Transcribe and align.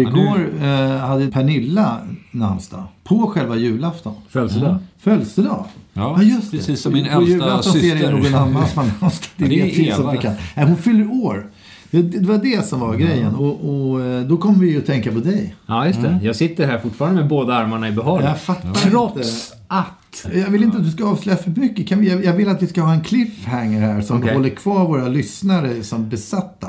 Igår 0.00 0.50
eh, 0.62 0.96
hade 0.98 1.26
Pernilla 1.30 1.98
namnsdag. 2.30 2.84
På 3.04 3.26
själva 3.26 3.56
julafton. 3.56 4.14
Födelsedag. 4.28 4.76
Födelsedag. 4.98 5.66
Ja, 5.92 6.22
just 6.22 6.50
det. 6.50 6.56
precis 6.56 6.82
som 6.82 6.92
min 6.92 7.04
På 7.04 7.10
äldsta 7.10 7.32
julafton 7.32 7.72
ser 7.72 7.80
det 7.80 8.00
syster. 8.00 8.12
någon 8.12 8.34
annan 8.34 8.68
som 8.68 8.78
har 8.78 8.90
namnsdag. 9.00 9.30
Det, 9.36 9.44
Ja, 9.44 9.48
det 9.48 9.60
är 9.60 9.84
vi 9.84 9.92
som 9.92 10.02
Eva. 10.02 10.12
bekant. 10.12 10.38
Nej, 10.56 10.66
hon 10.66 10.76
fyller 10.76 11.10
år. 11.24 11.46
Det, 11.90 12.02
det 12.02 12.26
var 12.26 12.38
det 12.38 12.66
som 12.68 12.80
var 12.80 12.94
grejen. 12.96 13.34
Och, 13.34 13.70
och 13.70 14.00
eh, 14.04 14.22
då 14.22 14.36
kommer 14.36 14.58
vi 14.58 14.70
ju 14.70 14.78
att 14.78 14.86
tänka 14.86 15.12
på 15.12 15.18
dig. 15.18 15.54
Ja, 15.66 15.86
just 15.86 16.02
det. 16.02 16.18
Jag 16.22 16.36
sitter 16.36 16.66
här 16.66 16.78
fortfarande 16.78 17.20
med 17.20 17.28
båda 17.28 17.54
armarna 17.54 17.88
i 17.88 17.92
behåll. 17.92 18.22
Jag 18.24 18.40
fattar 18.40 18.72
Trots 18.74 19.52
att... 19.68 20.26
Jag 20.34 20.50
vill 20.50 20.62
inte 20.62 20.76
att 20.76 20.84
du 20.84 20.90
ska 20.90 21.04
avslöja 21.04 21.38
för 21.38 21.50
mycket. 21.50 21.88
Kan 21.88 22.00
vi, 22.00 22.24
jag, 22.24 22.32
vill 22.32 22.48
att 22.48 22.62
vi 22.62 22.66
ska 22.66 22.82
ha 22.82 22.92
en 22.92 23.04
cliffhanger 23.04 23.80
här 23.80 24.00
som 24.00 24.18
Okej. 24.18 24.34
håller 24.34 24.48
kvar 24.48 24.84
våra 24.86 25.08
lyssnare 25.08 25.82
som 25.82 26.08
besatta. 26.08 26.68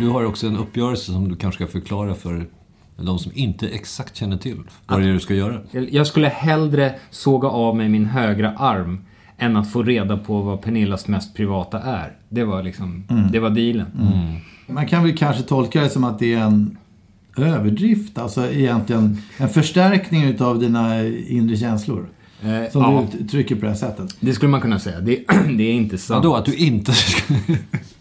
Du 0.00 0.08
har 0.08 0.24
också 0.24 0.46
en 0.46 0.56
uppgörelse 0.56 1.12
som 1.12 1.28
du 1.28 1.36
kanske 1.36 1.64
ska 1.64 1.72
förklara 1.72 2.14
för 2.14 2.46
de 2.96 3.18
som 3.18 3.32
inte 3.34 3.68
exakt 3.68 4.16
känner 4.16 4.36
till 4.36 4.56
vad 4.86 5.00
det 5.00 5.08
är 5.08 5.12
du 5.12 5.20
ska 5.20 5.34
göra. 5.34 5.60
Jag 5.90 6.06
skulle 6.06 6.28
hellre 6.28 6.94
såga 7.10 7.48
av 7.48 7.76
mig 7.76 7.88
min 7.88 8.06
högra 8.06 8.52
arm 8.56 9.04
än 9.38 9.56
att 9.56 9.72
få 9.72 9.82
reda 9.82 10.16
på 10.16 10.42
vad 10.42 10.62
Pernillas 10.62 11.08
mest 11.08 11.34
privata 11.34 11.80
är. 11.80 12.12
Det 12.28 12.44
var 12.44 12.62
liksom, 12.62 13.04
det 13.32 13.38
var 13.38 13.50
dealen. 13.50 13.86
Man 14.66 14.86
kan 14.86 15.02
väl 15.04 15.16
kanske 15.16 15.42
tolka 15.42 15.80
det 15.80 15.90
som 15.90 16.04
att 16.04 16.18
det 16.18 16.34
är 16.34 16.38
en 16.40 16.76
överdrift. 17.36 18.18
Alltså 18.18 18.50
egentligen 18.50 19.22
en 19.36 19.48
förstärkning 19.48 20.24
utav 20.24 20.58
dina 20.60 21.04
inre 21.06 21.56
känslor. 21.56 22.08
Eh, 22.42 22.70
Som 22.72 22.82
ja, 22.82 23.06
du 23.12 23.18
uttrycker 23.18 23.54
på 23.54 23.60
det 23.60 23.68
här 23.68 23.74
sättet. 23.76 24.16
det 24.20 24.32
skulle 24.32 24.50
man 24.50 24.60
kunna 24.60 24.78
säga. 24.78 25.00
Det, 25.00 25.24
det 25.58 25.62
är 25.62 25.72
inte 25.72 25.98
sant. 25.98 26.24
Vadå, 26.24 26.36
att 26.36 26.44
du 26.44 26.54
inte. 26.54 26.92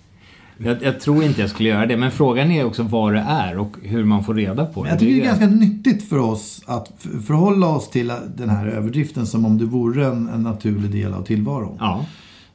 Jag, 0.57 0.83
jag 0.83 0.99
tror 0.99 1.23
inte 1.23 1.41
jag 1.41 1.49
skulle 1.49 1.69
göra 1.69 1.85
det. 1.85 1.97
Men 1.97 2.11
frågan 2.11 2.51
är 2.51 2.65
också 2.65 2.83
vad 2.83 3.13
det 3.13 3.19
är 3.27 3.57
och 3.57 3.75
hur 3.83 4.03
man 4.03 4.23
får 4.23 4.33
reda 4.33 4.65
på 4.65 4.83
det. 4.83 4.89
Jag 4.89 4.99
tycker 4.99 5.13
det 5.13 5.21
är 5.21 5.25
ganska 5.25 5.47
nyttigt 5.47 6.09
för 6.09 6.17
oss 6.17 6.61
att 6.65 6.91
förhålla 7.27 7.67
oss 7.67 7.89
till 7.89 8.11
den 8.35 8.49
här 8.49 8.67
överdriften 8.67 9.27
som 9.27 9.45
om 9.45 9.57
det 9.57 9.65
vore 9.65 10.05
en, 10.05 10.29
en 10.29 10.43
naturlig 10.43 10.91
del 10.91 11.13
av 11.13 11.21
tillvaron. 11.23 11.77
Ja. 11.79 12.05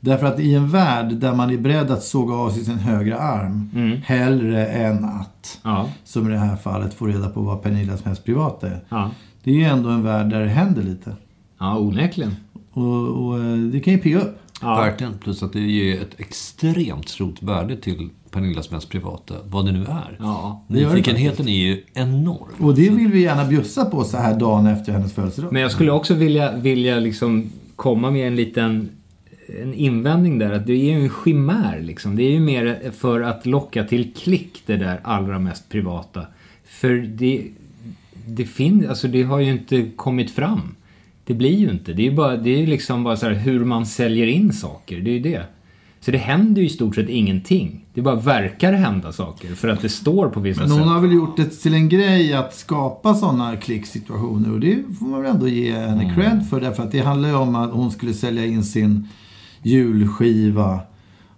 Därför 0.01 0.27
att 0.27 0.41
i 0.41 0.55
en 0.55 0.69
värld 0.71 1.15
där 1.15 1.35
man 1.35 1.51
är 1.51 1.57
beredd 1.59 1.91
att 1.91 2.03
såga 2.03 2.35
av 2.35 2.51
sig 2.51 2.65
sin 2.65 2.79
högra 2.79 3.19
arm 3.19 3.71
hellre 4.05 4.67
än 4.67 5.05
att, 5.05 5.61
Ja. 5.65 5.89
som 6.05 6.29
i 6.29 6.31
det 6.33 6.39
här 6.39 6.57
fallet, 6.57 6.95
få 6.95 7.07
reda 7.07 7.29
på 7.29 7.41
vad 7.41 7.63
Pernillas 7.63 8.05
mest 8.05 8.25
privata 8.25 8.67
är. 8.67 8.81
Ja. 8.89 9.11
Det 9.45 9.51
är 9.51 9.55
ju 9.55 9.65
ändå 9.65 9.89
en 9.89 10.03
värld 10.03 10.31
där 10.31 10.41
det 10.41 10.49
händer 10.49 10.83
lite. 10.83 11.17
Ja, 11.61 11.79
onekligen. 11.79 12.37
Och, 12.73 13.09
och 13.27 13.39
eh, 13.39 13.57
det 13.57 13.81
kan 13.81 13.93
ju 13.93 13.99
pigga 13.99 14.21
upp. 14.21 14.39
Ja. 14.63 14.77
Verkligen. 14.77 15.19
Plus 15.19 15.43
att 15.43 15.53
det 15.53 15.61
ger 15.61 16.03
ett 16.03 16.21
extremt 16.21 17.09
stort 17.09 17.43
värde 17.43 17.77
till 17.77 18.09
Pernillas 18.31 18.71
mest 18.71 18.89
privata, 18.89 19.35
vad 19.45 19.67
det 19.67 19.73
nu 19.73 19.83
är. 19.83 20.17
Ja. 20.19 20.65
det 20.69 20.75
Nyfikenheten 20.75 21.49
är 21.49 21.67
ju 21.67 21.85
enorm. 21.95 22.49
Och 22.59 22.75
det 22.75 22.91
vill 22.91 23.09
vi 23.09 23.23
gärna 23.23 23.45
bjussa 23.45 23.85
på 23.85 24.05
så 24.05 24.17
här 24.17 24.39
dagen 24.39 24.67
efter 24.67 24.93
hennes 24.93 25.13
födelsedag. 25.13 25.53
Men 25.53 25.63
jag 25.63 25.73
skulle 25.73 25.93
också 25.93 26.15
vilja, 26.15 26.57
vilja 26.57 26.99
liksom 26.99 27.51
komma 27.77 28.11
med 28.11 28.27
en 28.27 28.37
liten 28.37 28.89
en 29.63 29.75
invändning 29.75 30.39
där. 30.39 30.53
Att 30.53 30.67
det 30.67 30.73
är 30.73 30.99
ju 30.99 31.05
en 31.05 31.11
chimär 31.25 31.81
liksom. 31.81 32.17
Det 32.17 32.23
är 32.23 32.31
ju 32.31 32.41
mer 32.41 32.93
för 32.99 33.21
att 33.21 33.47
locka 33.47 33.85
till 33.85 34.15
klick 34.15 34.63
det 34.67 34.77
där 34.77 35.01
allra 35.03 35.39
mest 35.39 35.69
privata. 35.69 36.27
För 36.65 36.95
det, 36.95 37.45
det 38.27 38.45
finns, 38.45 38.87
alltså 38.89 39.09
det 39.09 39.23
har 39.23 39.39
ju 39.39 39.51
inte 39.51 39.91
kommit 39.97 40.31
fram. 40.31 40.75
Det 41.25 41.35
blir 41.35 41.57
ju 41.57 41.71
inte. 41.71 41.93
Det 41.93 42.03
är 42.03 42.11
ju 42.11 42.17
bara, 42.17 42.37
det 42.37 42.63
är 42.63 42.67
liksom 42.67 43.05
bara 43.05 43.17
så 43.17 43.27
här 43.27 43.35
hur 43.35 43.65
man 43.65 43.87
säljer 43.87 44.27
in 44.27 44.53
saker. 44.53 45.01
Det 45.01 45.11
är 45.11 45.15
ju 45.15 45.21
det. 45.21 45.43
Så 46.01 46.11
det 46.11 46.19
händer 46.19 46.61
ju 46.61 46.67
i 46.67 46.71
stort 46.71 46.95
sett 46.95 47.09
ingenting. 47.09 47.85
Det 47.95 48.03
bara 48.03 48.15
verkar 48.15 48.73
hända 48.73 49.13
saker 49.13 49.49
för 49.55 49.69
att 49.69 49.83
det 49.83 49.89
står 49.89 50.29
på 50.29 50.41
vissa 50.41 50.61
Men 50.61 50.69
sätt. 50.71 50.79
hon 50.79 50.89
har 50.89 51.01
väl 51.01 51.13
gjort 51.13 51.37
det 51.37 51.45
till 51.45 51.75
en 51.75 51.89
grej 51.89 52.33
att 52.33 52.55
skapa 52.55 53.15
sådana 53.15 53.57
klicksituationer 53.57 54.53
och 54.53 54.61
det 54.61 54.83
får 54.99 55.07
man 55.07 55.23
väl 55.23 55.31
ändå 55.31 55.49
ge 55.49 55.73
henne 55.73 56.15
cred 56.15 56.47
för 56.51 56.61
därför 56.61 56.83
att 56.83 56.93
det 56.93 57.01
handlar 57.01 57.29
ju 57.29 57.35
om 57.35 57.57
att 57.57 57.71
hon 57.71 57.91
skulle 57.91 58.15
sälja 58.15 58.47
in 58.47 58.65
sin 58.65 59.09
julskiva 59.63 60.81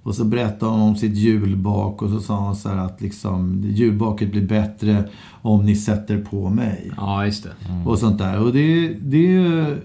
och 0.05 0.15
så 0.15 0.25
berättade 0.25 0.73
hon 0.73 0.81
om 0.81 0.97
sitt 0.97 1.17
julbak 1.17 2.03
och 2.03 2.11
så 2.11 2.21
sa 2.21 2.39
hon 2.39 2.57
så 2.57 2.69
att 2.69 3.01
liksom 3.01 3.63
julbaket 3.67 4.31
blir 4.31 4.47
bättre 4.47 5.09
om 5.43 5.67
ni 5.67 5.77
sätter 5.77 6.25
på 6.31 6.49
mig. 6.49 6.91
Ja, 6.97 7.27
just 7.27 7.45
det. 7.45 7.51
Och 7.87 7.99
sånt 7.99 8.19
där. 8.19 8.41
Och 8.41 8.53
det, 8.53 8.89
det 8.89 9.17
är 9.17 9.31
ju... 9.31 9.77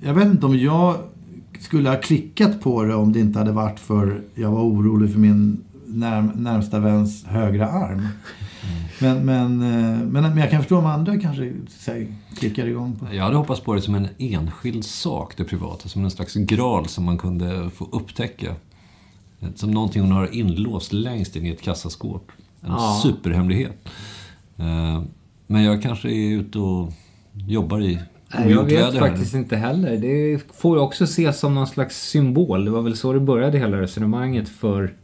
Jag 0.00 0.14
vet 0.14 0.26
inte 0.26 0.46
om 0.46 0.58
jag 0.58 0.96
skulle 1.60 1.88
ha 1.88 1.96
klickat 1.96 2.60
på 2.60 2.82
det 2.82 2.94
om 2.94 3.12
det 3.12 3.20
inte 3.20 3.38
hade 3.38 3.52
varit 3.52 3.80
för 3.80 4.22
jag 4.34 4.50
var 4.50 4.62
orolig 4.62 5.12
för 5.12 5.18
min 5.18 5.64
närm, 5.86 6.30
närmsta 6.34 6.80
väns 6.80 7.24
högra 7.24 7.68
arm. 7.68 8.08
Men, 9.00 9.24
men, 9.24 9.62
eh, 9.62 9.98
men, 10.06 10.22
men 10.22 10.36
jag 10.36 10.50
kan 10.50 10.60
förstå 10.60 10.78
om 10.78 10.86
andra 10.86 11.20
kanske 11.20 11.52
säg, 11.68 12.12
klickar 12.36 12.66
igång 12.66 12.96
på. 12.96 13.14
Jag 13.14 13.24
hade 13.24 13.36
hoppats 13.36 13.60
på 13.60 13.74
det 13.74 13.80
som 13.80 13.94
en 13.94 14.08
enskild 14.18 14.84
sak, 14.84 15.36
det 15.36 15.44
privata. 15.44 15.88
Som 15.88 16.04
en 16.04 16.10
slags 16.10 16.34
graal 16.34 16.86
som 16.86 17.04
man 17.04 17.18
kunde 17.18 17.70
få 17.70 17.88
upptäcka. 17.92 18.54
Som 19.54 19.70
någonting 19.70 20.02
hon 20.02 20.12
har 20.12 20.34
inlåst 20.34 20.92
längst 20.92 21.36
in 21.36 21.46
i 21.46 21.50
ett 21.50 21.62
kassaskåp. 21.62 22.32
En 22.60 22.70
Ja. 22.70 23.00
superhemlighet. 23.02 23.88
Eh, 24.56 25.02
Men 25.46 25.62
jag 25.64 25.82
kanske 25.82 26.08
är 26.10 26.30
ute 26.32 26.58
och 26.58 26.92
jobbar 27.32 27.80
i 27.80 27.98
Nej, 28.38 28.50
jag 28.50 28.64
vet 28.64 28.92
här 28.94 29.00
faktiskt 29.00 29.34
inte 29.34 29.56
heller. 29.56 29.96
Det 29.96 30.40
får 30.54 30.76
också 30.76 31.04
ses 31.04 31.38
som 31.40 31.54
någon 31.54 31.66
slags 31.66 32.08
symbol. 32.08 32.64
Det 32.64 32.70
var 32.70 32.82
väl 32.82 32.96
så 32.96 33.12
det 33.12 33.20
började 33.20 33.58
hela 33.58 33.80
resonemanget 33.80 34.48
för 34.48 34.94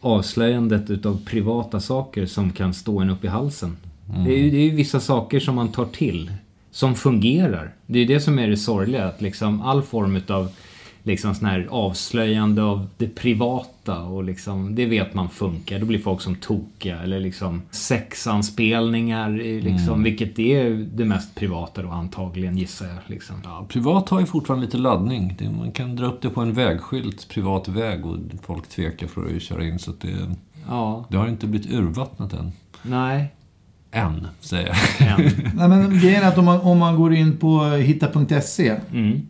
avslöjandet 0.00 0.90
utav 0.90 1.24
privata 1.24 1.80
saker 1.80 2.26
som 2.26 2.52
kan 2.52 2.74
stå 2.74 3.00
en 3.00 3.10
upp 3.10 3.24
i 3.24 3.28
halsen. 3.28 3.76
Det, 4.26 4.32
är 4.32 4.38
ju, 4.38 4.50
det 4.50 4.56
är 4.56 4.64
ju 4.64 4.70
vissa 4.70 5.00
saker 5.00 5.40
som 5.40 5.54
man 5.54 5.68
tar 5.68 5.84
till, 5.86 6.32
som 6.70 6.94
fungerar. 6.94 7.74
Det 7.86 7.98
är 7.98 8.00
ju 8.00 8.14
det 8.14 8.20
som 8.20 8.38
är 8.38 8.48
det 8.48 8.56
sorgliga, 8.56 9.04
att 9.04 9.20
liksom 9.22 9.60
all 9.62 9.82
form 9.82 10.16
utav 10.16 10.50
liksom 11.02 11.34
sån 11.34 11.48
här 11.48 11.66
avslöjande 11.70 12.62
av 12.62 12.86
det 12.96 13.14
privata 13.14 13.98
och 14.02 14.24
liksom, 14.24 14.74
det 14.74 14.86
vet 14.86 15.14
man 15.14 15.28
funkar. 15.28 15.78
Då 15.78 15.86
blir 15.86 15.98
folk 15.98 16.20
som 16.20 16.34
tokiga. 16.34 17.02
Eller 17.02 17.20
liksom 17.20 17.62
sexanspelningar, 17.70 19.30
liksom, 19.62 20.02
vilket 20.02 20.38
är 20.38 20.70
det 20.94 21.04
mest 21.04 21.34
privata 21.34 21.82
då 21.82 21.88
antagligen 21.88 22.58
gissar 22.58 22.86
jag. 22.86 22.96
Liksom. 23.06 23.36
Ja, 23.44 23.66
privat 23.68 24.08
har 24.08 24.20
ju 24.20 24.26
fortfarande 24.26 24.66
lite 24.66 24.78
laddning. 24.78 25.34
Det, 25.38 25.50
man 25.50 25.72
kan 25.72 25.96
dra 25.96 26.06
upp 26.06 26.22
det 26.22 26.30
på 26.30 26.40
en 26.40 26.52
vägskylt, 26.52 27.28
privat 27.28 27.68
väg, 27.68 28.06
och 28.06 28.16
folk 28.42 28.68
tvekar 28.68 29.06
för 29.06 29.36
att 29.36 29.42
köra 29.42 29.64
in. 29.64 29.78
Så 29.78 29.90
att 29.90 30.00
det, 30.00 30.08
Ja, 30.68 31.04
det 31.08 31.16
har 31.16 31.28
inte 31.28 31.46
blivit 31.46 31.72
urvattnat 31.72 32.32
än. 32.32 32.52
nej. 32.82 33.34
Än, 33.92 34.26
säger 34.40 34.66
jag. 34.98 35.20
En. 35.20 35.50
Nej, 35.54 35.68
men 35.68 35.90
grejen 36.00 36.22
är 36.22 36.28
att 36.28 36.38
om 36.38 36.44
man, 36.44 36.60
om 36.60 36.78
man 36.78 36.96
går 36.96 37.14
in 37.14 37.36
på 37.36 37.64
hitta.se 37.64 38.76
Mm. 38.92 39.28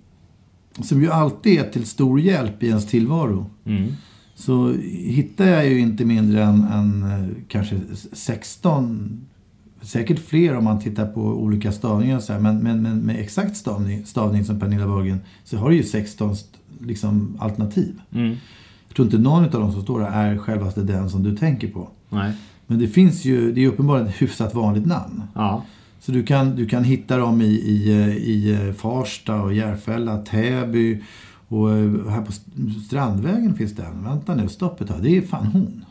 Som 0.82 1.02
ju 1.02 1.10
alltid 1.10 1.58
är 1.58 1.70
till 1.70 1.86
stor 1.86 2.20
hjälp 2.20 2.62
i 2.62 2.66
ens 2.68 2.86
tillvaro. 2.86 3.46
Mm. 3.64 3.92
så 4.34 4.72
hittar 4.90 5.46
jag 5.46 5.68
ju 5.68 5.78
inte 5.78 6.04
mindre 6.04 6.42
än, 6.44 6.64
än 6.64 7.02
eh, 7.02 7.28
kanske 7.48 7.80
16, 8.12 9.20
säkert 9.82 10.18
fler 10.18 10.56
om 10.56 10.64
man 10.64 10.80
tittar 10.80 11.06
på 11.06 11.20
olika 11.20 11.72
stavningar 11.72 12.20
så 12.20 12.32
här, 12.32 12.40
men, 12.40 12.58
men, 12.58 12.82
men 12.82 12.98
med 12.98 13.20
exakt 13.20 13.56
stavning, 13.56 14.06
stavning 14.06 14.44
som 14.44 14.60
Pernilla 14.60 14.86
Wahlgren 14.86 15.20
så 15.44 15.56
har 15.56 15.70
du 15.70 15.76
ju 15.76 15.82
16 15.82 16.32
st- 16.32 16.58
liksom, 16.86 17.36
alternativ. 17.40 18.00
Mm. 18.12 18.36
Jag 18.88 18.96
tror 18.96 19.06
inte 19.06 19.18
någon 19.18 19.44
av 19.44 19.50
dem 19.50 19.72
som 19.72 19.82
står 19.82 20.00
där 20.00 20.10
är 20.10 20.38
självaste 20.38 20.82
den 20.82 21.10
som 21.10 21.22
du 21.22 21.36
tänker 21.36 21.68
på. 21.68 21.88
Nej. 22.08 22.32
Men 22.66 22.78
det 22.78 22.88
finns 22.88 23.24
ju, 23.24 23.52
det 23.52 23.64
är 23.64 23.68
uppenbarligen 23.68 24.08
ett 24.08 24.22
hyfsat 24.22 24.54
vanligt 24.54 24.86
namn. 24.86 25.22
Ja. 25.34 25.64
Så 26.00 26.12
du 26.12 26.22
kan, 26.22 26.56
du 26.56 26.66
kan 26.66 26.84
hitta 26.84 27.16
dem 27.16 27.40
i, 27.40 27.44
i, 27.44 27.90
i 28.24 28.52
eh, 28.68 28.72
Farsta 28.74 29.42
och 29.42 29.54
Järfälla, 29.54 30.18
Täby 30.18 31.02
och 31.48 31.70
eh, 31.72 31.90
här 32.08 32.22
på 32.22 32.28
St- 32.32 32.50
Strandvägen 32.86 33.54
finns 33.54 33.72
det 33.72 33.82
en. 33.82 34.04
Vänta 34.04 34.34
nu, 34.34 34.48
stopp 34.48 34.80
ett 34.80 34.88
tag. 34.88 35.02
Det 35.02 35.16
är 35.16 35.22
fan 35.22 35.46
hon. 35.46 35.84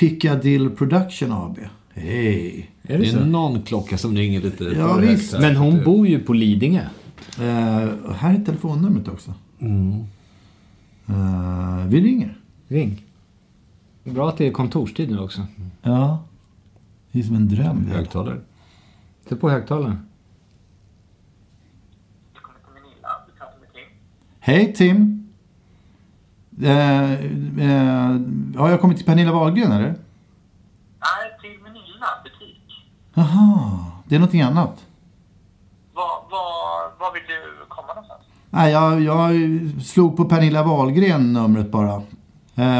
Piccadill 0.00 0.70
Production 0.70 1.32
AB. 1.32 1.58
Hej! 1.94 2.70
Är 2.82 2.98
det 2.98 3.04
Det 3.04 3.08
är 3.08 3.12
så? 3.12 3.24
någon 3.24 3.62
klocka 3.62 3.98
som 3.98 4.16
ringer 4.16 4.40
lite 4.40 4.64
Ja, 4.64 4.96
visst. 4.96 5.32
här. 5.34 5.40
Men 5.40 5.56
hon 5.56 5.84
bor 5.84 6.06
ju 6.08 6.18
på 6.18 6.32
Lidingö. 6.32 6.82
Och 8.06 8.14
här 8.14 8.34
är 8.34 8.44
telefonnumret 8.44 9.08
också. 9.08 9.34
Mm. 9.58 10.04
Eh, 11.06 11.86
vi 11.88 12.00
ringer. 12.00 12.36
Ring. 12.68 13.02
Bra 14.04 14.28
att 14.28 14.38
det 14.38 14.46
är 14.46 14.50
kontorstid 14.52 15.10
nu 15.10 15.18
också. 15.18 15.46
Ja. 15.82 16.24
Det 17.12 17.18
är 17.18 17.22
som 17.22 17.36
en 17.36 17.48
dröm. 17.48 17.86
Högtalare. 17.92 18.40
Sätt 19.28 19.40
på 19.40 19.50
högtalaren. 19.50 20.08
Hej 24.40 24.72
Tim! 24.72 25.28
Eh, 26.62 27.12
eh, 27.12 28.20
har 28.56 28.70
jag 28.70 28.80
kommit 28.80 28.96
till 28.96 29.06
Pernilla 29.06 29.32
Wahlgren 29.32 29.72
eller? 29.72 29.86
Nej, 29.88 29.96
till 31.40 31.60
Manila 31.62 32.06
butik. 32.24 32.86
Jaha, 33.14 33.78
det 34.04 34.14
är 34.14 34.18
någonting 34.18 34.42
annat. 34.42 34.86
Var, 35.94 36.30
var, 36.30 36.98
var 36.98 37.12
vill 37.14 37.22
du 37.26 37.66
komma 37.68 37.88
någonstans? 37.88 38.22
Nej, 38.50 38.72
jag, 38.72 39.00
jag 39.00 39.30
slog 39.84 40.16
på 40.16 40.24
Pernilla 40.24 40.62
Wahlgren 40.62 41.32
numret 41.32 41.70
bara. 41.70 41.94
Eh, 41.94 42.02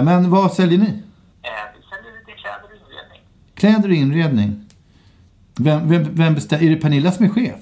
men 0.02 0.30
vad 0.30 0.52
säljer 0.52 0.78
ni? 0.78 0.86
Eh, 0.86 1.50
vi 1.76 1.82
säljer 1.96 2.18
lite 2.18 2.32
kläder 2.32 2.64
och 2.64 2.76
inredning. 2.76 3.20
Kläder 3.54 3.88
och 3.88 3.94
inredning. 3.94 4.65
Vem, 5.60 5.88
vem, 5.88 6.06
vem 6.14 6.34
bestämmer? 6.34 6.64
Är 6.64 6.70
det 6.70 6.76
Pernilla 6.76 7.12
som 7.12 7.24
är 7.24 7.28
chef? 7.28 7.58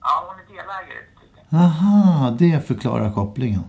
Ja, 0.00 0.26
hon 0.28 0.36
är 0.38 0.48
delägare. 0.48 1.66
Aha, 1.66 2.30
det 2.38 2.66
förklarar 2.66 3.12
kopplingen. 3.12 3.62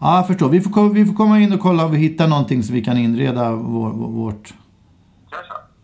Ja, 0.00 0.16
jag 0.16 0.26
förstår. 0.26 0.48
Vi 0.48 0.60
får, 0.60 0.88
vi 0.90 1.06
får 1.06 1.14
komma 1.14 1.40
in 1.40 1.52
och 1.52 1.60
kolla 1.60 1.84
om 1.84 1.90
vi 1.92 1.98
hittar 1.98 2.28
någonting 2.28 2.62
så 2.62 2.72
vi 2.72 2.84
kan 2.84 2.96
inreda 2.96 3.52
vår, 3.52 3.90
vår, 3.90 4.08
vårt... 4.08 4.54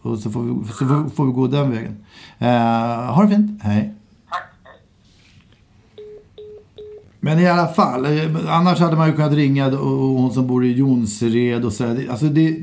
Och 0.03 0.19
så 0.19 0.31
får 0.31 0.43
vi, 0.43 0.69
så 0.69 0.87
får, 0.87 1.09
får 1.09 1.27
vi 1.27 1.33
gå 1.33 1.47
den 1.47 1.71
vägen. 1.71 2.05
Eh, 2.39 3.15
ha 3.15 3.23
det 3.23 3.29
fint. 3.29 3.63
Hej. 3.63 3.95
Men 7.21 7.39
i 7.39 7.47
alla 7.49 7.69
fall, 7.69 8.05
eh, 8.05 8.55
annars 8.57 8.79
hade 8.81 8.97
man 8.97 9.09
ju 9.09 9.15
kunnat 9.15 9.33
ringa 9.33 9.67
och 9.67 9.89
hon 9.99 10.33
som 10.33 10.47
bor 10.47 10.65
i 10.65 10.73
Jonsered 10.73 11.65
och 11.65 11.73
sådär. 11.73 12.07
Alltså 12.11 12.27
det- 12.27 12.59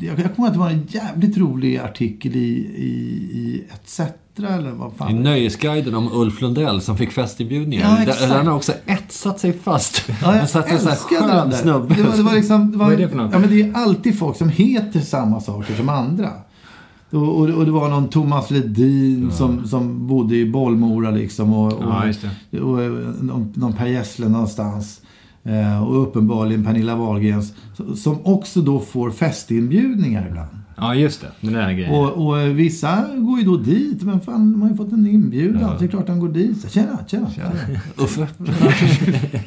jag 0.00 0.18
jag 0.20 0.36
kommer 0.36 0.38
ihåg 0.38 0.46
att 0.46 0.52
det 0.52 0.58
var 0.58 0.70
en 0.70 0.86
jävligt 0.88 1.36
rolig 1.38 1.76
artikel 1.76 2.36
i, 2.36 2.38
i, 2.76 2.88
i 3.34 3.64
ETC 3.74 4.00
eller 4.38 4.70
vad 4.70 4.92
I 4.92 4.96
fan. 4.96 5.22
Nöjesguiden 5.22 5.94
om 5.94 6.08
Ulf 6.12 6.40
Lundell 6.40 6.80
som 6.80 6.96
fick 6.96 7.10
festinbjudningar. 7.12 7.96
Ja, 7.96 8.02
exakt. 8.02 8.20
Den 8.32 8.46
har 8.46 8.56
också 8.56 8.72
etsat 8.86 9.40
sig 9.40 9.52
fast. 9.52 10.02
Ja, 10.22 10.36
jag 10.36 10.48
satt 10.50 10.70
älskade 10.70 11.26
den 11.26 11.50
där. 11.50 11.56
snubbe. 11.56 11.94
Det 11.94 12.02
var, 12.02 12.16
det 12.16 12.22
var 12.22 12.34
liksom, 12.34 12.72
det 12.72 12.78
var, 12.78 12.84
Vad 12.84 12.94
är 12.94 12.98
det 12.98 13.08
för 13.08 13.16
något? 13.16 13.32
Ja, 13.32 13.38
men 13.38 13.50
det 13.50 13.62
är 13.62 13.74
alltid 13.74 14.18
folk 14.18 14.36
som 14.36 14.48
heter 14.48 15.00
samma 15.00 15.40
saker 15.40 15.74
som 15.74 15.88
andra. 15.88 16.30
Och, 17.10 17.22
och, 17.40 17.48
och 17.48 17.64
det 17.64 17.70
var 17.70 17.88
någon 17.88 18.08
Thomas 18.08 18.50
Ledin 18.50 19.30
som, 19.32 19.68
som 19.68 20.06
bodde 20.06 20.36
i 20.36 20.50
Bollmora 20.50 21.10
liksom. 21.10 21.52
Och, 21.52 21.72
och, 21.72 21.84
Ja, 21.84 22.06
just 22.06 22.26
det. 22.50 22.60
och, 22.60 22.82
eh, 22.82 22.90
någon, 23.20 23.52
någon 23.56 23.72
Per 23.72 23.86
Gessle 23.86 24.28
någonstans. 24.28 25.00
Eh, 25.44 25.88
och 25.88 26.02
uppenbarligen 26.02 26.64
Pernilla 26.64 26.96
Wahlgrens. 26.96 27.54
Som 27.96 28.26
också 28.26 28.60
då 28.60 28.80
får 28.80 29.10
festinbjudningar 29.10 30.26
ibland. 30.28 30.48
Ja, 30.76 30.94
just 30.94 31.20
det. 31.20 31.30
Den 31.40 31.52
där 31.52 31.72
grejen. 31.72 31.94
Och, 31.94 32.26
och 32.26 32.40
eh, 32.40 32.52
vissa 32.52 33.06
går 33.16 33.38
ju 33.38 33.44
då 33.44 33.56
dit. 33.56 34.02
Men 34.02 34.20
fan, 34.20 34.52
de 34.52 34.62
har 34.62 34.68
ju 34.68 34.76
fått 34.76 34.92
en 34.92 35.06
inbjudan. 35.06 35.76
Det 35.78 35.84
är 35.84 35.88
klart 35.88 36.06
de 36.06 36.20
går 36.20 36.28
dit. 36.28 36.72
Tjena, 36.72 36.98
tjena. 37.06 37.30
tjena. 37.30 37.50
Uffe. 37.96 38.28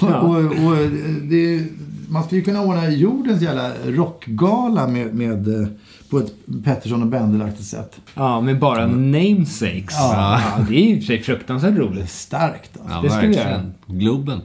Och, 0.00 0.24
och, 0.24 0.36
och 0.36 0.76
det, 1.22 1.66
man 2.14 2.24
skulle 2.24 2.38
ju 2.38 2.44
kunna 2.44 2.60
ordna 2.62 2.90
jordens 2.90 3.42
jävla 3.42 3.70
rockgala 3.86 4.86
med, 4.86 5.14
med, 5.14 5.60
eh, 5.62 5.68
på 6.10 6.18
ett 6.18 6.32
Pettersson 6.64 7.02
och 7.02 7.08
Bendelaktigt 7.08 7.66
sätt. 7.66 8.00
Ja, 8.14 8.40
med 8.40 8.58
bara 8.58 8.86
namesakes. 8.86 9.94
Ja. 9.98 10.40
det 10.68 10.76
är 10.76 10.96
och 10.96 11.02
för 11.02 11.06
sig 11.06 11.22
fruktansvärt 11.22 11.76
roligt. 11.78 12.10
Starkt 12.10 12.70
alltså. 12.80 12.94
Ja, 12.94 13.02
Det 13.02 13.26
vi 13.26 13.34
verkligen. 13.34 13.74
Globen. 13.86 14.40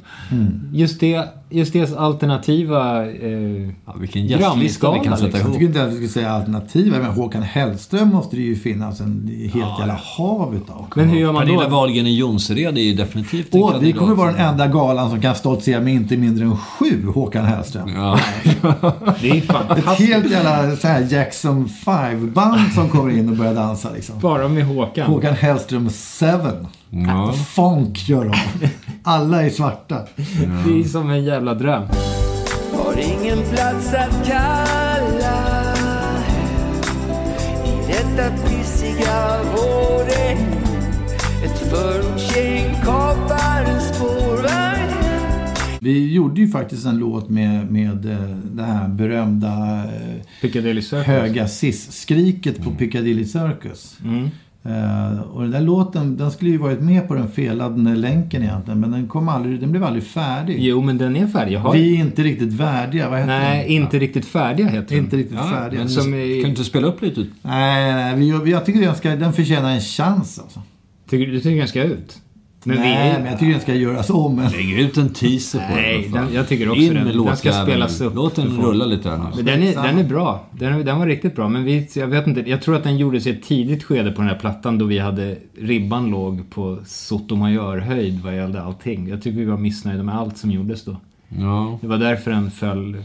Just 0.73 0.99
det, 0.99 1.27
just 1.49 1.73
det 1.73 1.97
alternativa... 1.97 3.05
Eh, 3.11 3.69
Ja, 3.85 3.93
vilken 3.99 4.25
gästlista 4.25 4.93
vi 4.93 4.99
kan 4.99 5.17
sätta 5.17 5.25
liksom. 5.25 5.39
Jag 5.39 5.39
ihop. 5.41 5.53
tycker 5.53 5.65
inte 5.65 5.83
att 5.83 5.89
vi 5.89 5.93
skulle 5.93 6.09
säga 6.09 6.31
alternativa. 6.31 6.97
Men 6.99 7.11
Håkan 7.11 7.43
Hellström 7.43 8.09
måste 8.09 8.35
det 8.35 8.41
ju 8.41 8.55
finnas 8.55 8.99
en 8.99 9.27
helt 9.53 9.79
jävla 9.79 9.99
hav 10.03 10.55
utav. 10.55 10.85
men 10.95 11.09
hur 11.09 11.19
gör 11.19 11.31
man 11.33 11.41
Pernilla 11.45 11.63
då? 11.63 11.69
Wahlgren 11.69 12.07
i 12.07 12.15
Jonsered 12.17 12.77
är 12.77 12.81
ju 12.81 12.93
definitivt 12.93 13.53
en 13.55 13.61
vi 13.61 13.71
kandidat 13.71 13.99
kommer 13.99 14.15
vara 14.15 14.31
den 14.31 14.45
enda 14.45 14.67
galan 14.67 15.09
som 15.09 15.21
kan 15.21 15.35
stoltsera 15.35 15.81
med 15.81 15.93
inte 15.93 16.17
mindre 16.17 16.45
än 16.45 16.57
sju 16.57 17.05
Håkan 17.15 17.45
Hellström. 17.45 17.58
Ja. 17.97 18.19
Det 19.21 19.29
är 19.29 19.35
Ett 19.37 19.45
fantastiskt. 19.45 20.09
helt 20.09 20.31
jävla 20.31 20.75
så 20.75 20.87
här 20.87 21.07
Jackson 21.09 21.69
5-band 21.85 22.73
som 22.75 22.89
kommer 22.89 23.11
in 23.11 23.29
och 23.29 23.35
börjar 23.35 23.53
dansa 23.53 23.89
liksom. 23.95 24.19
Bara 24.19 24.47
med 24.47 24.65
Håkan. 24.65 25.05
Håkan 25.07 25.33
Hellström 25.33 25.89
7. 25.89 26.25
Ja. 26.89 27.33
Funk 27.55 28.09
gör 28.09 28.25
de. 28.25 28.33
Alla 29.03 29.41
är 29.43 29.49
svarta. 29.49 29.95
Det 30.65 30.79
är 30.79 30.83
som 30.83 31.09
en 31.09 31.23
jävla 31.23 31.53
dröm. 31.53 31.83
Har 32.73 32.93
ingen 32.99 33.37
plats 33.37 33.93
att 33.93 34.27
kalla 34.27 35.43
I 37.65 37.91
detta 37.91 38.31
pissiga 38.47 39.37
vårregn 39.55 40.45
Ett 41.45 41.57
förortsgäng 41.59 42.75
kapar 42.83 43.63
en 43.67 43.81
spårvagn 43.81 44.18
Vi 45.81 46.13
gjorde 46.13 46.41
ju 46.41 46.47
faktiskt 46.47 46.85
en 46.85 46.97
låt 46.97 47.29
med, 47.29 47.71
med 47.71 48.05
eh, 48.05 48.35
det 48.51 48.63
här 48.63 48.87
berömda 48.87 49.83
eh, 49.83 50.21
Piccadilly 50.41 50.81
Circus. 50.81 51.05
höga 51.07 51.47
sis-skriket 51.47 52.63
på 52.63 52.71
Piccadilly 52.71 53.25
Circus. 53.25 53.97
Mm. 54.03 54.29
Eh, 54.63 55.19
och 55.19 55.41
den 55.41 55.51
där 55.51 55.61
låten, 55.61 56.17
den 56.17 56.31
skulle 56.31 56.51
ju 56.51 56.57
varit 56.57 56.81
med 56.81 57.07
på 57.07 57.13
den 57.13 57.31
felade 57.31 57.95
länken 57.95 58.43
egentligen. 58.43 58.79
Men 58.79 58.91
den, 58.91 59.07
kom 59.07 59.29
aldrig, 59.29 59.59
den 59.59 59.71
blev 59.71 59.83
aldrig 59.83 60.03
färdig. 60.03 60.57
Jo, 60.59 60.81
men 60.81 60.97
den 60.97 61.15
är 61.15 61.27
färdig. 61.27 61.53
Jag 61.55 61.59
har... 61.59 61.73
Vi 61.73 61.95
är 61.95 61.99
inte 61.99 62.23
riktigt 62.23 62.53
värdiga, 62.53 63.09
vad 63.09 63.19
heter 63.19 63.39
Nej, 63.39 63.63
den? 63.63 63.71
inte 63.71 63.99
riktigt 63.99 64.25
färdiga 64.25 64.67
heter 64.67 64.95
den. 64.95 64.97
Inte 65.03 65.17
riktigt 65.17 65.37
Ja, 65.37 65.49
färdiga. 65.49 65.79
men 65.79 65.89
Som 65.89 66.03
Kan 66.03 66.13
i- 66.13 66.41
du 66.43 66.47
inte 66.49 66.63
spela 66.63 66.87
upp 66.87 67.01
lite? 67.01 67.25
Nej, 67.41 67.93
nej, 67.93 68.15
vi- 68.43 68.51
jag 68.51 68.65
tycker 68.65 68.81
den, 68.81 68.95
ska, 68.95 69.09
den 69.15 69.33
förtjänar 69.33 69.71
en 69.71 69.81
chans 69.81 70.39
alltså. 70.39 70.61
Tycker, 71.09 71.31
du 71.31 71.39
tycker 71.39 71.57
den 71.57 71.67
ska 71.67 71.83
ut? 71.83 72.17
Men 72.63 72.77
nej, 72.77 73.03
vi 73.03 73.09
är... 73.09 73.19
men 73.19 73.25
jag 73.31 73.39
tycker 73.39 73.51
den 73.51 73.61
ska 73.61 73.73
göras 73.73 74.09
om. 74.09 74.35
Men... 74.35 74.51
Lägg 74.51 74.79
ut 74.79 74.97
en 74.97 75.09
teaser 75.09 75.59
på 75.59 75.75
Nej, 75.75 76.01
den. 76.03 76.11
den- 76.11 76.33
jag 76.33 76.47
tycker 76.47 76.69
också 76.69 76.81
In 76.81 76.93
den- 76.93 77.25
den 77.25 77.37
ska 77.37 77.51
spelas 77.63 78.01
upp 78.01 78.15
Låt 78.15 78.35
den 78.35 78.47
rulla 78.61 78.85
lite 78.85 79.09
här 79.09 79.17
nu. 79.17 79.23
Men 79.35 79.45
den 79.45 79.63
är, 79.63 79.73
den 79.83 79.97
är 79.97 80.03
bra. 80.03 80.45
Den, 80.51 80.85
den 80.85 80.99
var 80.99 81.05
riktigt 81.07 81.35
bra. 81.35 81.49
Men 81.49 81.63
vi, 81.63 81.87
jag 81.95 82.07
vet 82.07 82.27
inte, 82.27 82.49
jag 82.49 82.61
tror 82.61 82.75
att 82.75 82.83
den 82.83 82.97
gjordes 82.97 83.27
i 83.27 83.29
ett 83.29 83.43
tidigt 83.43 83.83
skede 83.83 84.11
på 84.11 84.21
den 84.21 84.29
här 84.29 84.37
plattan 84.39 84.77
då 84.77 84.85
vi 84.85 84.99
hade, 84.99 85.37
ribban 85.59 86.09
låg 86.09 86.49
på 86.49 86.77
Sotomayor-höjd 86.85 88.19
vad 88.23 88.35
gällde 88.35 88.61
allting. 88.61 89.07
Jag 89.07 89.21
tycker 89.21 89.39
vi 89.39 89.45
var 89.45 89.57
missnöjda 89.57 90.03
med 90.03 90.15
allt 90.15 90.37
som 90.37 90.51
gjordes 90.51 90.85
då. 90.85 90.95
Ja. 91.29 91.77
Det 91.81 91.87
var 91.87 91.97
därför 91.97 92.31
den 92.31 92.51
föll, 92.51 93.03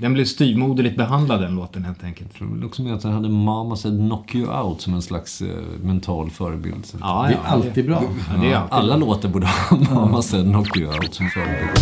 den 0.00 0.14
blev 0.14 0.24
styvmoderligt 0.24 0.96
behandlad 0.96 1.40
den 1.40 1.54
låten 1.54 1.84
helt 1.84 2.04
enkelt. 2.04 2.28
Jag 2.32 2.38
tror 2.38 2.64
också 2.64 2.82
med 2.82 2.94
att 2.94 3.02
den 3.02 3.12
hade 3.12 3.28
Mama 3.28 3.76
said 3.76 3.98
knock 3.98 4.34
you 4.34 4.62
out 4.62 4.80
som 4.80 4.94
en 4.94 5.02
slags 5.02 5.42
eh, 5.42 5.48
mental 5.82 6.30
förebild. 6.30 6.86
Ja, 7.00 7.22
Det 7.28 7.34
är 7.34 7.38
ja, 7.44 7.48
alltid 7.48 7.86
bra. 7.86 8.02
Ja, 8.34 8.40
det 8.40 8.52
är 8.52 8.56
alltid 8.56 8.72
Alla 8.72 8.96
låtar 8.96 9.28
borde 9.28 9.46
ha 9.46 9.76
Mama 9.94 10.22
said 10.22 10.44
knock 10.44 10.76
you 10.76 10.88
out 10.92 11.14
som 11.14 11.26
förebild. 11.26 11.78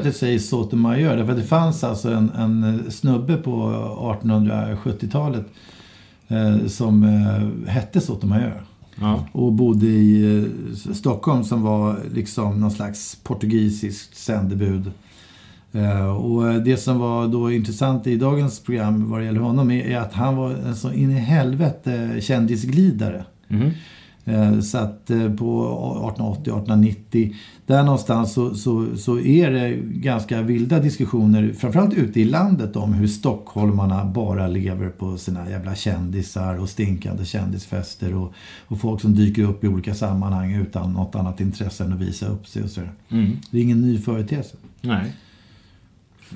Att 0.00 0.12
du 0.12 0.18
säger 0.18 0.38
Sotomayor. 0.38 1.16
Därför 1.16 1.32
att 1.32 1.38
det 1.38 1.44
fanns 1.44 1.84
alltså 1.84 2.10
en, 2.10 2.30
en 2.30 2.90
snubbe 2.90 3.36
på 3.36 3.50
1870-talet 4.22 5.46
eh, 6.28 6.66
som 6.66 7.04
eh, 7.04 7.70
hette 7.70 8.00
Sotomayor. 8.00 8.62
Ja. 9.00 9.26
Och 9.32 9.52
bodde 9.52 9.86
i 9.86 10.38
eh, 10.38 10.92
Stockholm 10.92 11.44
som 11.44 11.62
var 11.62 11.98
liksom 12.14 12.60
någon 12.60 12.70
slags 12.70 13.18
portugisiskt 13.22 14.16
sändebud. 14.16 14.90
Eh, 15.72 16.16
och 16.16 16.62
det 16.62 16.76
som 16.76 16.98
var 16.98 17.28
då 17.28 17.52
intressant 17.52 18.06
i 18.06 18.16
dagens 18.16 18.60
program 18.60 19.10
vad 19.10 19.20
det 19.20 19.24
gäller 19.24 19.40
honom 19.40 19.70
är, 19.70 19.84
är 19.84 19.98
att 19.98 20.12
han 20.12 20.36
var 20.36 20.50
en 20.50 20.76
så 20.76 20.92
in 20.92 21.10
i 21.10 21.14
helvete 21.14 22.20
kändisglidare. 22.20 23.24
Mhm. 23.48 23.70
Eh, 24.30 24.60
Så 24.60 24.78
att 24.78 25.10
eh, 25.10 25.32
på 25.34 26.14
1880-1890, 26.16 27.34
där 27.66 27.82
någonstans 27.82 28.32
så, 28.32 28.54
så, 28.54 28.96
så 28.96 29.18
är 29.20 29.50
det 29.50 29.76
ganska 29.84 30.42
vilda 30.42 30.78
diskussioner, 30.78 31.52
framförallt 31.58 31.94
ute 31.94 32.20
i 32.20 32.24
landet, 32.24 32.76
om 32.76 32.92
hur 32.92 33.06
stockholmarna 33.06 34.04
bara 34.04 34.48
lever 34.48 34.88
på 34.88 35.16
sina 35.18 35.50
jävla 35.50 35.74
kändisar 35.74 36.60
och 36.60 36.68
stinkande 36.68 37.24
kändisfester 37.24 38.14
och, 38.14 38.32
och 38.68 38.80
folk 38.80 39.00
som 39.00 39.14
dyker 39.14 39.42
upp 39.42 39.64
i 39.64 39.68
olika 39.68 39.94
sammanhang 39.94 40.52
utan 40.54 40.92
något 40.92 41.14
annat 41.14 41.40
intresse 41.40 41.84
än 41.84 41.92
att 41.92 42.00
visa 42.00 42.26
upp 42.26 42.46
sig 42.46 42.62
och 42.62 42.70
sådär. 42.70 42.92
Mm. 43.08 43.30
Det 43.50 43.58
är 43.58 43.62
ingen 43.62 43.80
ny 43.80 43.98
företeelse. 43.98 44.56
Nej. 44.80 45.12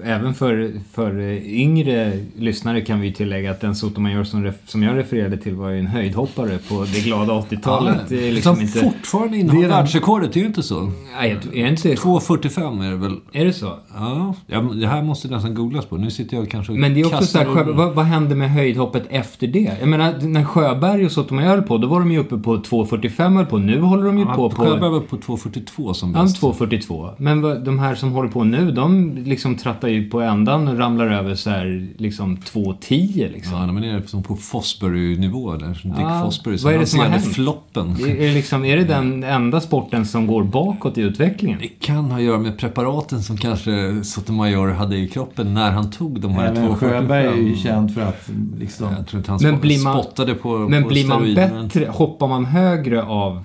Även 0.05 0.35
för, 0.35 0.73
för 0.93 1.21
yngre 1.47 2.13
lyssnare 2.37 2.81
kan 2.81 3.01
vi 3.01 3.13
tillägga 3.13 3.51
att 3.51 3.61
den 3.61 3.75
Sotomayor 3.75 4.25
som, 4.25 4.53
som 4.67 4.83
jag 4.83 4.97
refererade 4.97 5.37
till 5.37 5.55
var 5.55 5.69
ju 5.71 5.79
en 5.79 5.87
höjdhoppare 5.87 6.59
på 6.69 6.87
det 6.95 7.01
glada 7.05 7.33
80-talet. 7.33 7.97
det 8.09 8.29
är 8.29 8.33
liksom 8.33 8.55
som 8.57 8.63
inte... 8.65 8.79
fortfarande 8.79 9.37
innehar 9.39 9.61
den- 9.61 9.71
världsrekordet, 9.71 10.33
det 10.33 10.39
är 10.39 10.41
ju 10.41 10.47
inte 10.47 10.63
så. 10.63 10.93
Nej, 11.21 11.39
är 11.53 11.67
inte... 11.67 11.95
2.45 11.95 12.87
är 12.87 12.91
det 12.91 12.97
väl? 12.97 13.17
Är 13.33 13.45
det 13.45 13.53
så? 13.53 13.73
Ja, 13.95 14.35
ja, 14.47 14.61
det 14.61 14.87
här 14.87 15.03
måste 15.03 15.29
nästan 15.29 15.55
googlas 15.55 15.87
på. 15.87 15.97
Nu 15.97 16.11
sitter 16.11 16.37
jag 16.37 16.51
kanske 16.51 16.73
och 16.73 16.79
Men 16.79 16.95
det 16.95 17.01
är 17.01 17.07
också 17.07 17.27
så 17.27 17.39
här, 17.39 17.45
Sjö, 17.47 17.65
vad, 17.73 17.95
vad 17.95 18.05
hände 18.05 18.35
med 18.35 18.51
höjdhoppet 18.51 19.03
efter 19.11 19.47
det? 19.47 19.73
Jag 19.81 19.89
menar, 19.89 20.15
när 20.21 20.45
Sjöberg 20.45 21.05
och 21.07 21.13
Sotomayor 21.13 21.49
höll 21.49 21.63
på, 21.63 21.79
då 21.79 21.89
var 21.89 22.01
de 22.01 22.13
ju 22.13 22.19
uppe 22.19 22.37
på 22.39 22.57
2.45 22.57 23.37
höll 23.37 23.47
på. 23.47 23.59
Nu 23.59 23.81
håller 23.81 24.05
de 24.05 24.19
ju 24.19 24.25
Ja, 24.25 24.35
på 24.35 24.51
på... 24.51 24.63
Sjöberg 24.65 24.91
var 24.91 25.01
på 25.01 25.17
2.42 25.17 25.93
som 25.93 26.15
Ja, 26.15 26.23
bäst. 26.23 26.43
2.42. 26.43 27.11
Men 27.19 27.41
vad, 27.43 27.65
de 27.65 27.79
här 27.79 27.95
som 27.95 28.13
håller 28.13 28.29
på 28.31 28.45
nu, 28.45 28.71
de 28.73 29.19
liksom 29.25 29.55
trattar 29.57 29.84
ju 29.89 30.11
på 30.11 30.21
ändan 30.21 30.69
och 30.69 30.79
ramlar 30.79 31.07
över 31.07 31.35
så 31.35 31.51
här 31.51 31.89
liksom 31.99 32.37
2.10 32.37 33.33
liksom. 33.33 33.53
Ja, 33.59 33.73
men 33.73 33.85
är 33.85 34.01
det 34.01 34.09
som 34.09 34.23
på 34.23 34.37
Fosbury-nivå 34.37 35.57
där. 35.57 35.69
Dick 35.69 35.93
Ja, 35.99 36.23
Fosbury 36.25 36.57
vad 36.57 36.75
är 36.75 36.79
det 36.79 36.87
som 36.87 37.01
har 37.01 37.07
hänt? 37.07 37.35
floppen. 37.35 37.91
Är, 37.91 38.09
är, 38.09 38.27
det 38.29 38.35
liksom, 38.35 38.65
är 38.65 38.77
det 38.77 38.85
den 38.85 39.25
enda 39.25 39.61
sporten 39.61 40.07
som 40.07 40.27
går 40.27 40.43
bakåt 40.45 40.99
i 40.99 41.01
utvecklingen? 41.01 41.59
Det 41.63 41.69
kan 41.87 42.05
ha 42.11 42.17
att 42.17 42.23
göra 42.23 42.39
med 42.39 42.59
preparaten 42.59 43.23
som 43.23 43.37
kanske 43.37 44.05
Sotomayor 44.05 44.69
hade 44.69 44.97
i 44.97 45.09
kroppen 45.09 45.55
när 45.55 45.71
han 45.71 45.91
tog 45.91 46.21
de 46.21 46.33
här 46.33 46.47
Även 46.49 46.69
2.45. 46.71 46.75
Sjöberg 46.77 47.27
är 47.27 47.35
ju 47.37 47.57
känd 47.57 47.95
för 47.95 48.01
att 48.01 48.31
liksom... 48.59 48.93
Jag 48.97 49.07
tror 49.07 49.21
att 49.21 49.27
han 49.27 49.39
Men 49.43 49.61
blir 49.61 49.85
man- 49.85 50.03
spottade 50.03 50.35
på 50.35 50.59
Men 50.59 50.83
på 50.83 50.89
blir 50.89 51.07
man 51.09 51.35
bättre, 51.35 51.87
hoppar 51.91 52.29
man 52.29 52.45
högre 52.45 53.03
av, 53.03 53.43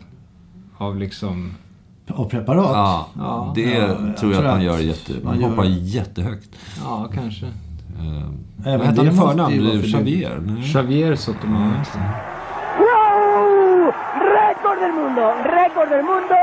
av 0.78 1.00
liksom... 1.00 1.52
Av 2.16 2.30
preparat. 2.30 2.72
Ja, 2.74 3.08
Ja. 3.18 3.52
det 3.56 3.62
Ja, 3.62 3.78
jag 3.80 3.98
tror 3.98 4.10
jag 4.10 4.18
tror 4.18 4.36
att 4.38 4.44
man 4.44 4.62
gör 4.62 4.78
jätte... 4.80 5.12
Man 5.14 5.24
man 5.24 5.40
gör 5.42 5.50
hoppar 5.50 5.64
jättehögt. 5.66 6.50
Ja, 6.84 7.10
kanske. 7.14 7.46
Uh, 7.46 7.52
Även 8.66 8.80
vad 8.80 8.88
hette 8.88 9.02
det 9.02 9.08
han 9.08 9.16
i 9.16 9.18
förnamn? 9.18 10.44
Nej. 10.46 10.72
Javier 10.74 11.16
Sotomayor. 11.16 11.74
¡Wow! 12.80 13.94
¡Récord 14.38 14.80
del 14.84 14.94
mundo! 14.94 15.24
¡Récord 15.44 15.90
del 15.90 16.04
mundo! 16.04 16.36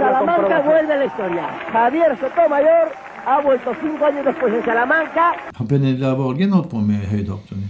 Salamanca 0.00 0.62
vuelve 0.62 0.92
a 0.94 0.96
la 0.96 1.04
historia. 1.04 1.46
Javier 1.72 2.16
Sotomayor 2.20 2.86
ha 3.26 3.40
vuelto 3.40 3.74
cinco 3.82 4.04
años 4.06 4.24
después 4.24 4.54
en 4.54 4.64
Salamanca. 4.64 5.34
Har 5.54 5.66
Pernilla 5.66 6.14
Wahlgren 6.14 6.52
hållit 6.52 6.70
på 6.70 6.76
med 6.78 6.96
höjdhopp 6.96 7.48
tror 7.48 7.58
ni? 7.58 7.64
Eh, 7.64 7.68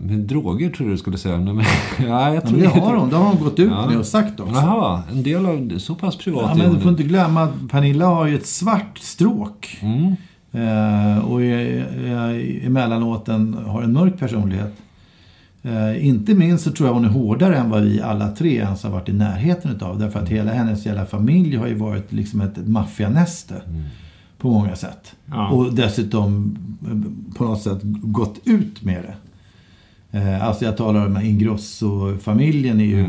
men 0.00 0.26
droger 0.26 0.70
tror 0.70 0.90
du 0.90 0.98
skulle 0.98 1.18
säga. 1.18 1.36
Nej, 1.36 1.54
men, 1.54 1.64
ja, 2.08 2.26
jag 2.26 2.34
Ja, 2.34 2.40
tror 2.40 2.58
men 2.58 2.60
det 2.60 2.80
har 2.80 2.96
hon. 2.96 3.10
Det 3.10 3.16
har 3.16 3.24
hon 3.24 3.44
gått 3.44 3.58
ut 3.58 3.70
Ja. 3.70 3.86
med 3.86 3.98
och 3.98 4.06
sagt 4.06 4.40
också. 4.40 4.54
Jaha, 4.54 5.02
en 5.12 5.22
del 5.22 5.46
av 5.46 5.66
det. 5.66 5.80
Så 5.80 5.94
pass 5.94 6.16
privat 6.16 6.44
Ja, 6.48 6.64
men 6.64 6.74
du 6.74 6.80
får 6.80 6.90
inte 6.90 7.02
glömma 7.02 7.42
att 7.42 7.68
Pernilla 7.70 8.06
har 8.06 8.26
ju 8.26 8.36
ett 8.36 8.46
svart 8.46 8.98
stråk. 8.98 9.78
Mm. 9.82 10.14
Eh, 10.52 11.18
och 11.18 11.42
är, 11.42 11.86
är, 12.06 12.66
emellanåt 12.66 13.28
en, 13.28 13.54
har 13.66 13.82
en 13.82 13.92
mörk 13.92 14.18
personlighet. 14.18 14.76
Eh, 15.62 16.06
inte 16.06 16.34
minst 16.34 16.64
så 16.64 16.72
tror 16.72 16.88
jag 16.88 16.94
hon 16.94 17.04
är 17.04 17.08
hårdare 17.08 17.56
än 17.56 17.70
vad 17.70 17.82
vi 17.82 18.00
alla 18.00 18.28
tre 18.30 18.56
ens 18.56 18.82
har 18.82 18.90
varit 18.90 19.08
i 19.08 19.12
närheten 19.12 19.70
utav. 19.70 19.98
Därför 19.98 20.20
att 20.20 20.28
hela 20.28 20.52
hennes 20.52 20.86
jävla 20.86 21.06
familj 21.06 21.56
har 21.56 21.66
ju 21.66 21.74
varit 21.74 22.12
liksom 22.12 22.40
ett, 22.40 22.68
maffianäste. 22.68 23.54
På 24.38 24.50
många 24.50 24.76
sätt. 24.76 25.12
Ja. 25.26 25.48
Och 25.48 25.74
dessutom 25.74 26.56
eh, 26.86 27.36
på 27.38 27.44
något 27.44 27.62
sätt 27.62 27.78
gått 28.02 28.38
ut 28.44 28.82
med 28.82 29.02
det. 29.02 29.14
Eh, 30.14 30.46
alltså 30.46 30.64
jag 30.64 30.76
talar 30.76 31.06
om 31.06 31.16
Ingrosso-familjen 31.22 32.80
är 32.80 32.84
ju 32.84 33.06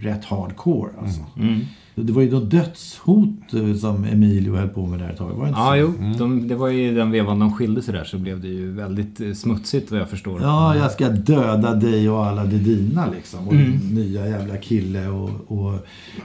rätt 0.00 0.24
hardcore. 0.24 0.90
Alltså. 1.02 1.20
Mm. 1.38 1.60
Det 1.96 2.12
var 2.12 2.22
ju 2.22 2.30
då 2.30 2.40
dödshot 2.40 3.54
eh, 3.54 3.74
som 3.74 4.04
Emilio 4.04 4.56
höll 4.56 4.68
på 4.68 4.86
med 4.86 4.98
där 4.98 5.10
ett 5.10 5.18
tag. 5.18 5.30
Var 5.30 5.42
det 5.44 5.48
inte 5.48 5.60
Ja, 5.60 5.70
så? 5.72 5.76
jo. 5.76 6.12
De, 6.18 6.48
det 6.48 6.54
var 6.54 6.68
ju 6.68 6.94
den 6.94 7.10
vevan 7.10 7.38
de 7.38 7.52
skilde 7.52 7.82
sig 7.82 7.94
där 7.94 8.04
så 8.04 8.18
blev 8.18 8.40
det 8.40 8.48
ju 8.48 8.70
väldigt 8.72 9.20
eh, 9.20 9.32
smutsigt 9.32 9.90
vad 9.90 10.00
jag 10.00 10.08
förstår. 10.08 10.42
Ja, 10.42 10.76
jag 10.76 10.90
ska 10.92 11.08
döda 11.08 11.74
dig 11.74 12.10
och 12.10 12.26
alla 12.26 12.44
de 12.44 12.56
dina 12.58 13.06
liksom. 13.16 13.48
Och 13.48 13.54
Mm. 13.54 13.70
din 13.78 13.94
nya 13.94 14.28
jävla 14.28 14.56
kille. 14.56 15.08
Och, 15.08 15.30
och, 15.46 15.66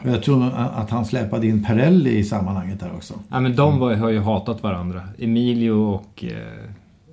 och 0.03 0.09
jag 0.09 0.23
tror 0.23 0.49
att 0.55 0.89
han 0.89 1.05
släpade 1.05 1.47
in 1.47 1.63
Perelli 1.65 2.17
i 2.17 2.23
sammanhanget 2.23 2.79
där 2.79 2.91
också. 2.95 3.13
Ja, 3.29 3.39
men 3.39 3.55
de 3.55 3.79
var, 3.79 3.93
har 3.93 4.09
ju 4.09 4.19
hatat 4.19 4.63
varandra. 4.63 5.01
Emilio 5.19 5.71
och 5.71 6.23
eh, 6.23 6.69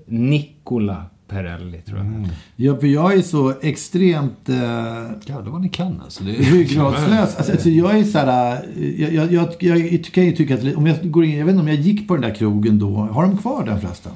Nicola 0.07 1.03
Perelli 1.29 1.79
tror 1.79 1.99
jag. 1.99 2.29
Ja, 2.57 2.77
för 2.77 2.87
jag 2.87 3.15
är 3.15 3.23
så 3.23 3.53
extremt 3.63 4.49
eh, 4.49 4.57
Jävlar 5.27 5.51
vad 5.53 5.61
ni 5.61 5.69
kan 5.69 6.01
alltså. 6.01 6.25
Det 6.25 6.31
är... 6.31 6.43
ryggradslös. 6.43 7.37
Alltså, 7.37 7.53
alltså, 7.53 7.69
jag 7.69 7.99
är 7.99 8.05
så 8.05 8.19
här, 8.19 8.53
eh, 8.77 9.03
jag, 9.03 9.33
jag, 9.33 9.49
jag, 9.61 9.79
jag 9.93 10.05
kan 10.05 10.25
ju 10.25 10.33
tycka 10.33 10.55
att 10.55 10.77
om 10.77 10.87
jag 10.87 11.11
går 11.11 11.25
in, 11.25 11.39
jag 11.39 11.47
vet 11.47 11.53
inte 11.53 11.63
om 11.63 11.69
jag 11.69 11.77
gick 11.77 12.09
på 12.09 12.15
den 12.15 12.23
där 12.23 12.35
krogen 12.35 12.79
då. 12.79 12.97
Har 12.97 13.23
de 13.23 13.39
kvar 13.39 13.65
den 13.65 13.81
förresten? 13.81 14.13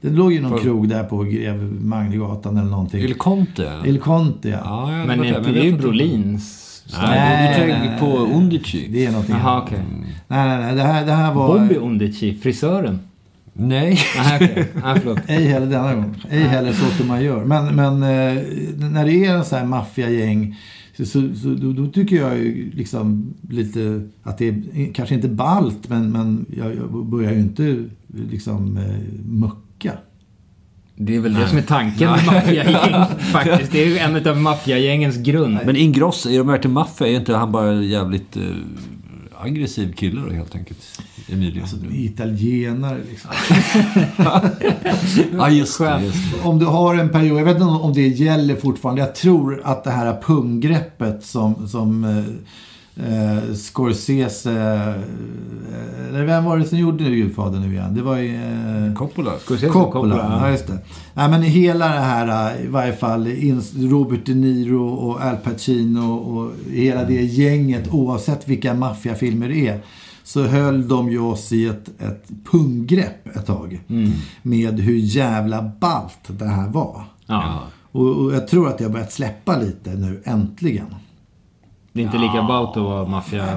Det 0.00 0.10
låg 0.10 0.32
ju 0.32 0.40
någon 0.40 0.50
För- 0.50 0.58
krog 0.58 0.88
där 0.88 1.04
på 1.04 1.22
Greve 1.22 1.64
Magnegatan 1.80 2.56
eller 2.56 2.70
någonting. 2.70 3.00
Il 3.00 3.14
Conte? 3.14 3.72
Il 3.86 3.98
Conte, 4.00 4.48
ja. 4.48 4.58
Ja, 4.64 5.04
Men 5.06 5.18
där, 5.18 5.24
inte 5.24 5.52
det 5.52 5.60
är 5.60 5.64
ju. 5.64 5.76
Brolins... 5.76 6.60
Nej, 7.02 7.48
du 7.48 7.72
tänker 7.72 7.98
på. 7.98 8.06
Undici. 8.18 8.88
Det 8.92 9.06
är 9.06 9.10
någonting 9.10 9.34
annat. 9.34 9.62
okej. 9.66 9.78
Nej, 10.28 10.48
nej, 10.48 10.58
nej. 10.58 10.74
Det 10.74 10.82
här, 10.82 11.06
det 11.06 11.12
här 11.12 11.34
var... 11.34 11.58
Bobby 11.58 11.74
Undici, 11.74 12.34
frisören. 12.42 12.98
Nej. 13.56 13.98
Nej, 14.16 14.36
okej. 14.36 14.68
Nej, 14.82 15.00
förlåt. 15.00 15.18
Ej 15.26 15.44
heller 15.44 15.66
denna 15.66 15.94
gång. 15.94 16.14
Ej 16.30 16.42
heller 16.42 16.72
Sotomayor. 16.72 17.44
Men, 17.44 17.76
men 17.76 18.02
eh, 18.02 18.42
när 18.90 19.04
det 19.04 19.24
är 19.24 19.34
en 19.34 19.44
sån 19.44 19.58
här 19.58 19.66
maffiagäng 19.66 20.56
så, 20.96 21.04
så, 21.04 21.34
så 21.34 21.48
då, 21.48 21.72
då 21.72 21.86
tycker 21.86 22.16
jag 22.16 22.38
ju 22.38 22.70
liksom 22.74 23.34
lite 23.50 24.08
att 24.22 24.38
det 24.38 24.48
är 24.48 24.92
kanske 24.94 25.14
inte 25.14 25.28
ballt 25.28 25.88
men, 25.88 26.12
men 26.12 26.46
jag, 26.56 26.76
jag 26.76 27.06
börjar 27.06 27.32
ju 27.32 27.38
inte 27.38 27.84
liksom 28.30 28.76
eh, 28.76 29.24
mucka. 29.24 29.92
Det 30.96 31.16
är 31.16 31.20
väl 31.20 31.34
det 31.34 31.48
som 31.48 31.58
är 31.58 31.62
tanken 31.62 32.10
med 32.10 32.26
maffiagäng 32.26 33.04
faktiskt. 33.18 33.72
Det 33.72 33.82
är 33.82 33.86
ju 33.86 33.98
en 33.98 34.28
av 34.28 34.36
maffiagängens 34.36 35.16
grund. 35.16 35.58
Men 35.66 35.76
Ingrosso, 35.76 36.30
är 36.30 36.38
de 36.38 36.46
verkligen 36.46 36.74
maffia? 36.74 37.06
Är 37.06 37.16
inte 37.16 37.36
han 37.36 37.52
bara 37.52 37.74
jävligt 37.74 38.36
eh, 38.36 38.42
aggressiv 39.44 39.92
kille 39.92 40.20
då 40.20 40.30
helt 40.30 40.54
enkelt? 40.54 40.78
Emilio. 41.28 41.60
Alltså, 41.60 41.76
de 41.76 41.86
är 41.86 42.04
italienare 42.04 42.98
liksom. 43.10 43.30
ja, 45.38 45.50
just 45.50 45.78
det. 45.78 46.00
Just 46.04 46.32
det. 46.32 46.48
Om 46.48 46.58
du 46.58 46.66
har 46.66 46.94
en 46.94 47.08
period, 47.08 47.40
jag 47.40 47.44
vet 47.44 47.54
inte 47.54 47.66
om 47.66 47.92
det 47.92 48.08
gäller 48.08 48.56
fortfarande. 48.56 49.02
Jag 49.02 49.14
tror 49.14 49.60
att 49.64 49.84
det 49.84 49.90
här 49.90 50.20
punggreppet 50.22 51.24
som, 51.24 51.68
som 51.68 52.04
eh, 52.96 53.54
Scorsese, 53.54 54.50
eh, 54.50 56.08
eller 56.08 56.24
vem 56.24 56.44
var 56.44 56.58
det 56.58 56.64
som 56.64 56.78
gjorde 56.78 57.04
Gudfadern 57.04 57.62
nu 57.62 57.72
igen? 57.72 57.94
Det 57.94 58.02
var 58.02 58.16
ju... 58.16 58.34
Eh, 58.34 58.94
Coppola. 58.94 59.38
Scorsese, 59.38 59.72
Coppola, 59.72 60.16
ja. 60.16 60.38
ja 60.40 60.50
just 60.50 60.66
det. 60.66 60.78
Nej 61.14 61.30
men 61.30 61.42
hela 61.42 61.88
det 61.88 62.00
här, 62.00 62.56
eh, 62.56 62.64
i 62.64 62.68
varje 62.68 62.92
fall 62.92 63.28
Robert 63.76 64.26
De 64.26 64.34
Niro 64.34 64.88
och 64.88 65.20
Al 65.20 65.36
Pacino 65.36 66.14
och 66.14 66.52
hela 66.70 67.04
det 67.04 67.22
gänget, 67.22 67.88
oavsett 67.88 68.48
vilka 68.48 68.74
maffiafilmer 68.74 69.48
det 69.48 69.68
är, 69.68 69.80
så 70.24 70.42
höll 70.42 70.88
de 70.88 71.10
ju 71.10 71.18
oss 71.18 71.52
i 71.52 71.66
ett, 71.66 71.88
ett 71.98 72.28
punggrepp 72.50 73.36
ett 73.36 73.46
tag. 73.46 73.80
Med 74.42 74.80
hur 74.80 74.96
jävla 74.96 75.72
ballt 75.80 76.38
det 76.38 76.46
här 76.46 76.68
var. 76.68 77.04
Ja. 77.26 77.60
Och, 77.92 78.16
och 78.16 78.34
jag 78.34 78.48
tror 78.48 78.68
att 78.68 78.78
det 78.78 78.84
har 78.84 78.90
börjat 78.90 79.12
släppa 79.12 79.56
lite 79.56 79.90
nu, 79.90 80.22
äntligen. 80.24 80.86
Det 81.94 82.00
är 82.00 82.04
inte 82.04 82.18
lika 82.18 82.42
ballt 82.42 82.76
att 82.76 82.82
vara 82.82 83.06
maffia... 83.06 83.56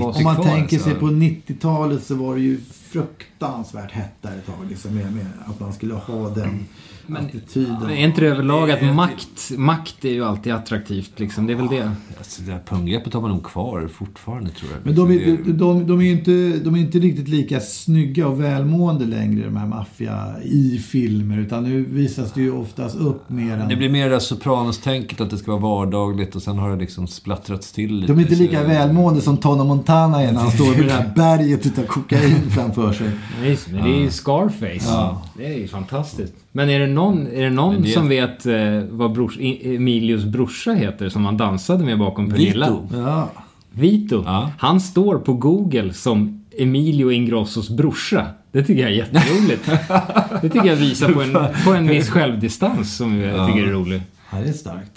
Om 0.00 0.24
man 0.24 0.42
tänker 0.42 0.78
sig 0.78 0.94
på 0.94 1.06
90-talet 1.06 2.04
så 2.06 2.14
var 2.14 2.34
det 2.34 2.40
ju 2.40 2.60
fruktansvärt 2.96 3.92
hett 3.92 4.22
där 4.22 4.30
ett 4.30 4.46
tag. 4.46 4.66
Liksom, 4.68 4.94
med, 4.94 5.12
med 5.12 5.26
att 5.46 5.60
man 5.60 5.72
skulle 5.72 5.94
ha 5.94 6.28
den 6.28 6.66
attityden. 7.14 7.76
Men 7.80 7.90
är 7.90 8.04
inte 8.04 8.20
det 8.20 8.26
överlag 8.26 8.70
att 8.70 8.94
makt, 8.94 9.50
makt 9.56 10.04
är 10.04 10.10
ju 10.10 10.24
alltid 10.24 10.52
attraktivt 10.52 11.20
liksom? 11.20 11.46
Det 11.46 11.52
är 11.52 11.56
väl 11.56 11.68
det. 11.68 11.92
Alltså, 12.18 12.42
det 12.42 12.52
här 12.52 12.62
punggreppet 12.66 13.14
har 13.14 13.20
man 13.20 13.30
nog 13.30 13.44
kvar 13.44 13.88
fortfarande 13.88 14.50
tror 14.50 14.70
jag. 14.72 14.80
Men 14.84 14.94
de 14.94 15.10
är, 15.10 15.36
de, 15.44 15.52
de, 15.52 15.86
de, 15.86 16.00
är 16.00 16.04
ju 16.04 16.10
inte, 16.10 16.30
de 16.64 16.74
är 16.74 16.78
inte 16.78 16.98
riktigt 16.98 17.28
lika 17.28 17.60
snygga 17.60 18.26
och 18.26 18.40
välmående 18.40 19.04
längre, 19.04 19.44
de 19.44 19.56
här 19.56 19.66
maffia 19.66 20.34
i 20.42 20.78
filmer. 20.78 21.38
Utan 21.38 21.64
nu 21.64 21.84
visas 21.84 22.32
det 22.32 22.40
ju 22.40 22.52
oftast 22.52 22.96
upp 22.96 23.30
mer 23.30 23.58
än... 23.58 23.68
Det 23.68 23.76
blir 23.76 23.88
mer 23.88 24.10
det 24.10 24.20
Sopranos-tänket 24.20 25.20
att 25.20 25.30
det 25.30 25.38
ska 25.38 25.56
vara 25.56 25.60
vardagligt 25.60 26.36
och 26.36 26.42
sen 26.42 26.58
har 26.58 26.70
det 26.70 26.76
liksom 26.76 27.06
splattrats 27.06 27.72
till 27.72 27.94
lite. 27.94 28.12
De 28.12 28.18
är 28.18 28.22
inte 28.22 28.34
lika 28.34 28.64
välmående 28.64 29.20
som 29.20 29.36
Tony 29.36 29.64
Montana 29.64 30.22
är 30.22 30.32
när 30.32 30.40
han 30.40 30.50
står 30.56 30.76
med 30.76 30.84
det 30.84 30.92
här 30.92 31.12
berget 31.16 31.66
utav 31.66 31.82
kokain 31.82 32.50
framför 32.50 32.85
sig. 32.92 33.10
Nej, 33.42 33.58
men 33.70 33.84
det 33.84 33.90
är 33.90 34.00
ju 34.00 34.10
Scarface. 34.10 35.14
Det 35.36 35.46
är 35.46 35.58
ju 35.58 35.68
fantastiskt. 35.68 36.34
Men 36.52 36.70
är 36.70 36.80
det 36.80 36.86
någon, 36.86 37.26
är 37.26 37.42
det 37.42 37.50
någon 37.50 37.82
det- 37.82 37.88
som 37.88 38.08
vet 38.08 38.46
eh, 38.46 38.54
vad 38.90 39.12
brors, 39.12 39.38
Emilios 39.64 40.24
brorsa 40.24 40.72
heter 40.72 41.08
som 41.08 41.24
han 41.24 41.36
dansade 41.36 41.84
med 41.84 41.98
bakom 41.98 42.30
Pernilla? 42.30 42.66
Vito. 42.70 42.86
Ja. 42.92 43.30
Vito. 43.72 44.22
Ja. 44.26 44.50
Han 44.58 44.80
står 44.80 45.18
på 45.18 45.32
Google 45.32 45.92
som 45.92 46.44
Emilio 46.58 47.10
Ingrossos 47.10 47.70
brorsa. 47.70 48.26
Det 48.52 48.64
tycker 48.64 48.82
jag 48.82 48.90
är 48.90 48.94
jätteroligt. 48.94 49.66
det 50.42 50.48
tycker 50.48 50.64
jag 50.66 50.76
visar 50.76 51.12
på 51.12 51.22
en, 51.22 51.36
på 51.64 51.72
en 51.74 51.86
viss 51.88 52.08
självdistans 52.10 52.96
som 52.96 53.20
jag 53.20 53.48
tycker 53.48 53.66
är 53.68 53.72
rolig. 53.72 54.02
ja, 54.32 54.38
det 54.38 54.48
är 54.48 54.52
starkt. 54.52 54.92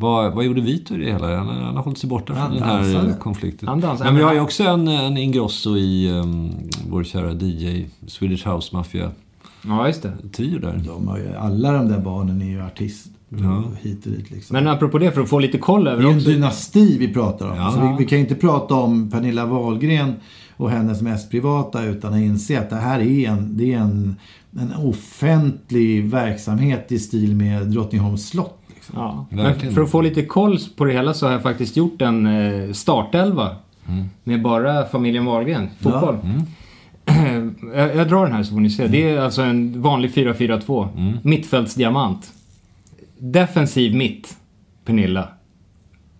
Vad, 0.00 0.32
vad 0.34 0.44
gjorde 0.44 0.60
Vito 0.60 0.94
i 0.94 0.98
det 0.98 1.12
hela? 1.12 1.36
Han, 1.36 1.46
han 1.46 1.76
har 1.76 1.82
hållit 1.82 1.98
sig 1.98 2.08
borta 2.10 2.34
från 2.34 2.54
den 2.54 2.62
här 2.62 2.82
dansade. 2.82 3.14
konflikten. 3.20 3.68
Han 3.68 3.80
dansade. 3.80 4.10
Men 4.10 4.18
vi 4.18 4.24
har 4.24 4.34
ju 4.34 4.40
också 4.40 4.64
en, 4.64 4.88
en 4.88 5.16
Ingrosso 5.16 5.76
i 5.76 6.10
um, 6.10 6.52
vår 6.88 7.04
kära 7.04 7.32
DJ, 7.32 7.86
Swedish 8.06 8.48
House 8.48 8.76
Mafia 8.76 9.10
Ja, 9.66 9.86
just 9.86 10.02
det. 10.02 10.12
trio 10.32 10.58
där. 10.58 10.82
De 10.86 11.08
har 11.08 11.18
ju, 11.18 11.34
alla 11.34 11.72
de 11.72 11.88
där 11.88 11.98
barnen 12.00 12.42
är 12.42 12.46
ju 12.46 12.62
artist. 12.62 13.06
Hit 13.80 14.06
och 14.06 14.12
dit 14.12 14.30
liksom. 14.30 14.54
Men 14.54 14.68
apropå 14.68 14.98
det, 14.98 15.12
för 15.12 15.20
att 15.20 15.28
få 15.28 15.38
lite 15.38 15.58
koll 15.58 15.84
det 15.84 15.90
över 15.90 16.02
är 16.02 16.06
ju 16.06 16.12
en 16.12 16.16
också. 16.18 16.30
dynasti 16.30 16.98
vi 16.98 17.14
pratar 17.14 17.50
om. 17.50 17.56
Ja. 17.56 17.70
Så 17.72 17.80
vi, 17.80 17.94
vi 17.98 18.06
kan 18.08 18.18
ju 18.18 18.22
inte 18.24 18.34
prata 18.34 18.74
om 18.74 19.10
Pernilla 19.10 19.46
Wahlgren 19.46 20.14
och 20.56 20.70
hennes 20.70 21.02
mest 21.02 21.30
privata 21.30 21.84
utan 21.84 22.12
att 22.14 22.20
inse 22.20 22.60
att 22.60 22.70
det 22.70 22.76
här 22.76 23.00
är 23.00 23.28
en, 23.28 23.56
det 23.56 23.72
är 23.72 23.78
en, 23.78 24.16
en 24.60 24.72
offentlig 24.74 26.04
verksamhet 26.04 26.92
i 26.92 26.98
stil 26.98 27.36
med 27.36 27.66
Drottningholms 27.66 28.28
slott. 28.28 28.59
Liksom. 28.90 29.02
Ja. 29.02 29.26
Men 29.30 29.74
för 29.74 29.82
att 29.82 29.90
få 29.90 30.00
lite 30.00 30.22
koll 30.22 30.58
på 30.76 30.84
det 30.84 30.92
hela 30.92 31.14
så 31.14 31.26
har 31.26 31.32
jag 31.32 31.42
faktiskt 31.42 31.76
gjort 31.76 32.02
en 32.02 32.26
eh, 32.26 32.72
startelva. 32.72 33.56
Med 34.24 34.42
bara 34.42 34.86
familjen 34.86 35.24
Wahlgren. 35.24 35.68
Fotboll. 35.80 36.16
jag, 37.74 37.96
jag 37.96 38.08
drar 38.08 38.24
den 38.24 38.34
här 38.34 38.42
så 38.42 38.52
får 38.52 38.60
ni 38.60 38.70
se. 38.70 38.86
Det 38.86 39.10
är 39.10 39.20
alltså 39.20 39.42
en 39.42 39.82
vanlig 39.82 40.10
4-4-2. 40.10 41.18
Mittfältsdiamant. 41.22 42.32
Defensiv 43.18 43.94
mitt. 43.94 44.36
Pernilla. 44.84 45.28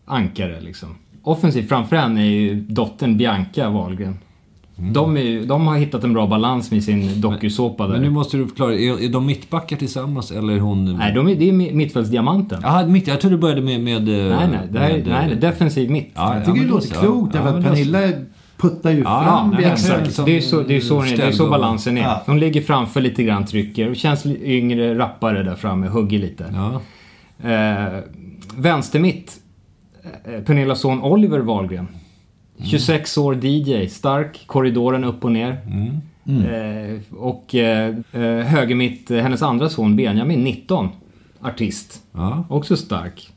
Ankare 0.04 0.60
liksom. 0.60 0.88
Offensiv 1.22 1.62
framför 1.62 1.96
henne 1.96 2.20
är 2.20 2.30
ju 2.30 2.60
dottern 2.60 3.16
Bianca 3.16 3.70
Wahlgren. 3.70 4.18
De, 4.82 5.16
är, 5.16 5.20
ju- 5.20 5.44
de 5.46 5.66
har 5.66 5.76
hittat 5.76 6.04
en 6.04 6.12
bra 6.12 6.26
balans 6.26 6.70
med 6.70 6.84
sin 6.84 7.20
dokusåpa 7.20 7.86
där. 7.86 7.92
Men 7.92 8.02
nu 8.02 8.10
måste 8.10 8.36
du 8.36 8.46
förklara, 8.48 8.74
är, 8.74 9.04
är 9.04 9.08
de 9.08 9.26
mittbackar 9.26 9.76
tillsammans 9.76 10.30
eller 10.30 10.52
är 10.54 10.60
hon... 10.60 10.96
Nej, 10.96 11.14
de 11.14 11.28
är, 11.28 11.34
det 11.34 11.48
är 11.48 11.52
mi- 11.52 11.74
mittfältsdiamanten. 11.74 12.60
Jaha, 12.62 12.86
mitt, 12.86 13.06
jag 13.06 13.20
trodde 13.20 13.36
du 13.36 13.40
började 13.40 13.60
med... 13.62 13.80
med 13.80 14.02
Nej, 14.02 14.48
nej. 14.48 14.58
Det 14.70 14.78
här, 14.78 14.92
med, 14.92 15.06
nej, 15.06 15.26
nej 15.28 15.36
defensiv 15.36 15.90
mitt. 15.90 16.10
Ja, 16.14 16.34
Jag 16.34 16.44
tycker 16.44 16.58
men 16.58 16.66
det 16.68 16.72
låter 16.74 16.88
så. 16.94 17.00
klokt 17.00 17.32
därför 17.32 17.48
Ja, 17.48 17.56
att. 17.58 17.64
Pernilla 17.64 17.98
puttar 18.56 18.90
ju 18.90 18.98
Ja, 18.98 19.22
fram 19.24 19.50
ja, 19.52 19.58
Bianca. 19.58 19.72
Exakt. 19.72 20.12
som 20.14 20.24
Det 20.24 20.36
är 20.36 20.40
så, 20.40 20.62
det 20.62 20.76
är 20.76 20.80
så, 20.80 21.02
det 21.02 21.22
är 21.22 21.32
så 21.32 21.50
balansen 21.50 21.98
är. 21.98 22.02
Ja. 22.02 22.22
Hon 22.26 22.40
ligger 22.40 22.60
framför 22.62 23.00
lite 23.00 23.22
grann, 23.22 23.44
trycker 23.44 23.94
känns 23.94 24.26
yngre, 24.26 24.98
rappare 24.98 25.42
där 25.42 25.54
framme, 25.54 25.86
hugger 25.88 26.18
lite. 26.18 26.44
Ja. 26.54 26.80
Eh, 27.50 27.98
vänstermitt, 28.56 29.36
eh, 30.24 30.40
Pernillas 30.44 30.80
son 30.80 31.02
Oliver 31.02 31.38
Wahlgren. 31.38 31.88
26 32.64 33.18
år 33.18 33.44
DJ, 33.44 33.86
stark, 33.88 34.42
korridoren 34.46 35.04
upp 35.04 35.24
och 35.24 35.32
ner. 35.32 35.60
Eh, 36.26 37.16
och 37.16 37.54
eh, 37.54 37.94
eh, 38.12 38.46
högermitt, 38.46 39.10
eh, 39.10 39.18
hennes 39.18 39.42
andra 39.42 39.68
son 39.68 39.96
Benjamin, 39.96 40.44
19. 40.44 40.88
Artist. 41.40 42.02
Ja. 42.12 42.44
Också 42.48 42.76
stark. 42.76 43.32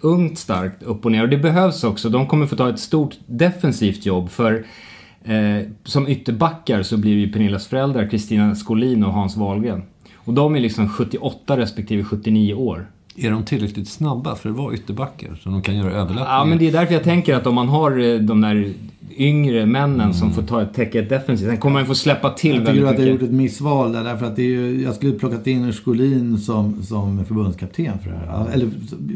Ungt, 0.00 0.38
starkt, 0.38 0.82
upp 0.82 1.04
och 1.04 1.12
ner. 1.12 1.22
Och 1.22 1.28
det 1.28 1.36
behövs 1.36 1.84
också. 1.84 2.08
De 2.08 2.26
kommer 2.26 2.46
få 2.46 2.56
ta 2.56 2.68
ett 2.68 2.78
stort 2.78 3.18
defensivt 3.26 4.06
jobb 4.06 4.30
för 4.30 4.64
eh, 5.24 5.66
som 5.84 6.08
ytterbackar 6.08 6.82
så 6.82 6.96
blir 6.96 7.12
ju 7.12 7.32
Pernillas 7.32 7.66
föräldrar 7.66 8.08
Kristina 8.08 8.54
Skolin 8.54 9.04
och 9.04 9.12
Hans 9.12 9.36
Wahlgren. 9.36 9.82
Och 10.14 10.34
de 10.34 10.56
är 10.56 10.60
liksom 10.60 10.88
78 10.88 11.56
respektive 11.56 12.04
79 12.04 12.54
år. 12.54 12.86
Är 13.16 13.30
de 13.30 13.44
tillräckligt 13.44 13.88
snabba 13.88 14.34
för 14.34 14.50
att 14.50 14.56
vara 14.56 14.74
ytterbackar? 14.74 15.38
Så 15.42 15.48
de 15.48 15.62
kan 15.62 15.76
göra 15.76 15.90
överlappningar? 15.90 16.38
Ja, 16.38 16.44
men 16.44 16.58
det 16.58 16.68
är 16.68 16.72
därför 16.72 16.94
jag 16.94 17.04
tänker 17.04 17.34
att 17.34 17.46
om 17.46 17.54
man 17.54 17.68
har 17.68 17.98
eh, 17.98 18.18
de 18.18 18.40
där 18.40 18.72
yngre 19.16 19.66
männen 19.66 20.14
som 20.14 20.32
får 20.32 20.42
ta 20.42 20.62
ett 20.62 20.74
täcke 20.74 20.98
ett 20.98 21.08
defensivt, 21.08 21.48
sen 21.48 21.56
kommer 21.56 21.80
man 21.80 21.86
få 21.86 21.94
släppa 21.94 22.30
till 22.30 22.54
Jag 22.56 22.66
tycker 22.66 22.86
att 22.86 22.98
jag 22.98 23.08
gjort 23.08 23.22
ett 23.22 23.30
missval 23.30 23.92
där 23.92 24.04
därför 24.04 24.26
att 24.26 24.36
det 24.36 24.42
är 24.42 24.46
ju, 24.46 24.82
jag 24.82 24.94
skulle 24.94 25.12
plockat 25.12 25.46
in 25.46 25.72
Skolin 25.72 26.38
som, 26.38 26.82
som 26.82 27.24
förbundskapten 27.24 27.98
för 27.98 28.10
det 28.10 28.16
här. 28.16 28.46
Eller, 28.52 28.70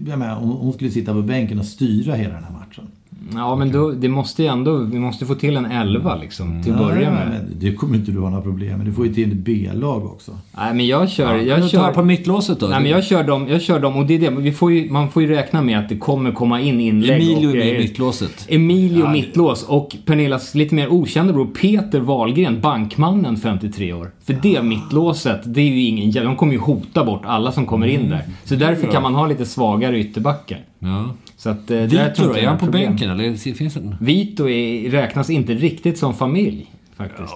jag 0.06 0.18
menar, 0.18 0.34
hon, 0.34 0.50
hon 0.50 0.72
skulle 0.72 0.90
sitta 0.90 1.12
på 1.12 1.22
bänken 1.22 1.58
och 1.58 1.64
styra 1.64 2.14
hela 2.14 2.34
den 2.34 2.44
här 2.44 2.52
matchen. 2.52 2.84
Ja, 3.34 3.56
men 3.56 3.72
då, 3.72 3.90
det 3.90 4.08
måste 4.08 4.42
ju 4.42 4.48
ändå, 4.48 4.76
vi 4.78 4.98
måste 4.98 5.26
få 5.26 5.34
till 5.34 5.56
en 5.56 5.64
elva 5.66 6.16
liksom, 6.16 6.62
till 6.62 6.72
att 6.72 6.78
börja 6.78 7.02
Ja, 7.02 7.10
med. 7.10 7.28
men 7.28 7.56
Det 7.60 7.74
kommer 7.74 7.96
inte 7.96 8.10
du 8.10 8.18
ha 8.20 8.30
några 8.30 8.42
problem 8.42 8.76
med. 8.78 8.86
Du 8.86 8.92
får 8.92 9.06
ju 9.06 9.14
till 9.14 9.30
ett 9.32 9.36
B-lag 9.38 10.04
också. 10.06 10.32
Nej, 10.56 10.74
men 10.74 10.86
jag 10.86 11.10
kör... 11.10 11.34
Ja, 11.34 11.42
jag 11.42 11.70
kör 11.70 11.92
på 11.92 12.02
mittlåset 12.02 12.60
då. 12.60 12.66
Nej 12.66 12.80
men 12.82 12.90
jag 12.90 13.04
kör 13.04 13.24
dem, 13.24 13.48
jag 13.48 13.62
kör 13.62 13.80
dem 13.80 13.96
och 13.96 14.06
det 14.06 14.14
är 14.14 14.18
det, 14.18 14.30
vi 14.30 14.52
får 14.52 14.72
ju, 14.72 14.90
man 14.90 15.10
får 15.10 15.22
ju 15.22 15.28
räkna 15.28 15.62
med 15.62 15.78
att 15.78 15.88
det 15.88 15.96
kommer 15.98 16.32
komma 16.32 16.60
in 16.60 16.80
inlägg 16.80 17.22
Emilio 17.22 17.36
och 17.36 17.42
är 17.42 17.46
med 17.46 17.54
grejer. 17.66 17.74
i 17.74 17.78
mittlåset. 17.78 18.46
Emilio 18.48 19.04
Ja, 19.04 19.12
mittlås 19.12 19.62
och 19.62 19.96
Pernillas 20.06 20.54
lite 20.54 20.74
mer 20.74 20.88
okända 20.88 21.32
bror 21.32 21.46
Peter 21.46 22.00
Wahlgren, 22.00 22.60
bankmannen 22.60 23.36
53 23.36 23.92
år. 23.92 24.10
För 24.24 24.36
det 24.42 24.62
mittlåset, 24.62 25.40
det 25.44 25.60
är 25.60 25.64
ju 25.64 25.80
ingen 25.82 26.12
De 26.24 26.36
kommer 26.36 26.52
ju 26.52 26.58
hota 26.58 27.04
bort 27.04 27.22
alla 27.24 27.52
som 27.52 27.66
kommer 27.66 27.86
Mm. 27.88 28.00
in 28.04 28.10
där. 28.10 28.22
Så 28.44 28.54
därför 28.54 28.86
kan 28.92 29.02
man 29.02 29.14
ha 29.14 29.26
lite 29.26 29.46
svagare 29.46 30.00
ytterbackar. 30.00 30.58
Ja. 30.78 31.14
Så 31.36 31.50
att, 31.50 31.70
eh, 31.70 31.76
där 31.76 31.86
Vito 31.86 32.14
tror 32.14 32.24
då? 32.26 32.30
inte 32.30 32.40
Är 32.40 32.42
jag 32.42 32.50
han 32.50 32.58
på 32.58 32.64
problem. 32.66 32.90
bänken 32.90 33.10
eller 33.10 33.54
finns 33.54 33.74
det 33.74 33.80
en... 33.80 33.96
Vito 34.00 34.48
är, 34.48 34.90
räknas 34.90 35.30
inte 35.30 35.54
riktigt 35.54 35.98
som 35.98 36.14
familj, 36.14 36.66
faktiskt. 36.96 37.34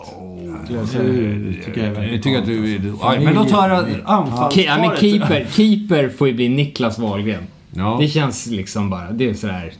Tycker 1.64 1.86
jag 1.86 1.96
är 2.04 2.12
Jag 2.12 2.22
tycker 2.22 2.38
att 2.38 2.46
du... 2.46 2.76
konstigt. 2.78 2.94
Ja, 3.02 3.14
men 3.20 3.34
låt 3.34 3.50
höra 3.50 3.82
Ke- 3.82 3.86
ja, 3.88 3.88
men 3.96 4.06
anfallsparet. 4.06 5.00
keeper, 5.00 5.46
keeper 5.50 6.08
får 6.08 6.28
ju 6.28 6.34
bli 6.34 6.48
Niklas 6.48 6.98
Wahlgren. 6.98 7.42
Ja. 7.70 7.96
Det 8.00 8.08
känns 8.08 8.46
liksom 8.46 8.90
bara, 8.90 9.12
det 9.12 9.28
är 9.30 9.34
sådär... 9.34 9.72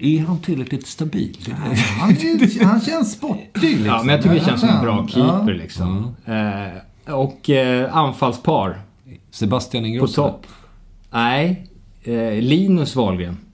Är 0.00 0.20
han 0.20 0.38
tillräckligt 0.38 0.86
stabil? 0.86 1.36
Han, 1.58 1.70
är, 2.10 2.64
han 2.64 2.80
känns 2.80 3.12
sportig 3.12 3.48
liksom. 3.62 3.86
Ja, 3.86 4.02
men 4.04 4.14
jag 4.14 4.22
tycker 4.22 4.34
det 4.34 4.44
känns 4.44 4.60
som 4.60 4.68
en 4.68 4.82
bra 4.82 5.08
keeper 5.08 5.52
Ja. 5.52 5.58
liksom. 5.62 6.14
Eh, 6.26 7.14
och 7.14 7.50
eh, 7.50 7.96
anfallspar 7.96 8.80
Sebastian 9.30 9.82
på 9.82 9.88
Ingrosso? 9.88 10.14
topp. 10.22 10.46
Nej, 11.10 11.66
Eh, 12.02 12.40
Linus 12.40 12.96
Wahlgren. 12.96 13.49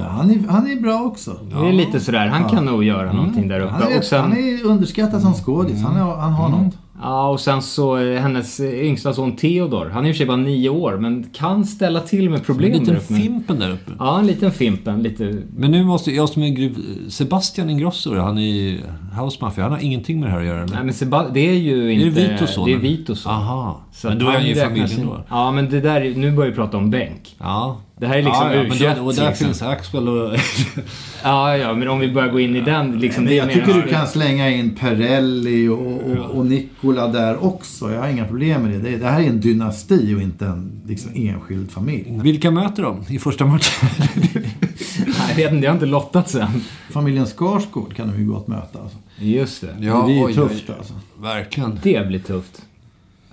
Ja, 0.00 0.08
han, 0.08 0.30
är, 0.30 0.48
han 0.48 0.70
är 0.70 0.76
bra 0.80 1.00
också. 1.02 1.36
Det 1.50 1.68
är 1.68 1.72
lite 1.72 2.00
sådär, 2.00 2.26
han 2.26 2.48
kan 2.48 2.64
nog 2.64 2.84
göra 2.84 3.12
någonting 3.12 3.48
där 3.48 3.60
Han 3.60 3.82
uppe. 3.82 3.92
är, 3.94 3.98
Och 3.98 4.04
sen, 4.04 4.20
han 4.20 4.32
är 4.32 4.64
underskattad 4.66 5.22
som 5.22 5.34
skådis. 5.34 5.82
Han, 5.82 5.96
är, 5.96 6.00
han 6.16 6.32
har 6.32 6.48
något. 6.48 6.74
ja, 7.02 7.28
och 7.28 7.40
sen 7.40 7.62
så 7.62 7.96
eh, 7.98 8.20
hennes 8.20 8.60
eh, 8.60 8.86
yngsta 8.86 9.12
son 9.12 9.36
Theodor. 9.36 9.90
Han 9.94 10.04
är 10.04 10.08
i 10.08 10.12
och 10.12 10.16
för 10.16 10.18
sig 10.18 10.26
bara 10.26 10.36
nio 10.36 10.68
år, 10.68 10.96
men 10.98 11.26
kan 11.32 11.64
ställa 11.64 12.00
till 12.00 12.30
med 12.30 12.38
En 12.38 12.44
problem 12.44 12.72
där 12.72 12.78
liten 12.78 12.96
uppe. 12.96 13.14
Fimpen 13.14 13.58
där 13.58 13.70
uppe. 13.70 13.92
Ja, 13.98 14.18
en 14.18 14.26
liten 14.26 14.50
Fimpen. 14.52 15.02
Lite... 15.02 15.42
Men 15.56 15.70
nu 15.70 15.84
måste 15.84 16.10
jag 16.12 16.28
som 16.28 16.42
är 16.42 16.48
gruv... 16.48 16.76
Sebastian 17.08 17.70
Ingrosso, 17.70 18.18
han 18.18 18.38
är 18.38 18.78
House 19.22 19.38
Mafia. 19.40 19.64
Han 19.64 19.72
har 19.72 19.78
ingenting 19.80 20.20
med 20.20 20.28
det 20.28 20.32
här 20.32 20.40
att 20.40 20.46
göra. 20.46 20.62
Eller? 20.62 20.74
Nej, 20.74 20.84
men 20.84 20.94
Seba- 20.94 21.30
det 21.34 21.40
är 21.40 21.54
ju 21.54 21.86
är 21.86 21.90
inte... 22.06 22.20
det 22.20 22.28
Vitos 22.32 22.54
son? 22.54 22.64
Det 22.66 22.72
är? 22.72 22.76
Vitos 22.78 23.20
son. 23.20 23.32
Aha. 23.32 23.80
Så 23.92 24.08
men 24.08 24.18
då 24.18 24.26
är 24.28 24.32
han 24.32 24.44
ju 24.46 24.52
i 24.52 24.54
familjen 24.54 25.06
då. 25.06 25.24
Ja, 25.30 25.52
men 25.52 25.70
det 25.70 25.80
där, 25.80 26.14
nu 26.16 26.32
börjar 26.32 26.50
vi 26.50 26.56
prata 26.56 26.76
om 26.76 26.90
bänk. 26.90 27.36
Ja. 27.38 27.76
Det 28.00 28.06
här 28.06 28.16
är 28.18 28.22
liksom 28.22 28.46
ja, 28.46 28.54
ja, 28.54 28.62
men 28.62 28.72
U21, 28.72 28.96
då, 28.96 29.04
Och 29.04 29.14
där 29.14 29.28
liksom. 29.28 29.46
finns 29.46 29.62
Axwell 29.62 30.08
och... 30.08 30.36
Ja, 31.22 31.56
ja, 31.56 31.74
men 31.74 31.88
om 31.88 31.98
vi 31.98 32.12
börjar 32.12 32.28
gå 32.28 32.40
in 32.40 32.56
i 32.56 32.60
den, 32.60 32.98
liksom, 33.00 33.24
Men 33.24 33.32
är 33.32 33.36
jag 33.36 33.46
mer- 33.46 33.54
tycker 33.54 33.74
du 33.74 33.88
kan 33.88 34.06
slänga 34.06 34.50
in 34.50 34.74
Perelli 34.74 35.68
och, 35.68 35.78
och, 36.10 36.30
och 36.30 36.46
Nicola 36.46 37.08
där 37.08 37.44
också. 37.44 37.92
Jag 37.92 38.00
har 38.00 38.08
inga 38.08 38.24
problem 38.24 38.62
med 38.62 38.80
det. 38.80 38.96
Det, 38.96 39.06
här 39.06 39.20
är 39.20 39.24
en 39.24 39.40
dynasti 39.40 40.14
och 40.14 40.22
inte 40.22 40.46
en 40.46 40.82
liksom, 40.86 41.10
enskild 41.14 41.70
familj. 41.70 42.20
Vilka 42.22 42.50
möter 42.50 42.82
de 42.82 43.04
i 43.08 43.18
första 43.18 43.46
matchen? 43.46 43.88
Nej, 44.34 45.14
jag 45.28 45.36
vet 45.36 45.52
inte, 45.52 45.64
jag 45.64 45.72
har 45.72 45.76
inte 45.76 45.86
lottat 45.86 46.30
sen. 46.30 46.62
Familjen 46.90 47.26
Skarsgård 47.26 47.96
kan 47.96 48.08
de 48.12 48.18
ju 48.18 48.26
gott 48.26 48.48
möta. 48.48 48.78
Alltså. 48.82 48.98
Just 49.18 49.60
det. 49.60 49.66
det 49.66 50.04
blir 50.04 50.28
ju 50.28 50.34
tufft 50.34 50.70
alltså. 50.70 50.94
Verkligen. 51.18 51.78
Det 51.82 52.06
blir 52.06 52.18
tufft. 52.20 52.62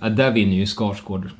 Ja, 0.00 0.08
där 0.08 0.30
vinner 0.30 0.56
ju 0.56 0.66
Skarsgård. 0.66 1.30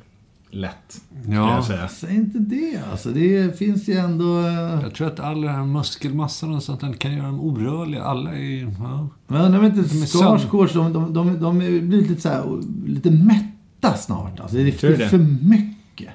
Lätt. 0.51 1.01
Ja. 1.27 1.63
Säg 1.91 2.15
inte 2.15 2.39
det. 2.39 2.81
Alltså, 2.91 3.09
det 3.09 3.57
finns 3.57 3.87
ju 3.89 3.93
ändå... 3.93 4.39
eh, 4.39 4.81
Jag 4.83 4.93
tror 4.93 5.07
att 5.07 5.19
all 5.19 5.41
den 5.41 5.55
här 5.55 5.65
muskelmassan 5.65 6.55
och 6.55 6.63
sånt 6.63 6.81
där 6.81 6.93
kan 6.93 7.13
göra 7.13 7.25
dem 7.25 7.39
orörliga. 7.39 8.03
Alla 8.03 8.37
är... 8.37 8.61
Ja. 8.79 9.07
Men 9.27 9.41
undrar 9.41 9.59
om 9.59 9.65
inte 9.65 9.79
är 9.79 10.05
Skarsgårds, 10.05 10.73
de, 10.73 10.93
de, 10.93 11.13
de, 11.13 11.39
de 11.39 11.61
är 11.61 11.81
blir 11.81 12.01
lite 12.07 12.21
så 12.21 12.29
här, 12.29 12.43
lite 12.87 13.11
mätta 13.11 13.93
snart. 13.97 14.39
Alltså, 14.39 14.57
det 14.57 14.83
är 14.83 14.97
det? 14.97 15.07
för 15.09 15.17
mycket. 15.47 16.09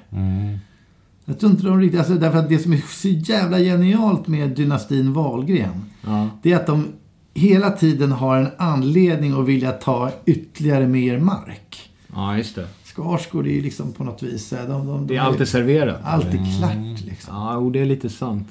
Jag 1.25 1.39
tror 1.39 1.51
inte 1.51 1.63
de 1.65 1.79
riktigt, 1.81 1.99
alltså, 1.99 2.13
därför 2.15 2.39
att 2.39 2.49
det 2.49 2.59
som 2.59 2.73
är 2.73 2.81
så 3.01 3.07
jävla 3.07 3.59
genialt 3.59 4.27
med 4.27 4.49
dynastin 4.49 5.13
Wahlgren. 5.13 5.85
Ja. 6.01 6.29
Det 6.41 6.51
är 6.51 6.55
att 6.55 6.67
de 6.67 6.87
hela 7.33 7.71
tiden 7.71 8.11
har 8.11 8.37
en 8.37 8.47
anledning 8.57 9.33
att 9.39 9.45
vilja 9.47 9.71
ta 9.71 10.11
ytterligare 10.25 10.87
mer 10.87 11.19
mark. 11.19 11.89
ja, 12.13 12.37
just 12.37 12.55
det. 12.55 12.67
Skarsgård 12.95 13.47
är 13.47 13.51
ju 13.51 13.61
liksom 13.61 13.93
på 13.93 14.03
något 14.03 14.23
vis, 14.23 14.51
här, 14.51 14.67
de, 14.67 14.67
de, 14.67 14.87
de 14.87 15.07
Det 15.07 15.15
är 15.15 15.21
alltid 15.21 15.47
serverat. 15.47 15.99
alltid 16.03 16.39
klart 16.59 17.01
liksom. 17.05 17.35
Ja, 17.35 17.57
och 17.57 17.71
det 17.71 17.79
är 17.79 17.85
lite 17.85 18.09
sant. 18.09 18.47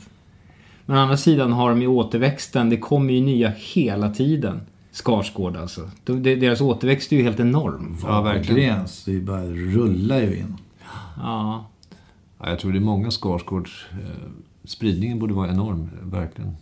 Men 0.86 0.96
å 0.96 1.00
andra 1.00 1.16
sidan 1.16 1.52
har 1.52 1.70
de 1.70 1.80
ju 1.82 1.86
återväxten. 1.88 2.70
Det 2.70 2.76
kommer 2.76 3.12
ju 3.12 3.20
nya 3.20 3.52
hela 3.56 4.10
tiden. 4.10 4.60
Skarsgård 4.92 5.56
alltså. 5.56 5.90
De, 6.04 6.22
de, 6.22 6.34
deras 6.36 6.60
återväxt 6.60 7.12
är 7.12 7.16
ju 7.16 7.22
helt 7.22 7.40
enorm. 7.40 7.96
Ja, 8.02 8.22
verkligen. 8.22 8.84
Det 9.06 9.12
är 9.16 9.20
bara 9.20 9.44
rullar 9.46 10.20
ju 10.20 10.36
in. 10.36 10.56
Ja. 11.16 11.66
Ja, 12.40 12.48
jag 12.50 12.58
tror 12.58 12.72
det 12.72 12.78
är 12.78 12.80
många 12.80 13.10
Skarsgårds... 13.10 13.84
Eh, 13.92 13.98
spridningen 14.64 15.18
borde 15.18 15.34
vara 15.34 15.50
enorm, 15.50 15.90
verkligen. 16.02 16.56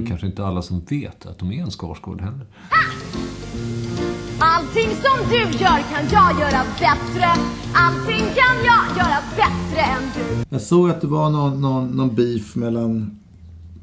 Och 0.00 0.08
kanske 0.08 0.26
inte 0.26 0.46
alla 0.46 0.62
som 0.62 0.80
vet 0.90 1.26
att 1.26 1.38
de 1.38 1.52
är 1.52 1.62
en 1.62 1.70
Skarsgård 1.70 2.20
heller. 2.20 2.46
Allting 4.42 4.88
som 4.88 5.28
du 5.30 5.36
gör 5.36 5.80
kan 5.92 6.04
jag 6.12 6.40
göra 6.40 6.62
bättre. 6.78 7.26
Allting 7.74 8.24
kan 8.34 8.56
jag 8.64 8.96
göra 8.96 9.18
bättre 9.36 9.80
än 9.80 10.02
du. 10.14 10.44
Jag 10.50 10.60
såg 10.60 10.90
att 10.90 11.00
det 11.00 11.06
var 11.06 11.30
någon, 11.30 11.60
någon, 11.60 11.88
någon 11.88 12.14
beef 12.14 12.56
mellan 12.56 13.20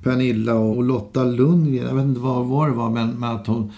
Pernilla 0.03 0.53
och 0.53 0.83
Lotta 0.83 1.23
Lundgren. 1.23 1.85
Jag 1.87 1.95
vet 1.95 2.03
inte 2.03 2.19
vad, 2.19 2.45
vad 2.45 2.69
det 2.69 2.73
var, 2.73 2.89
men, 2.89 3.09
men 3.09 3.35
att 3.35 3.47
hon 3.47 3.71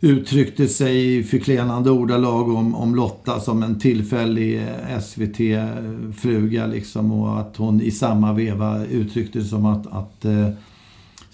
uttryckte 0.00 0.68
sig 0.68 1.18
i 1.18 1.22
förklenande 1.22 1.90
ordalag 1.90 2.48
om, 2.48 2.74
om 2.74 2.94
Lotta 2.94 3.40
som 3.40 3.62
en 3.62 3.78
tillfällig 3.78 4.62
eh, 4.62 5.00
SVT-fluga. 5.00 6.66
Liksom, 6.66 7.12
och 7.12 7.40
att 7.40 7.56
hon 7.56 7.80
i 7.80 7.90
samma 7.90 8.32
veva 8.32 8.84
uttryckte 8.84 9.38
det 9.38 9.44
som 9.44 9.66
att, 9.66 9.86
att 9.86 10.24
eh, 10.24 10.48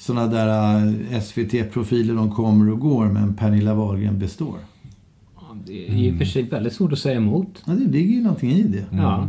sådana 0.06 0.26
där 0.26 0.76
eh, 1.10 1.20
SVT-profiler 1.20 2.14
de 2.14 2.30
kommer 2.30 2.72
och 2.72 2.80
går, 2.80 3.04
men 3.06 3.34
Pernilla 3.34 3.74
Wahlgren 3.74 4.18
består. 4.18 4.56
Det 5.66 5.88
är 5.88 5.94
i 5.94 6.12
och 6.12 6.16
för 6.16 6.24
sig 6.24 6.42
väldigt 6.42 6.72
svårt 6.72 6.92
att 6.92 6.98
säga 6.98 7.16
emot. 7.16 7.62
Ja, 7.64 7.72
det 7.72 7.92
ligger 7.92 8.14
ju 8.14 8.22
någonting 8.22 8.50
i 8.50 8.62
det. 8.62 8.84
Ja. 8.90 9.28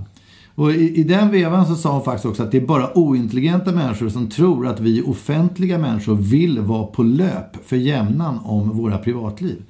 Och 0.55 0.71
i, 0.71 0.95
i 0.99 1.03
den 1.03 1.31
vevan 1.31 1.65
så 1.65 1.75
sa 1.75 1.93
hon 1.93 2.03
faktiskt 2.03 2.25
också 2.25 2.43
att 2.43 2.51
det 2.51 2.57
är 2.57 2.65
bara 2.65 2.97
ointelligenta 2.97 3.71
människor 3.71 4.09
som 4.09 4.29
tror 4.29 4.67
att 4.67 4.79
vi 4.79 5.01
offentliga 5.01 5.77
människor 5.77 6.15
vill 6.15 6.59
vara 6.59 6.85
på 6.85 7.03
löp 7.03 7.65
för 7.65 7.75
jämnan 7.75 8.39
om 8.39 8.77
våra 8.77 8.97
privatliv. 8.97 9.63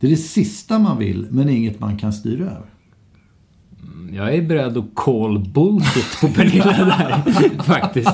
Det 0.00 0.06
är 0.06 0.10
det 0.10 0.16
sista 0.16 0.78
man 0.78 0.98
vill, 0.98 1.26
men 1.30 1.48
inget 1.48 1.80
man 1.80 1.96
kan 1.96 2.12
styra 2.12 2.44
över. 2.44 2.66
Jag 4.12 4.34
är 4.34 4.42
beredd 4.42 4.76
att 4.76 4.94
call 4.94 5.38
bullshit 5.38 6.20
på 6.20 6.28
Pernilla 6.28 6.72
där, 6.72 7.62
faktiskt. 7.62 8.10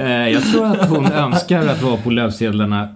Eh, 0.00 0.28
Jag 0.28 0.42
tror 0.42 0.66
att 0.66 0.88
hon 0.88 1.06
önskar 1.06 1.66
att 1.66 1.82
vara 1.82 1.96
på 1.96 2.10
löpsedlarna 2.10 2.88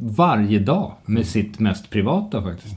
varje 0.00 0.58
dag 0.58 0.92
med 1.06 1.26
sitt 1.26 1.58
mest 1.58 1.90
privata 1.90 2.42
faktiskt. 2.42 2.76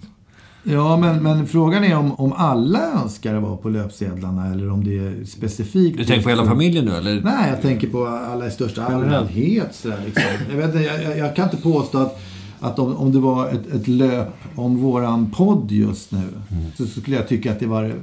Ja, 0.64 0.98
men, 0.98 1.24
men 1.24 1.48
frågan 1.48 1.84
är 1.84 1.98
om, 1.98 2.12
om 2.12 2.34
alla 2.34 2.80
önskar 3.04 3.36
vara 3.36 3.58
på 3.58 3.70
löpsedlarna 3.70 4.52
eller 4.52 4.72
om 4.72 4.84
det 4.84 4.98
är 4.98 5.26
specifikt... 5.26 5.98
Du 5.98 6.06
tänker 6.06 6.24
på 6.24 6.30
hela 6.30 6.46
familjen 6.46 6.86
nu, 6.86 6.92
eller? 6.92 7.22
Nej, 7.22 7.50
jag 7.50 7.62
tänker 7.62 7.88
på 7.88 8.08
alla 8.08 8.48
i 8.48 8.52
största 8.52 8.86
allmänhet. 8.86 9.76
Sådär, 9.76 10.00
liksom. 10.06 10.24
jag, 10.50 10.68
vet, 10.68 10.86
jag, 10.86 11.18
jag, 11.18 11.36
kan 11.36 11.46
inte 11.46 11.58
påstå 11.58 11.98
att, 11.98 12.20
att 12.60 12.80
om, 12.80 12.96
om 12.96 13.12
det 13.12 13.20
var 13.20 13.50
ett, 13.50 13.74
ett 13.74 13.88
löp 13.88 14.34
om 14.56 14.78
våran 14.78 15.32
podd 15.32 15.72
just 15.72 16.12
nu 16.12 16.24
så, 16.78 16.86
så 16.86 17.02
skulle 17.02 17.16
jag 17.16 17.28
tycka 17.28 17.52
att 17.52 17.60
det 17.60 17.68
var 17.68 17.94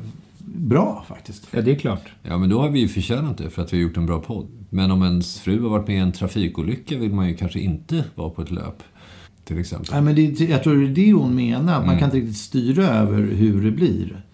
bra 0.55 1.05
faktiskt. 1.09 1.49
Ja, 1.51 1.63
det 1.63 1.71
är 1.71 1.75
klart. 1.75 2.13
Ja, 2.23 2.39
men 2.39 2.49
då 2.51 2.61
har 2.61 2.71
vi 2.71 2.81
ju 2.81 2.89
förtjänat 2.89 3.39
det 3.39 3.51
för 3.51 3.63
att 3.63 3.73
vi 3.73 3.77
har 3.77 3.83
gjort 3.83 3.97
en 3.97 4.07
bra 4.07 4.21
podd. 4.21 4.49
Men 4.71 4.91
om 4.91 5.03
ens 5.03 5.41
fru 5.41 5.63
har 5.63 5.69
varit 5.69 5.87
med 5.87 5.97
i 5.97 6.01
en 6.01 6.13
trafikolycka 6.13 6.99
vill 6.99 7.13
man 7.13 7.29
ju 7.29 7.35
kanske 7.35 7.61
inte 7.61 8.05
vara 8.15 8.31
på 8.31 8.43
ett 8.43 8.51
löp. 8.51 8.83
Till 9.45 9.59
exempel. 9.59 9.89
Nej, 9.93 10.03
men 10.03 10.15
det, 10.15 10.41
jag 10.41 10.63
tror 10.63 10.77
det 10.77 10.85
är 10.85 11.07
det 11.07 11.13
hon 11.13 11.35
menar. 11.35 11.81
Att 11.81 11.87
Man 11.87 11.99
kan 11.99 12.05
inte 12.05 12.17
riktigt 12.17 12.37
styra 12.37 12.85
över 12.87 13.23
hur 13.23 13.65
det 13.65 13.71
blir. 13.71 14.25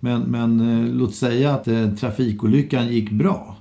Men, 0.00 0.22
men 0.22 0.60
eh, 0.60 0.94
låt 0.94 1.14
säga 1.14 1.54
att 1.54 1.68
eh, 1.68 1.94
trafikolyckan 1.94 2.88
gick 2.88 3.10
bra. 3.10 3.56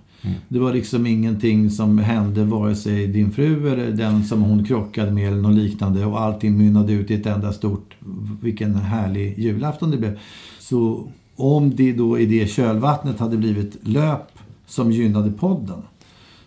Det 0.47 0.59
var 0.59 0.73
liksom 0.73 1.07
ingenting 1.07 1.69
som 1.69 1.97
hände 1.97 2.43
vare 2.43 2.75
sig 2.75 3.07
din 3.07 3.31
fru 3.31 3.71
eller 3.71 3.91
den 3.91 4.23
som 4.23 4.41
hon 4.41 4.65
krockade 4.65 5.11
med 5.11 5.27
eller 5.27 5.41
något 5.41 5.55
liknande. 5.55 6.05
Och 6.05 6.21
allting 6.21 6.57
mynnade 6.57 6.93
ut 6.93 7.11
i 7.11 7.13
ett 7.13 7.25
enda 7.25 7.53
stort, 7.53 7.95
vilken 8.41 8.75
härlig 8.75 9.39
julafton 9.39 9.91
det 9.91 9.97
blev. 9.97 10.19
Så 10.59 11.07
om 11.35 11.75
det 11.75 11.93
då 11.93 12.19
i 12.19 12.25
det 12.25 12.47
kölvattnet 12.47 13.19
hade 13.19 13.37
blivit 13.37 13.87
löp 13.87 14.31
som 14.67 14.91
gynnade 14.91 15.31
podden. 15.31 15.81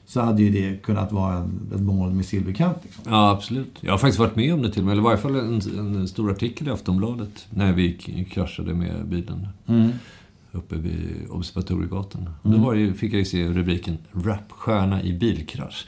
Så 0.07 0.21
hade 0.21 0.43
ju 0.43 0.51
det 0.51 0.83
kunnat 0.83 1.13
vara 1.13 1.35
en, 1.35 1.73
ett 1.75 1.81
mål 1.81 2.11
med 2.11 2.25
silverkant. 2.25 2.77
Liksom. 2.83 3.05
Ja, 3.07 3.31
absolut. 3.31 3.79
Jag 3.81 3.93
har 3.93 3.99
faktiskt 3.99 4.19
varit 4.19 4.37
med 4.37 4.55
om 4.55 4.63
det 4.63 4.71
till 4.71 4.81
och 4.81 4.87
med. 4.87 4.93
Eller 4.93 5.03
i 5.03 5.05
varje 5.05 5.19
fall 5.19 5.37
en, 5.37 5.61
en 5.79 6.09
stor 6.09 6.31
artikel 6.31 6.69
i 6.69 6.71
Aftonbladet. 6.71 7.47
När 7.51 7.73
vi 7.73 7.93
kraschade 8.31 8.75
med 8.75 9.07
bilen. 9.07 9.49
Uppe 10.59 10.77
vid 10.77 11.27
Observatoriegatan. 11.31 12.29
Och 12.43 12.51
Då 12.51 12.59
var 12.59 12.75
det, 12.75 12.93
fick 12.95 13.13
jag 13.15 13.27
se 13.27 13.49
rubriken 13.49 13.99
Rapstjärna 14.13 15.03
i 15.03 15.13
bilkrasch. 15.19 15.87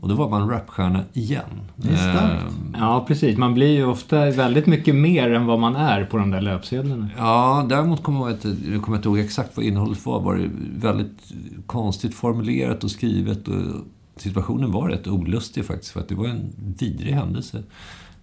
Och 0.00 0.08
då 0.08 0.14
var 0.14 0.28
man 0.30 0.48
rapstjärna 0.50 1.04
igen. 1.12 1.60
Det 1.76 1.88
är 1.88 1.96
starkt. 1.96 2.42
Ehm, 2.42 2.76
Ja, 2.78 3.04
precis. 3.08 3.38
Man 3.38 3.54
blir 3.54 3.68
ju 3.76 3.84
ofta 3.84 4.30
väldigt 4.30 4.66
mycket 4.66 4.94
mer 4.94 5.32
än 5.32 5.46
vad 5.46 5.58
man 5.60 5.76
är 5.76 6.04
på 6.04 6.16
de 6.16 6.30
där 6.30 6.40
löpsedlarna. 6.40 7.08
Ja, 7.16 7.66
däremot 7.68 8.02
kommer 8.02 8.20
jag, 8.20 8.30
inte, 8.30 8.56
jag 8.72 8.82
kommer 8.82 8.96
inte 8.98 9.08
ihåg 9.08 9.18
exakt 9.18 9.56
vad 9.56 9.66
innehållet 9.66 10.06
var. 10.06 10.20
Var 10.20 10.36
det 10.36 10.50
väldigt 10.88 11.32
konstigt 11.66 12.14
formulerat 12.14 12.84
och 12.84 12.90
skrivet. 12.90 13.48
Och 13.48 13.54
situationen 14.16 14.72
var 14.72 14.88
rätt 14.88 15.06
olustig 15.06 15.64
faktiskt, 15.64 15.92
för 15.92 16.00
att 16.00 16.08
det 16.08 16.14
var 16.14 16.26
en 16.26 16.52
vidrig 16.78 17.12
händelse. 17.12 17.62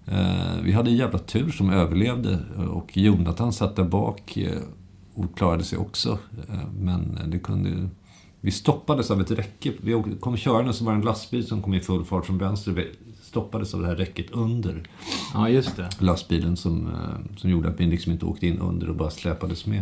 Eh, 0.08 0.62
vi 0.64 0.72
hade 0.72 0.90
en 0.90 0.96
jävla 0.96 1.20
tur 1.20 1.50
som 1.52 1.70
överlevde 1.70 2.40
och 2.72 2.98
Jonathan 2.98 3.54
satt 3.54 3.76
där 3.76 3.84
bak 3.84 4.38
eh, 4.38 4.52
klarade 5.36 5.64
sig 5.64 5.78
också. 5.78 6.18
Eh, 6.50 6.60
men 6.80 7.20
det 7.28 7.40
kunde... 7.40 7.90
Vi 8.42 8.52
stoppades 8.52 9.12
av 9.12 9.22
ett 9.22 9.32
räcke. 9.32 9.72
Vi 9.82 10.04
kom 10.20 10.38
körande 10.38 10.74
så 10.74 10.86
var 10.86 10.92
det 10.92 10.98
en 11.00 11.06
lastbil 11.06 11.48
som 11.48 11.62
kom 11.62 11.74
i 11.74 11.80
full 11.80 12.06
fart 12.06 12.26
från 12.26 12.38
vänster. 12.38 12.72
Vi 12.72 12.92
stoppades 13.22 13.74
av 13.74 13.82
det 13.82 13.88
här 13.88 13.96
räcket 13.96 14.32
under 14.32 14.84
Ja, 15.34 15.50
just 15.50 15.76
det. 15.76 15.90
lastbilen 16.00 16.58
som, 16.58 16.88
eh, 16.88 17.38
som 17.38 17.50
gjorde 17.50 17.70
att 17.70 17.80
vi 17.80 17.86
liksom 17.86 18.12
inte 18.12 18.26
åkte 18.26 18.48
in 18.48 18.60
under 18.60 18.90
och 18.90 18.96
bara 18.96 19.10
släpades 19.12 19.66
med. 19.66 19.82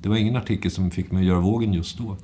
Det 0.00 0.08
var 0.08 0.16
ingen 0.16 0.36
artikel 0.36 0.70
som 0.70 0.90
fick 0.90 1.10
mig 1.10 1.20
att 1.20 1.26
göra 1.28 1.40
vågen 1.40 1.72
just 1.72 1.98
då. 1.98 2.16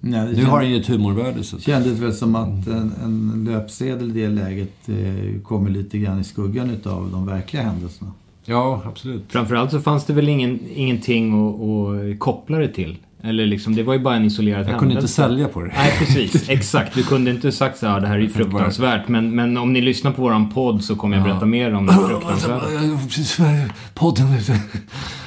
Nej, 0.00 0.32
Nu 0.36 0.44
har 0.44 0.60
den 0.60 0.70
ju 0.70 0.80
ett 0.80 0.86
humorvärde. 0.86 1.44
Så. 1.44 1.58
kändes 1.60 1.98
väl 1.98 2.12
som 2.14 2.34
att 2.36 2.66
en, 2.66 2.92
en 3.04 3.44
löpsedel 3.44 4.10
i 4.10 4.20
det 4.20 4.28
läget 4.28 4.88
eh, 4.88 5.40
kommer 5.42 5.70
lite 5.70 5.98
grann 5.98 6.20
i 6.20 6.24
skuggan 6.24 6.70
utav 6.70 7.10
de 7.12 7.26
verkliga 7.26 7.62
händelserna. 7.62 8.12
Ja, 8.50 8.82
absolut. 8.86 9.22
Framförallt 9.28 9.70
så 9.70 9.80
fanns 9.80 10.04
det 10.04 10.12
väl 10.12 10.28
ingen, 10.28 10.58
ingenting 10.74 11.48
att, 11.48 11.60
att 11.60 12.18
koppla 12.18 12.58
det 12.58 12.68
till. 12.68 12.96
Eller 13.22 13.46
liksom, 13.46 13.74
det 13.74 13.82
var 13.82 13.94
ju 13.94 14.00
bara 14.00 14.14
en 14.16 14.24
isolerad 14.24 14.60
Jag 14.60 14.66
kunde 14.66 14.76
inte 14.76 14.86
händelse. 14.94 15.14
sälja 15.14 15.48
på 15.48 15.60
det. 15.60 15.72
Nej, 15.76 15.92
precis. 15.98 16.48
Exakt. 16.48 16.94
Du 16.94 17.02
kunde 17.02 17.30
inte 17.30 17.52
sagt 17.52 17.78
så 17.78 17.86
här, 17.86 18.00
det 18.00 18.06
här 18.06 18.14
är 18.14 18.18
ju 18.20 18.28
fruktansvärt. 18.28 19.08
Men, 19.08 19.34
men 19.34 19.56
om 19.56 19.72
ni 19.72 19.80
lyssnar 19.80 20.12
på 20.12 20.22
våran 20.22 20.50
podd 20.50 20.84
så 20.84 20.96
kommer 20.96 21.16
jag 21.16 21.24
berätta 21.26 21.46
mer 21.46 21.74
om 21.74 21.86
det 21.86 21.92
fruktansvärda. 21.92 22.64
Podden. 23.94 24.26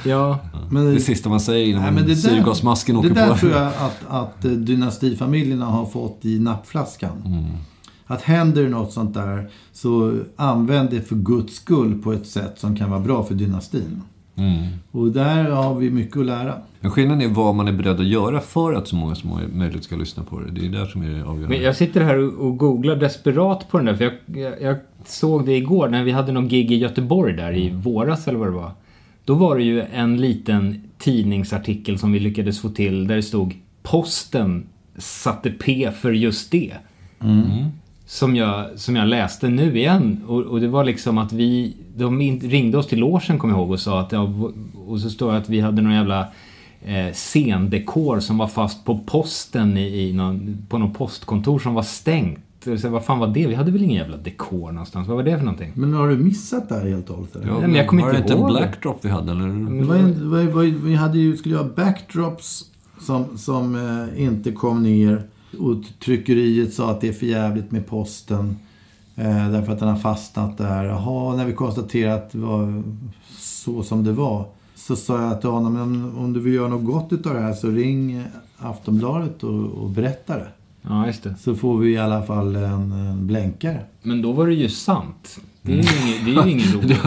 Ja, 0.06 0.40
Men 0.70 0.94
Det 0.94 1.00
sista 1.00 1.30
man 1.30 1.40
säger 1.40 1.68
innan 1.68 1.82
Nej, 1.82 1.92
men 1.92 2.04
det 2.04 2.10
där, 2.10 2.16
syrgasmasken 2.16 2.96
det 2.96 3.00
åker 3.00 3.10
där 3.10 3.30
på. 3.30 3.38
tror 3.38 3.52
jag 3.52 3.68
att, 3.68 4.02
att 4.10 4.46
eh, 4.46 4.52
dynastifamiljerna 4.52 5.66
har 5.66 5.86
fått 5.86 6.20
i 6.22 6.40
nappflaskan. 6.40 7.12
Att 8.06 8.22
händer 8.22 8.70
något 8.70 8.94
sånt 8.94 9.13
där 9.13 9.50
så 9.72 10.20
använd 10.36 10.89
det 10.89 11.02
för 11.02 11.16
guds 11.16 11.56
skull 11.56 12.02
på 12.02 12.13
ett 12.13 12.28
sätt 12.28 12.60
som 12.60 12.76
kan 12.76 12.89
vara 12.89 13.00
bra 13.00 13.24
för 13.24 13.36
dynastin. 13.36 14.02
Och 14.92 15.08
där 15.08 15.50
har 15.50 15.76
vi 15.76 15.89
mycket 15.89 16.18
att 16.18 16.26
lära. 16.26 16.54
Men 16.80 16.92
skillnaden 16.92 17.22
är 17.22 17.34
vad 17.34 17.56
man 17.56 17.68
är 17.68 17.72
beredd 17.72 18.00
att 18.00 18.08
göra 18.08 18.39
för 18.39 18.74
att 18.74 18.88
så 18.88 18.96
många 18.96 19.16
som 19.16 19.39
möjligt 19.54 19.84
ska 19.84 19.96
lyssna 19.96 20.24
på 20.24 20.39
det. 20.39 20.52
Det 20.52 20.66
är 20.66 20.70
där 20.70 20.86
som 20.86 21.02
är 21.02 21.10
det 21.10 21.24
avgörande. 21.24 21.48
men 21.48 21.62
jag 21.62 21.76
sitter 21.76 22.02
här 22.02 22.39
och, 22.42 22.58
googlar 22.58 22.96
desperat 22.96 23.70
på 23.72 23.78
den 23.78 23.86
där. 23.86 23.96
För 23.96 24.04
jag, 24.04 24.13
jag, 24.26 24.62
jag 24.62 24.78
såg 25.06 25.46
det 25.46 25.58
igår 25.58 25.89
när 25.89 26.04
vi 26.04 26.12
hade 26.12 26.32
någon 26.32 26.48
gig 26.48 26.72
i 26.72 26.76
Göteborg 26.76 27.34
där 27.34 27.58
i 27.58 27.70
våras 27.70 28.28
eller 28.28 28.39
vad 28.39 28.48
det 28.48 28.52
var. 28.52 28.72
Då 29.26 29.34
var 29.34 29.58
det 29.58 29.63
ju 29.63 29.82
en 29.82 30.22
liten 30.22 30.84
tidningsartikel 30.98 32.00
som 32.00 32.12
vi 32.12 32.20
lyckades 32.20 32.62
få 32.62 32.70
till 32.70 33.08
där 33.08 33.16
det 33.16 33.24
stod 33.24 33.56
Posten 33.84 34.68
satte 34.98 35.52
P 35.52 35.92
för 36.02 36.12
just 36.12 36.52
det. 36.52 36.74
Som 38.13 38.36
jag, 38.36 38.65
som 38.76 38.95
jag 38.95 39.08
läste 39.08 39.49
nu 39.49 39.78
igen. 39.78 40.21
Och, 40.28 40.41
och 40.41 40.62
det 40.62 40.67
var 40.67 40.84
liksom 40.84 41.17
att 41.17 41.34
vi... 41.34 41.76
De 41.95 42.21
in- 42.21 42.39
ringde 42.39 42.78
oss 42.78 42.88
till 42.88 42.99
logen 42.99 43.39
kommer 43.39 43.54
jag 43.54 43.62
ihåg 43.62 43.71
och 43.71 43.80
sa 43.80 43.99
att... 43.99 44.12
Ja, 44.12 44.34
och 44.88 44.99
så 44.99 45.10
står 45.10 45.32
det 45.32 45.38
att 45.38 45.49
vi 45.49 45.60
hade 45.60 45.82
någon 45.82 45.93
jävla 45.93 46.28
eh, 46.86 47.13
scendekor 47.13 48.19
som 48.19 48.38
var 48.38 48.47
fast 48.47 48.86
på 48.86 48.99
posten 49.06 49.78
i, 49.78 50.10
i 50.10 50.13
någon, 50.13 50.58
på 50.69 50.78
någon 50.78 50.93
postkontor 50.93 51.60
som 51.60 51.73
var 51.73 51.84
stängt. 51.84 52.39
Så, 52.82 52.89
vad 52.89 53.06
fan 53.06 53.19
var 53.19 53.28
det? 53.28 53.47
Vi 53.47 53.56
hade 53.56 53.71
väl 53.71 53.84
ingen 53.84 53.97
jävla 53.97 54.17
dekor 54.17 54.71
någonstans? 54.71 55.08
Vad 55.08 55.17
var 55.17 55.23
det 55.23 55.38
för 55.38 55.45
någonting? 55.45 55.71
Men 55.73 55.93
har 55.93 56.08
du 56.10 56.17
missat 56.17 56.69
det 56.69 56.76
här 56.76 56.88
helt 56.89 57.10
och 57.10 57.15
hållet? 57.15 57.36
eller? 57.36 57.47
Ja, 57.47 57.60
men 57.60 57.76
jag 57.76 57.88
kommer 57.88 58.02
var 58.02 58.10
inte 58.10 58.19
det 58.19 58.21
inte 58.21 58.34
en 58.34 58.39
ihåg 58.39 58.49
det. 58.49 58.60
blackdrop 58.60 58.99
vi 59.02 59.10
hade? 59.10 59.32
Eller? 59.32 59.47
Var 59.86 59.95
en, 59.95 60.32
var, 60.32 60.43
var, 60.43 60.63
vi 60.63 60.95
hade 60.95 61.17
ju, 61.17 61.38
skulle 61.38 61.58
ha 61.58 61.63
backdrops 61.76 62.65
som, 63.02 63.38
som 63.38 63.76
eh, 63.76 64.23
inte 64.23 64.52
kom 64.52 64.84
ner. 64.84 65.23
Och 65.60 65.76
tryckeriet 66.00 66.74
sa 66.74 66.92
att 66.92 67.02
det 67.02 67.08
är 67.08 67.13
för 67.13 67.26
jävligt 67.26 67.72
med 67.72 67.88
posten. 67.88 68.58
Eh, 69.16 69.52
därför 69.52 69.74
att 69.74 69.80
den 69.80 69.89
har 69.89 70.00
fastnat 70.00 70.58
där. 70.58 70.84
Jaha, 70.84 71.36
när 71.36 71.46
vi 71.46 71.54
konstaterade 71.54 72.16
att 72.16 72.32
det 72.32 72.38
var 72.38 72.84
så 73.38 73.84
som 73.84 74.04
det 74.04 74.12
var. 74.12 74.46
Så 74.76 74.96
sa 74.96 75.22
jag 75.22 75.42
till 75.42 75.50
honom, 75.50 75.74
men 75.74 76.16
om 76.18 76.34
du 76.34 76.39
vill 76.39 76.54
göra 76.54 76.68
något 76.68 76.86
gott 76.86 77.13
utav 77.13 77.34
det 77.34 77.42
här 77.42 77.54
så 77.54 77.68
ring 77.68 78.24
Aftonbladet 78.58 79.44
och, 79.44 79.66
och 79.66 79.89
berätta 79.89 80.38
det. 80.38 80.48
Ja, 80.82 81.08
just 81.08 81.24
det. 81.24 81.36
Så 81.39 81.56
får 81.56 81.78
vi 81.78 81.92
i 81.92 81.98
alla 81.98 82.24
fall 82.24 82.56
en, 82.56 82.92
en 82.92 83.28
blänkare. 83.28 83.80
Men 84.02 84.22
då 84.22 84.32
var 84.32 84.48
det 84.48 84.54
ju 84.54 84.70
sant. 84.70 85.39
Det 85.62 85.72
är 85.72 85.76
ju 85.76 85.82
inget, 85.82 86.26
det 86.26 86.42
är 86.42 86.46
ju 86.46 86.52
inget 86.52 86.74
roligt. 86.76 87.00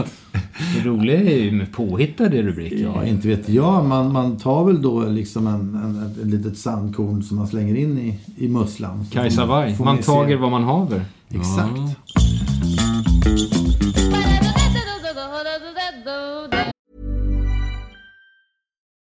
Det 0.75 0.89
roliga 0.89 1.19
är 1.19 1.39
ju 1.43 1.51
med 1.51 1.71
påhittade 1.71 2.41
rubriker. 2.41 2.77
Ja, 2.77 3.05
inte 3.05 3.27
vet 3.27 3.49
jag. 3.49 3.85
Man, 3.85 4.13
man 4.13 4.37
tar 4.37 4.65
väl 4.65 4.81
då 4.81 5.05
liksom 5.05 5.47
en, 5.47 5.75
en, 5.75 6.11
ett 6.11 6.27
litet 6.27 6.57
sandkorn 6.57 7.23
som 7.23 7.37
man 7.37 7.47
slänger 7.47 7.75
in 7.75 7.97
i, 7.97 8.19
i 8.35 8.47
musslan. 8.47 9.05
Kajsa 9.11 9.45
Warg. 9.45 9.75
Man 9.79 9.97
se. 9.97 10.03
tager 10.03 10.37
vad 10.37 10.51
man 10.51 10.63
haver. 10.63 11.05
Exakt. 11.29 11.97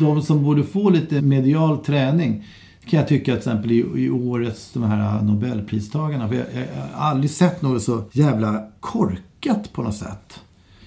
De 0.00 0.22
som 0.22 0.44
borde 0.44 0.64
få 0.64 0.90
lite 0.90 1.20
medial 1.20 1.78
träning 1.78 2.44
kan 2.86 3.00
jag 3.00 3.08
tycka 3.08 3.24
till 3.24 3.38
exempel 3.38 3.72
i, 3.72 3.84
i 3.96 4.10
årets 4.10 4.72
de 4.72 4.82
här 4.82 5.22
Nobelpristagarna. 5.22 6.28
För 6.28 6.34
jag, 6.34 6.46
jag, 6.54 6.62
jag 6.62 6.98
har 6.98 7.10
aldrig 7.10 7.30
sett 7.30 7.62
något 7.62 7.82
så 7.82 8.02
jävla 8.12 8.66
korkat 8.80 9.72
på 9.72 9.82
något 9.82 9.96
sätt. 9.96 10.40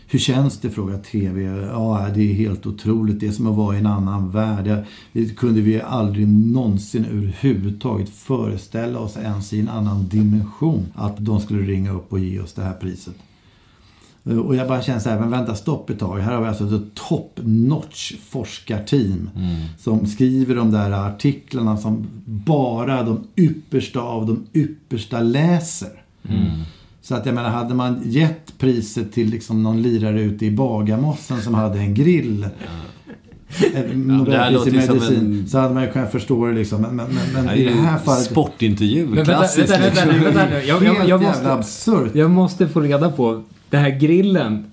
Hur 0.10 0.20
känns 0.20 0.60
det? 0.60 0.70
frågar 0.70 0.98
TV. 0.98 1.42
Ja, 1.44 2.08
det 2.16 2.32
är 2.32 2.34
helt 2.34 2.66
otroligt. 2.66 3.20
Det 3.20 3.28
är 3.28 3.32
som 3.32 3.48
att 3.48 3.56
vara 3.56 3.76
i 3.76 3.80
en 3.80 3.86
annan 3.86 4.32
värld. 4.32 4.86
Det 5.14 5.38
kunde 5.38 5.62
vi 5.62 5.82
aldrig 5.82 6.28
någonsin 6.28 7.06
överhuvudtaget 7.06 8.10
föreställa 8.10 9.00
oss 9.00 9.18
ens 9.18 9.54
i 9.54 9.60
en 9.60 9.70
annan 9.70 10.08
dimension. 10.08 10.86
Att 10.96 11.16
de 11.18 11.40
skulle 11.40 11.62
ringa 11.62 11.92
upp 11.92 12.14
och 12.14 12.20
ge 12.20 12.40
oss 12.40 12.54
det 12.54 12.62
här 12.62 12.74
priset. 12.74 13.16
Och 14.46 14.56
jag 14.56 14.68
bara 14.68 14.82
känner 14.82 15.00
så 15.00 15.10
här, 15.10 15.20
men 15.20 15.32
vänta 15.32 15.56
stopp 15.56 15.90
ett 15.90 16.00
tag. 16.00 16.20
Här 16.20 16.34
har 16.34 16.42
vi 16.42 16.48
alltså 16.48 16.76
ett 16.76 16.94
top 17.10 17.40
notch 17.44 18.14
forskarteam 18.30 19.30
som 19.80 20.06
skriver 20.08 20.56
de 20.56 20.72
där 20.72 20.92
artiklarna 20.92 21.78
som 21.78 22.08
bara 22.26 23.04
de 23.04 23.20
yppersta 23.36 24.00
av 24.00 24.26
de 24.26 24.46
yppersta 24.60 25.20
läser. 25.20 25.90
Så 27.02 27.16
att 27.16 27.26
jag 27.26 27.36
menar, 27.36 27.50
hade 27.50 27.74
man 27.76 28.02
gett 28.06 28.58
priset 28.58 29.14
till 29.14 29.30
liksom 29.30 29.64
någon 29.64 29.82
lirare 29.82 30.22
ute 30.22 30.46
i 30.46 30.52
Bagarmossen 30.52 31.42
som 31.42 31.54
hade 31.54 31.80
en 31.80 31.94
grill. 31.94 32.48
Nobelpris 33.94 34.68
i 34.68 34.72
medicin. 34.72 35.18
en- 35.18 35.48
Så 35.48 35.60
hade 35.60 35.74
man 35.74 35.84
ju 35.84 35.92
kunnat 35.92 36.12
förstå 36.12 36.46
det 36.46 36.54
liksom. 36.54 36.82
Men, 36.82 36.96
men, 36.96 37.06
men, 37.08 37.34
men 37.34 37.46
Det 37.46 37.56
i 37.56 37.66
är 37.68 37.70
det 37.76 37.82
här 37.82 37.98
fallet... 37.98 38.26
sportintervju. 38.26 39.06
Vänta, 39.06 39.24
Klassiskt. 39.24 39.72
vänta, 39.72 39.86
vänta, 40.06 40.06
nu, 40.14 40.20
vänta 40.20 40.46
nu. 40.46 40.56
Jag, 40.56 40.84
jag, 40.84 40.94
Helt 40.94 41.10
jag, 41.10 41.22
jävla 41.24 41.28
måste, 41.30 41.54
absurt. 41.54 42.16
jag 42.16 42.32
måste 42.32 42.68
få 42.68 42.80
reda 42.82 43.12
på, 43.12 43.44
det 43.70 43.78
här 43.78 43.90
grillen. 43.90 44.66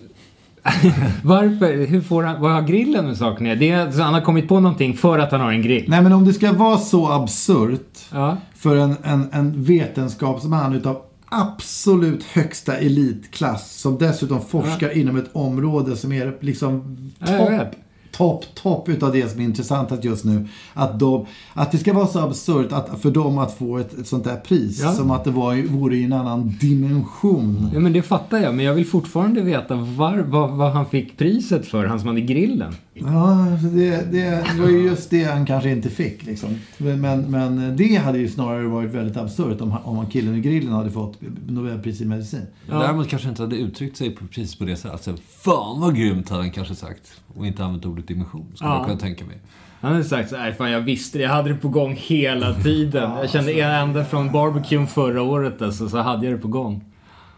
Varför? 1.23 1.87
Hur 1.87 2.01
får 2.01 2.23
han, 2.23 2.41
vad 2.41 2.53
har 2.53 2.63
grillen 2.63 3.07
med 3.07 3.17
saken 3.17 3.47
att 3.47 3.49
göra? 3.49 3.59
Det 3.59 3.71
är 3.71 3.91
så 3.93 4.03
Han 4.03 4.15
har 4.15 4.21
kommit 4.21 4.49
på 4.49 4.61
någonting 4.61 4.97
för 4.97 5.19
att 5.19 5.33
han 5.33 5.41
har 5.41 5.53
en 5.53 5.63
grill. 5.63 5.85
Nej 5.89 6.03
men 6.03 6.13
om 6.13 6.25
det 6.25 6.33
ska 6.33 6.53
vara 6.53 6.79
så 6.79 7.09
absurt 7.13 7.99
Ja. 8.13 8.37
för 8.55 8.77
en, 8.77 8.97
en, 9.03 9.29
en 9.33 9.65
vetenskapsman 9.65 10.73
utav 10.75 11.03
absolut 11.29 12.23
högsta 12.23 12.77
elitklass 12.77 13.73
som 13.81 13.99
dessutom 13.99 14.41
forskar 14.41 14.97
inom 14.99 15.17
ett 15.17 15.31
område 15.33 15.97
som 15.97 16.13
är 16.13 16.37
liksom 16.41 16.97
Ja, 17.19 17.27
topp. 17.27 17.75
Topp, 18.17 18.45
topp 18.55 18.89
utav 18.89 19.13
det 19.13 19.31
som 19.31 19.41
är 19.41 19.45
intressant 19.45 20.05
just 20.05 20.25
nu. 20.25 20.49
Att, 20.75 20.99
de, 20.99 21.27
att 21.55 21.73
det 21.73 21.79
ska 21.79 21.93
vara 21.93 22.07
så 22.07 22.19
absurt 22.19 22.73
att, 22.73 23.01
för 23.03 23.11
dem 23.11 23.39
att 23.39 23.59
få 23.59 23.79
ett, 23.79 23.99
ett 23.99 24.09
sånt 24.09 24.25
där 24.25 24.37
pris. 24.37 24.81
Ja. 24.83 24.93
Som 24.93 25.11
att 25.11 25.25
det 25.25 25.31
var, 25.31 25.69
vore 25.69 25.97
i 25.97 26.05
en 26.05 26.13
annan 26.13 26.57
dimension. 26.61 27.71
Ja, 27.75 27.81
men 27.81 27.93
det 27.93 28.03
fattar 28.03 28.39
jag. 28.39 28.55
Men 28.55 28.65
jag 28.65 28.75
vill 28.75 28.87
fortfarande 28.87 29.41
veta 29.41 29.75
var, 29.75 30.19
vad, 30.19 30.51
vad 30.51 30.73
han 30.73 30.87
fick 30.87 31.17
priset 31.17 31.67
för, 31.67 31.87
han 31.87 32.01
som 32.01 32.09
hade 32.09 32.21
grillen. 32.21 32.75
Ja, 32.97 33.47
det, 33.73 34.13
det 34.13 34.45
var 34.61 34.69
ju 34.69 34.79
just 34.83 35.11
det 35.11 35.25
han 35.25 35.47
kanske 35.47 35.71
inte 35.71 35.91
fick. 35.91 36.27
Liksom. 36.27 36.59
Men, 36.79 37.21
men 37.21 37.77
det 37.77 37.95
hade 37.97 38.19
ju 38.19 38.29
snarare 38.29 38.67
varit 38.67 38.91
väldigt 38.91 39.17
absurt 39.17 39.61
om, 39.61 39.73
om 39.85 40.07
killen 40.07 40.35
i 40.35 40.41
grillen 40.41 40.73
hade 40.73 40.91
fått 40.91 41.19
Nobelpris 41.47 42.01
i 42.01 42.05
medicin. 42.05 42.47
Däremot 42.67 43.09
kanske 43.09 43.29
inte 43.29 43.43
hade 43.43 43.57
uttryckt 43.57 43.97
sig 43.97 44.11
på, 44.11 44.27
precis 44.27 44.59
på 44.59 44.65
det 44.65 44.77
sättet. 44.77 44.93
Alltså, 44.93 45.17
fan 45.39 45.81
vad 45.81 45.97
grymt 45.97 46.29
hade 46.29 46.43
han 46.43 46.51
kanske 46.51 46.75
sagt. 46.75 47.21
Och 47.35 47.47
inte 47.47 47.65
använt 47.65 47.87
ordet 47.87 48.09
dimension, 48.09 48.47
skulle 48.55 48.71
Ja. 48.71 48.77
jag 48.77 48.87
kunna 48.87 48.99
tänka 48.99 49.25
mig. 49.25 49.37
Han 49.81 49.93
hade 49.93 50.05
sagt 50.05 50.31
så 50.31 50.37
här, 50.37 50.53
fan 50.53 50.71
jag 50.71 50.81
visste 50.81 51.19
det, 51.19 51.25
jag 51.25 51.31
hade 51.31 51.49
det 51.49 51.55
på 51.55 51.69
gång 51.69 51.95
hela 51.99 52.55
tiden. 52.55 53.11
Jag 53.11 53.31
kände 53.31 53.53
ända 53.63 54.05
från 54.05 54.33
barbecuen 54.33 54.87
förra 54.87 55.23
året 55.23 55.63
alltså, 55.63 55.89
så 55.89 55.99
hade 55.99 56.27
jag 56.27 56.35
det 56.35 56.39
på 56.43 56.49
gång. 56.49 56.85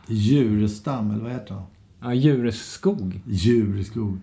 Djurstam, 0.07 1.11
eller 1.11 1.23
vad 1.23 1.33
heter 1.33 1.55
han? 1.55 1.63
Ja, 2.03 2.15
Djureskog. 2.15 3.21
Djurskog. 3.27 4.19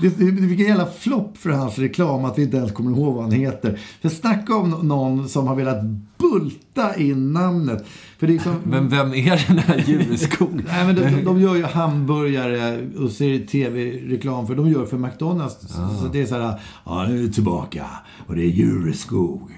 Det, 0.00 0.18
det, 0.18 0.24
vilken 0.24 0.66
jävla 0.66 0.86
flopp 0.86 1.36
för 1.36 1.50
hans 1.50 1.78
reklam 1.78 2.24
att 2.24 2.38
vi 2.38 2.42
inte 2.42 2.56
ens 2.56 2.72
kommer 2.72 2.90
ihåg 2.90 3.14
vad 3.14 3.22
han 3.22 3.32
heter. 3.32 3.80
För 4.02 4.08
snacka 4.08 4.56
om 4.56 4.70
någon 4.70 5.28
som 5.28 5.46
har 5.46 5.54
velat 5.54 5.84
bulta 6.18 6.96
in 6.96 7.32
namnet. 7.32 7.86
För 8.18 8.26
det 8.26 8.34
är 8.34 8.38
som, 8.38 8.56
Men 8.64 8.88
vem 8.88 9.14
är 9.14 9.44
den 9.48 9.58
här? 9.58 9.84
Nej, 10.66 10.86
men 10.86 10.96
de, 10.96 11.24
de, 11.24 11.40
gör 11.40 11.54
ju 11.54 11.64
hamburgare 11.64 12.88
och 12.98 13.10
ser 13.10 13.46
tv-reklam 13.46 14.46
för. 14.46 14.54
De 14.54 14.70
gör 14.70 14.86
för 14.86 14.98
McDonalds. 14.98 15.56
Så 16.00 16.08
det 16.12 16.22
är 16.22 16.26
så 16.26 16.34
här, 16.34 16.60
ja 16.84 17.06
nu 17.08 17.18
är 17.18 17.22
vi 17.22 17.32
tillbaka. 17.32 17.86
Och 18.26 18.36
det 18.36 18.42
är 18.42 18.50
Djureskog. 18.50 19.50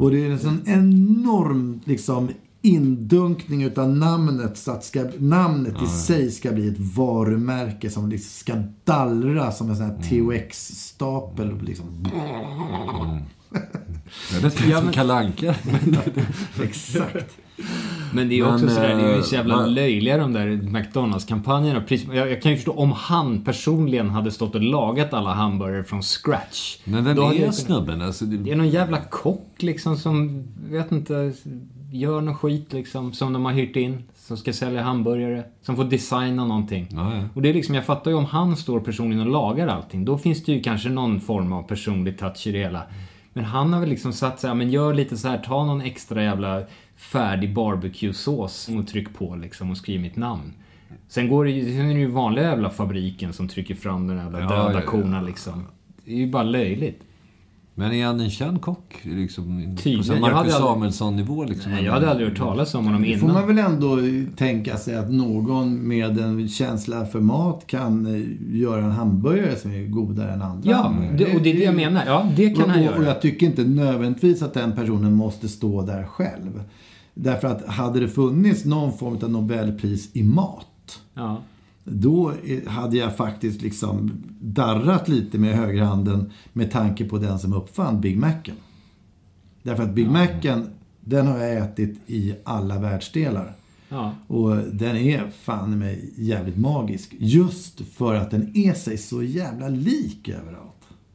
Och 0.00 0.10
det 0.10 0.26
är 0.26 0.30
en 0.30 0.38
sån 0.38 0.60
enorm 0.66 1.80
liksom 1.84 2.28
indunkning 2.68 3.62
utav 3.62 3.96
namnet 3.96 4.58
så 4.58 4.70
att 4.72 4.84
ska, 4.84 5.04
namnet 5.18 5.82
i 5.82 5.86
sig 5.86 6.30
ska 6.30 6.52
bli 6.52 6.68
ett 6.68 6.78
varumärke 6.96 7.90
som 7.90 8.08
liksom 8.08 8.30
ska 8.30 8.62
dallra 8.84 9.52
som 9.52 9.70
en 9.70 9.76
sån 9.76 9.86
här 9.86 9.98
THX-stapel. 10.02 11.62
Liksom. 11.62 12.06
Ja, 14.32 14.40
det 14.40 14.46
är 14.46 14.80
som 14.80 14.92
Kalle 14.92 15.14
Anka. 15.14 15.54
Exakt. 16.62 17.36
Men 18.12 18.28
det 18.28 18.34
är 18.34 18.36
ju 18.36 18.44
Men, 18.44 18.54
också 18.54 18.68
sådär, 18.68 18.96
det 18.96 19.02
är 19.02 19.16
ju 19.16 19.22
så 19.22 19.34
eh, 19.34 19.38
jävla 19.38 19.56
man- 19.56 19.74
löjliga 19.74 20.18
de 20.18 20.32
där 20.32 20.46
McDonalds-kampanjerna. 20.62 21.82
Jag, 21.88 22.28
jag 22.30 22.42
kan 22.42 22.50
ju 22.52 22.56
förstå 22.56 22.72
om 22.72 22.92
han 22.92 23.44
personligen 23.44 24.10
hade 24.10 24.30
stått 24.30 24.54
och 24.54 24.62
lagat 24.62 25.12
alla 25.12 25.34
hamburgare 25.34 25.84
från 25.84 26.02
scratch. 26.02 26.78
Men 26.84 27.04
vem 27.04 27.18
är 27.18 27.32
jag 27.44 27.54
snubben? 27.54 28.02
Alltså, 28.02 28.24
Det 28.24 28.36
det, 28.36 28.50
är 28.50 28.56
någon 28.56 28.68
jävla 28.70 29.00
kock 29.00 29.54
liksom 29.58 29.96
som, 29.96 30.44
vet 30.70 30.92
inte, 30.92 31.32
gör 31.90 32.20
någon 32.20 32.34
skit 32.34 32.72
liksom. 32.72 33.12
Som 33.12 33.32
de 33.32 33.44
har 33.44 33.52
hyrt 33.52 33.76
in. 33.76 34.02
Som 34.14 34.36
ska 34.36 34.52
sälja 34.52 34.82
hamburgare. 34.82 35.44
Som 35.62 35.76
får 35.76 35.84
designa 35.84 36.44
någonting. 36.44 36.88
ja, 36.90 37.16
ja. 37.16 37.22
Och 37.34 37.42
det 37.42 37.48
är 37.48 37.54
liksom, 37.54 37.74
jag 37.74 37.84
fattar 37.84 38.10
ju 38.10 38.16
om 38.16 38.24
han 38.24 38.56
står 38.56 38.80
personligen 38.80 39.26
och 39.26 39.32
lagar 39.32 39.68
allting. 39.68 40.04
Då 40.04 40.18
finns 40.18 40.44
det 40.44 40.52
ju 40.52 40.62
kanske 40.62 40.88
någon 40.88 41.20
form 41.20 41.52
av 41.52 41.62
personlig 41.62 42.18
touch 42.18 42.46
i 42.46 42.52
det 42.52 42.58
hela. 42.58 42.82
Men 43.32 43.44
han 43.44 43.72
har 43.72 43.80
väl 43.80 43.88
liksom 43.88 44.12
satt 44.12 44.40
sig, 44.40 44.54
men 44.54 44.70
gör 44.70 44.94
lite 44.94 45.16
så 45.16 45.28
här, 45.28 45.38
ta 45.38 45.64
någon 45.64 45.80
extra 45.80 46.22
jävla 46.22 46.62
färdig 46.96 47.54
barbecue-sås 47.54 48.68
och 48.78 48.86
tryck 48.86 49.14
på 49.14 49.36
liksom 49.36 49.70
och 49.70 49.76
skriv 49.76 50.00
mitt 50.00 50.16
namn. 50.16 50.52
Sen 51.08 51.28
går 51.28 51.44
det 51.44 51.50
ju, 51.50 51.76
sen 51.76 51.90
är 51.90 51.94
det 51.94 52.00
ju 52.00 52.10
vanliga 52.10 52.44
jävla 52.44 52.70
fabriken 52.70 53.32
som 53.32 53.48
trycker 53.48 53.74
fram 53.74 54.06
den 54.06 54.16
jävla 54.16 54.38
döda 54.38 54.54
ja, 54.54 54.72
ja. 54.72 54.80
korna 54.80 55.22
liksom. 55.22 55.66
Det 56.04 56.12
är 56.12 56.16
ju 56.16 56.30
bara 56.30 56.42
löjligt. 56.42 57.02
Men 57.78 57.92
är 57.92 58.06
han 58.06 58.20
en 58.20 58.30
känd 58.30 58.60
kock? 58.60 59.00
Liksom, 59.02 59.76
Tydligen. 59.82 60.22
Jag 60.22 60.34
hade 60.34 60.50
Samuelsson-nivå 60.50 61.44
liksom? 61.44 61.72
Nej, 61.72 61.84
jag 61.84 61.92
hade 61.92 62.10
aldrig 62.10 62.28
hört 62.28 62.38
talas 62.38 62.74
om 62.74 62.84
honom 62.84 63.02
Då 63.02 63.18
får 63.18 63.26
man 63.26 63.36
innan. 63.36 63.56
väl 63.56 63.58
ändå 63.58 63.98
tänka 64.36 64.76
sig 64.76 64.96
att 64.96 65.12
någon 65.12 65.88
med 65.88 66.18
en 66.18 66.48
känsla 66.48 67.06
för 67.06 67.20
mat 67.20 67.66
kan 67.66 68.06
eh, 68.06 68.56
göra 68.60 68.84
en 68.84 68.90
hamburgare 68.90 69.56
som 69.56 69.70
är 69.70 69.86
godare 69.86 70.32
än 70.32 70.42
andra 70.42 70.70
Ja, 70.70 70.94
det, 71.18 71.34
och 71.36 71.42
det 71.42 71.50
är 71.50 71.54
det 71.54 71.64
jag 71.64 71.74
menar. 71.74 72.02
Ja, 72.06 72.28
det 72.36 72.50
kan 72.50 72.64
och, 72.64 72.70
han 72.70 72.80
och, 72.82 72.88
och 72.88 72.96
göra. 72.96 73.06
jag 73.06 73.20
tycker 73.22 73.46
inte 73.46 73.64
nödvändigtvis 73.64 74.42
att 74.42 74.54
den 74.54 74.72
personen 74.72 75.12
måste 75.12 75.48
stå 75.48 75.82
där 75.82 76.04
själv. 76.04 76.62
Därför 77.14 77.48
att 77.48 77.66
hade 77.66 78.00
det 78.00 78.08
funnits 78.08 78.64
någon 78.64 78.98
form 78.98 79.18
av 79.22 79.30
Nobelpris 79.30 80.10
i 80.12 80.22
mat 80.22 81.00
Ja. 81.14 81.38
Då 81.90 82.32
hade 82.66 82.96
jag 82.96 83.16
faktiskt 83.16 83.62
liksom 83.62 84.24
darrat 84.40 85.08
lite 85.08 85.38
med 85.38 85.56
högerhanden 85.56 86.32
med 86.52 86.70
tanke 86.70 87.04
på 87.04 87.18
den 87.18 87.38
som 87.38 87.52
uppfann 87.52 88.00
Big 88.00 88.18
Macen. 88.18 88.54
Därför 89.62 89.82
att 89.82 89.94
Big 89.94 90.10
Macen, 90.10 90.70
den 91.00 91.26
har 91.26 91.38
jag 91.38 91.56
ätit 91.56 91.98
i 92.06 92.34
alla 92.44 92.78
världsdelar. 92.78 93.52
Ja. 93.88 94.12
Och 94.26 94.56
den 94.56 94.96
är 94.96 95.30
fan 95.42 95.72
i 95.72 95.76
mig 95.76 96.12
jävligt 96.16 96.56
magisk. 96.56 97.14
Just 97.18 97.80
för 97.80 98.14
att 98.14 98.30
den 98.30 98.56
är 98.56 98.72
sig 98.72 98.98
så 98.98 99.22
jävla 99.22 99.68
lik 99.68 100.28
överallt. 100.28 100.74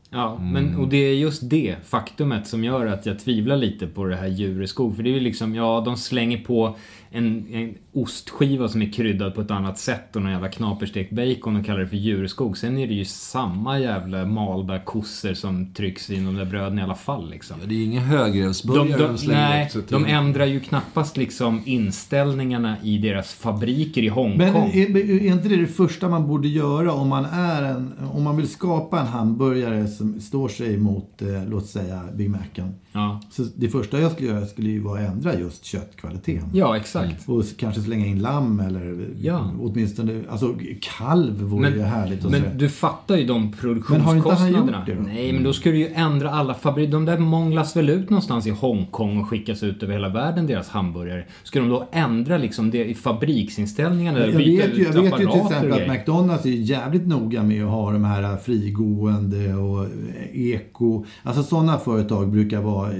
Ja, 0.09 0.37
men 0.37 0.75
och 0.75 0.87
det 0.87 0.97
är 0.97 1.13
just 1.13 1.49
det 1.49 1.75
faktumet 1.85 2.47
som 2.47 2.63
gör 2.63 2.85
att 2.85 3.05
jag 3.05 3.19
tvivlar 3.19 3.57
lite 3.57 3.87
på 3.87 4.05
det 4.05 4.15
här 4.15 4.27
djureskog. 4.27 4.95
För 4.95 5.03
det 5.03 5.09
är 5.09 5.13
ju 5.13 5.19
liksom, 5.19 5.55
ja, 5.55 5.81
de 5.85 5.97
slänger 5.97 6.37
på 6.37 6.75
en, 7.15 7.47
en 7.53 7.75
ostskiva 7.93 8.69
som 8.69 8.81
är 8.81 8.91
kryddad 8.91 9.35
på 9.35 9.41
ett 9.41 9.51
annat 9.51 9.79
sätt 9.79 10.15
och 10.15 10.21
någon 10.21 10.31
jävla 10.31 10.49
knaperstekt 10.49 11.11
bacon 11.11 11.55
och 11.55 11.65
kallar 11.65 11.79
det 11.79 11.87
för 11.87 11.97
djureskog. 11.97 12.57
Sen 12.57 12.77
är 12.77 12.87
det 12.87 12.93
ju 12.93 13.05
samma 13.05 13.79
jävla 13.79 14.25
malda 14.25 14.79
kossor 14.79 15.33
som 15.33 15.73
trycks 15.73 16.09
in 16.09 16.25
de 16.25 16.35
där 16.35 16.45
bröden 16.45 16.79
i 16.79 16.81
alla 16.81 16.95
fall 16.95 17.29
liksom. 17.29 17.57
Det 17.65 17.75
är 17.75 17.83
inga 17.85 17.99
De, 17.99 18.05
högrevsburgare 18.05 18.97
de, 18.97 19.07
de, 19.07 19.17
slänger 19.17 19.49
nej, 19.49 19.71
de 19.89 20.05
ändrar 20.05 20.45
ju 20.45 20.59
knappast 20.59 21.17
liksom 21.17 21.61
inställningarna 21.65 22.75
i 22.83 22.97
deras 22.97 23.33
fabriker 23.33 24.03
i 24.03 24.07
Hongkong. 24.07 24.37
Men 24.37 24.55
är, 24.55 24.97
är 24.97 25.31
inte 25.31 25.49
det 25.49 25.55
det 25.55 25.67
första 25.67 26.09
man 26.09 26.27
borde 26.27 26.47
göra 26.47 26.93
om 26.93 27.07
man, 27.07 27.25
är 27.25 27.63
en, 27.63 27.93
om 28.13 28.23
man 28.23 28.37
vill 28.37 28.49
skapa 28.49 28.99
en 28.99 29.07
hamburgare 29.07 29.87
som 29.87 30.21
står 30.21 30.49
sig 30.49 30.77
mot, 30.77 31.21
eh, 31.21 31.27
låt 31.47 31.65
säga, 31.65 32.01
Big 32.13 32.29
Macen. 32.29 32.73
Ja. 32.93 33.19
Så 33.31 33.43
det 33.55 33.69
första 33.69 33.99
jag 33.99 34.11
skulle 34.11 34.29
göra 34.29 34.45
skulle 34.45 34.69
ju 34.69 34.79
vara 34.79 35.01
att 35.01 35.09
ändra 35.13 35.39
just 35.39 35.65
köttkvaliteten. 35.65 36.49
ja, 36.53 36.77
exakt. 36.77 37.29
Och 37.29 37.43
kanske 37.57 37.81
slänga 37.81 38.05
in 38.05 38.19
lamm 38.19 38.59
eller 38.59 39.07
Ja. 39.21 39.51
åtminstone, 39.61 40.21
alltså 40.29 40.55
kalv 40.97 41.41
vore 41.41 41.69
ju 41.69 41.81
härligt 41.81 42.29
men 42.29 42.43
du 42.57 42.69
fattar 42.69 43.15
ju 43.17 43.25
de 43.25 43.41
Men 43.41 43.45
har 43.51 43.57
produktionskostnaderna. 43.61 44.47
inte 44.59 44.73
han 44.73 44.79
gjort 44.79 44.85
det 44.85 44.93
då? 44.95 45.01
Nej, 45.01 45.33
men 45.33 45.43
då 45.43 45.53
ska 45.53 45.69
du 45.71 45.77
ju 45.77 45.87
ändra 45.93 46.29
alla 46.31 46.53
fabriker. 46.53 46.91
De 46.91 47.05
där 47.05 47.17
månglas 47.17 47.75
väl 47.75 47.89
ut 47.89 48.09
någonstans 48.09 48.47
i 48.47 48.49
Hongkong 48.49 49.17
och 49.17 49.27
skickas 49.29 49.63
ut 49.63 49.83
över 49.83 49.93
hela 49.93 50.09
världen, 50.09 50.47
deras 50.47 50.69
hamburgare. 50.69 51.25
Ska 51.43 51.59
de 51.59 51.69
då 51.69 51.87
ändra 51.91 52.37
liksom 52.37 52.71
det 52.71 52.85
i 52.85 52.93
fabriksinställningarna? 52.95 54.19
Jag 54.19 54.35
byta 54.37 54.67
vet, 54.67 54.77
ju, 54.77 54.83
jag 54.83 54.93
vet 54.93 55.21
ju 55.21 55.27
till 55.27 55.41
exempel 55.41 55.81
att? 55.81 55.87
McDonalds 55.91 56.45
är 56.45 56.49
jävligt 56.49 57.07
noga 57.07 57.43
med 57.43 57.63
att 57.65 57.71
ha 57.71 57.91
de 57.91 58.03
här 58.03 58.37
frigående 58.37 59.53
och 59.55 59.87
eko. 60.33 61.05
Alltså 61.23 61.43
sådana 61.43 61.77
företag 61.77 62.31
brukar 62.31 62.61
vara 62.61 62.82
i, 62.91 62.97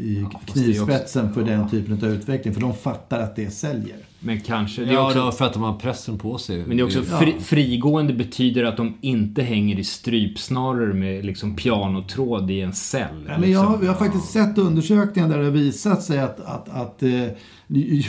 i 0.00 0.16
är 0.16 0.20
ju 0.20 0.26
knivspetsen 0.46 1.34
för 1.34 1.42
den 1.44 1.68
typen 1.70 1.94
av 1.94 2.04
utveckling. 2.04 2.54
För 2.54 2.60
de 2.60 2.74
fattar 2.74 3.20
att 3.20 3.36
det 3.36 3.50
säljer. 3.50 3.96
Men 4.24 4.40
kanske. 4.40 4.84
Det 4.84 4.90
är 4.90 4.94
Ja, 4.94 5.06
också, 5.06 5.18
då, 5.24 5.32
för 5.32 5.44
att 5.44 5.52
de 5.52 5.62
har 5.62 5.78
pressen 5.78 6.18
på 6.18 6.38
sig. 6.38 6.64
men 6.66 6.76
det 6.76 6.82
är 6.82 6.84
också 6.84 7.02
fri, 7.02 7.34
frigående 7.40 8.12
betyder 8.12 8.64
att 8.64 8.76
de 8.76 8.94
inte 9.00 9.42
hänger 9.42 9.78
i 9.78 9.84
strypsnaror 9.84 10.92
med 10.92 11.24
liksom 11.24 11.56
pianotråd 11.56 12.50
i 12.50 12.60
en 12.60 12.72
cell. 12.72 13.06
Ja, 13.26 13.32
men 13.32 13.40
liksom. 13.40 13.52
jag, 13.52 13.60
har- 13.70 13.84
jag 13.84 13.92
har 13.92 13.98
faktiskt 13.98 14.30
sett 14.32 14.58
undersökningar 14.58 15.28
där 15.28 15.38
det 15.38 15.44
har 15.44 15.50
visat 15.50 16.02
sig 16.02 16.18
att, 16.18 16.40
att, 16.40 16.68
att 16.68 17.02
eh, 17.02 17.26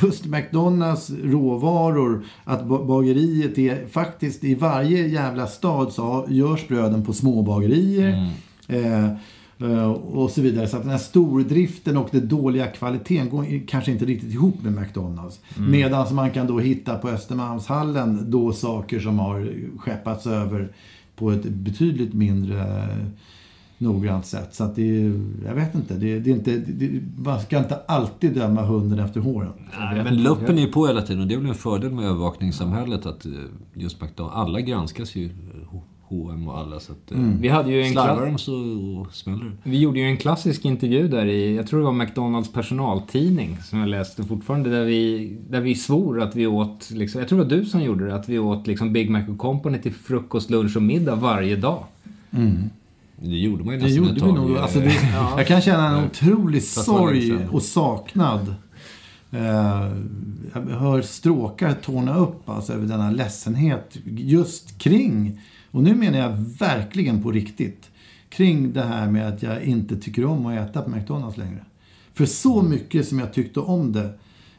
just 0.03 0.25
McDonalds 0.25 1.11
råvaror, 1.23 2.25
att 2.43 2.65
ba- 2.65 2.83
bageriet 2.85 3.57
är 3.57 3.87
faktiskt 3.87 4.43
i 4.43 4.55
varje 4.55 5.07
jävla 5.07 5.47
stad 5.47 5.91
så 5.93 6.25
görs 6.29 6.67
bröden 6.67 7.05
på 7.05 7.13
småbagerier. 7.13 8.29
Eh, 8.67 9.03
eh, 9.03 9.09
och 10.13 10.31
så 10.31 10.41
vidare. 10.41 10.67
Så 10.67 10.77
att 10.77 10.83
den 10.83 10.91
här 10.91 10.97
stordriften 10.97 11.97
och 11.97 12.09
den 12.11 12.27
dåliga 12.27 12.67
kvaliteten 12.67 13.29
går 13.29 13.67
kanske 13.67 13.91
inte 13.91 14.05
riktigt 14.05 14.33
ihop 14.33 14.63
med 14.63 14.73
McDonalds. 14.73 15.39
Medan 15.57 16.15
man 16.15 16.31
kan 16.31 16.47
då 16.47 16.59
hitta 16.59 16.97
på 16.97 17.09
Östermalmshallen 17.09 18.31
då 18.31 18.53
saker 18.53 18.99
som 18.99 19.19
har 19.19 19.53
skeppats 19.77 20.27
över 20.27 20.71
på 21.15 21.31
ett 21.31 21.43
betydligt 21.43 22.13
mindre 22.13 22.59
eh, 22.59 23.07
noggrant 23.77 24.25
sätt. 24.25 24.55
Så 24.55 24.63
att 24.63 24.75
det 24.75 25.01
är, 25.01 25.21
jag 25.45 25.55
vet 25.55 25.75
inte, 25.75 25.93
det, 25.93 26.19
det 26.19 26.29
är 26.29 26.33
inte 26.33 26.57
det, 26.57 27.01
man 27.17 27.39
ska 27.39 27.57
inte 27.57 27.79
alltid 27.87 28.33
döma 28.33 28.61
hunden 28.61 28.99
efter 28.99 29.19
håren. 29.19 29.53
Nej, 29.79 30.03
men 30.03 30.23
luppen 30.23 30.57
är 30.57 30.61
ju 30.61 30.71
på 30.71 30.87
hela 30.87 31.01
tiden 31.01 31.21
och 31.21 31.27
det 31.27 31.33
är 31.33 31.37
väl 31.37 31.49
en 31.49 31.55
fördel 31.55 31.91
med 31.91 32.05
övervakningssamhället 32.05 33.05
att 33.05 33.25
eh, 33.25 33.31
just 33.73 34.01
McDonalds, 34.01 34.35
alla 34.35 34.61
granskas 34.61 35.15
ju, 35.15 35.25
eh, 35.25 35.31
H&M 36.21 36.47
och 36.47 36.57
alla 36.57 36.79
så 36.79 36.91
att... 36.91 37.11
eh, 37.11 37.17
Vi 37.39 37.47
hade 37.47 37.71
ju 37.71 37.81
en 37.83 37.91
Slarvar 37.91 38.25
de 38.25 38.37
så 38.37 39.07
smäller 39.11 39.45
det. 39.45 39.69
Vi 39.69 39.79
gjorde 39.79 39.99
ju 39.99 40.05
en 40.05 40.17
klassisk 40.17 40.65
intervju 40.65 41.07
där 41.07 41.25
i, 41.25 41.55
jag 41.55 41.67
tror 41.67 41.79
det 41.79 41.85
var 41.85 41.93
McDonalds 41.93 42.51
personaltidning 42.53 43.57
som 43.63 43.79
jag 43.79 43.89
läste 43.89 44.23
fortfarande, 44.23 44.69
där 44.69 44.85
vi, 44.85 45.33
där 45.49 45.61
vi 45.61 45.75
svor 45.75 46.21
att 46.21 46.35
vi 46.35 46.47
åt, 46.47 46.89
liksom, 46.91 47.19
jag 47.19 47.27
tror 47.29 47.39
det 47.39 47.43
var 47.43 47.51
du 47.61 47.65
som 47.65 47.81
gjorde 47.83 48.05
det, 48.07 48.15
att 48.15 48.29
vi 48.29 48.39
åt 48.39 48.67
liksom 48.67 48.93
Big 48.93 49.09
Mac 49.09 49.23
och 49.29 49.37
Company 49.37 49.77
till 49.77 49.93
frukost, 49.93 50.49
lunch 50.49 50.75
och 50.75 50.83
middag 50.83 51.15
varje 51.15 51.55
dag. 51.55 51.83
Det 53.15 53.37
gjorde 53.37 53.63
man 53.63 53.73
ju 53.73 53.79
Det 53.79 53.85
nästan 53.85 53.97
gjorde 54.03 54.09
ett 54.09 54.15
vi 54.17 54.19
tag. 54.21 54.35
nog. 54.35 54.57
Alltså 54.57 54.79
det, 54.79 54.93
Jag 55.37 55.47
kan 55.47 55.61
känna 55.61 55.97
en 55.97 56.05
otrolig 56.05 56.61
det 56.61 56.65
sorg 56.65 57.37
och 57.51 57.63
saknad. 57.63 58.55
Eh, 59.31 59.91
jag 60.53 60.61
hör 60.79 61.01
stråkar 61.01 61.73
torna 61.73 62.17
upp 62.17 62.49
alltså, 62.49 62.73
över 62.73 62.87
denna 62.87 63.11
ledsenhet 63.11 63.97
just 64.05 64.77
kring, 64.79 65.41
och 65.73 65.83
nu 65.83 65.95
menar 65.95 66.17
jag 66.19 66.37
verkligen 66.59 67.23
på 67.23 67.31
riktigt, 67.31 67.91
kring 68.29 68.73
det 68.73 68.81
här 68.83 69.11
med 69.11 69.27
att 69.27 69.43
jag 69.43 69.63
inte 69.63 69.97
tycker 69.97 70.25
om 70.25 70.45
att 70.45 70.69
äta 70.69 70.81
på 70.81 70.89
McDonalds 70.89 71.37
längre. 71.37 71.65
För 72.13 72.25
så 72.25 72.61
mycket 72.61 73.07
som 73.07 73.19
jag 73.19 73.33
tyckte 73.33 73.59
om 73.59 73.91
det 73.91 74.05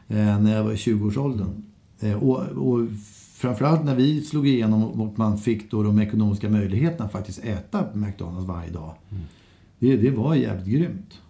eh, 0.07 0.39
när 0.39 0.55
jag 0.55 0.63
var 0.63 0.71
i 0.71 0.75
20-årsåldern. 0.75 1.63
Eh, 1.99 2.23
och, 2.23 2.39
och 2.39 2.87
framförallt 3.33 3.85
när 3.85 3.95
vi 3.95 4.21
slog 4.21 4.47
igenom 4.47 4.83
och 4.83 5.19
man 5.19 5.37
fick 5.37 5.71
då 5.71 5.83
de 5.83 5.99
ekonomiska 5.99 6.49
möjligheterna 6.49 7.05
att 7.05 7.11
faktiskt 7.11 7.43
äta 7.43 7.83
på 7.83 7.97
McDonalds 7.97 8.47
varje 8.47 8.71
dag. 8.71 8.93
Det, 9.79 9.97
det 9.97 10.09
var 10.09 10.35
jävligt 10.35 10.67
grymt. 10.67 11.21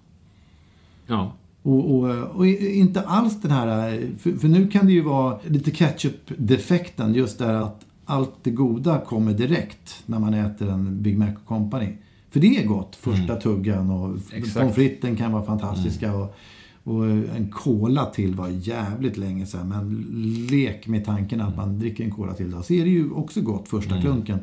Ja. 1.07 1.33
Och, 1.61 1.95
och, 1.95 2.09
och 2.35 2.47
inte 2.47 3.01
alls 3.01 3.41
den 3.41 3.51
här... 3.51 4.01
För, 4.19 4.31
för 4.31 4.47
nu 4.47 4.67
kan 4.67 4.85
det 4.85 4.93
ju 4.93 5.01
vara 5.01 5.39
lite 5.47 5.71
ketchup-defekten. 5.71 7.13
Just 7.13 7.37
där 7.37 7.53
att 7.53 7.85
allt 8.05 8.43
det 8.43 8.51
goda 8.51 9.01
kommer 9.05 9.33
direkt 9.33 10.03
när 10.05 10.19
man 10.19 10.33
äter 10.33 10.69
en 10.69 11.01
Big 11.01 11.17
Mac 11.17 11.31
Company. 11.45 11.93
För 12.29 12.39
det 12.39 12.57
är 12.57 12.65
gott, 12.65 12.95
första 12.95 13.35
tuggan 13.35 13.89
och 13.91 14.17
Exakt. 14.33 14.59
pommes 14.59 14.75
fritesen 14.75 15.15
kan 15.15 15.31
vara 15.31 15.45
fantastiska. 15.45 16.13
Och, 16.13 16.35
och 16.83 17.05
en 17.05 17.51
cola 17.51 18.05
till 18.05 18.35
var 18.35 18.47
jävligt 18.47 19.17
länge 19.17 19.45
sedan. 19.45 19.69
Men 19.69 20.05
lek 20.51 20.87
med 20.87 21.05
tanken 21.05 21.41
att 21.41 21.55
man 21.55 21.79
dricker 21.79 22.03
en 22.03 22.11
cola 22.11 22.33
till 22.33 22.51
då. 22.51 22.63
Så 22.63 22.73
är 22.73 22.83
det 22.83 22.91
ju 22.91 23.11
också 23.11 23.41
gott 23.41 23.67
första 23.67 24.01
klunken. 24.01 24.39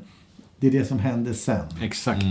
Det 0.60 0.66
är 0.66 0.70
det 0.70 0.84
som 0.84 0.98
händer 0.98 1.32
sen. 1.32 1.64
Exakt. 1.80 2.24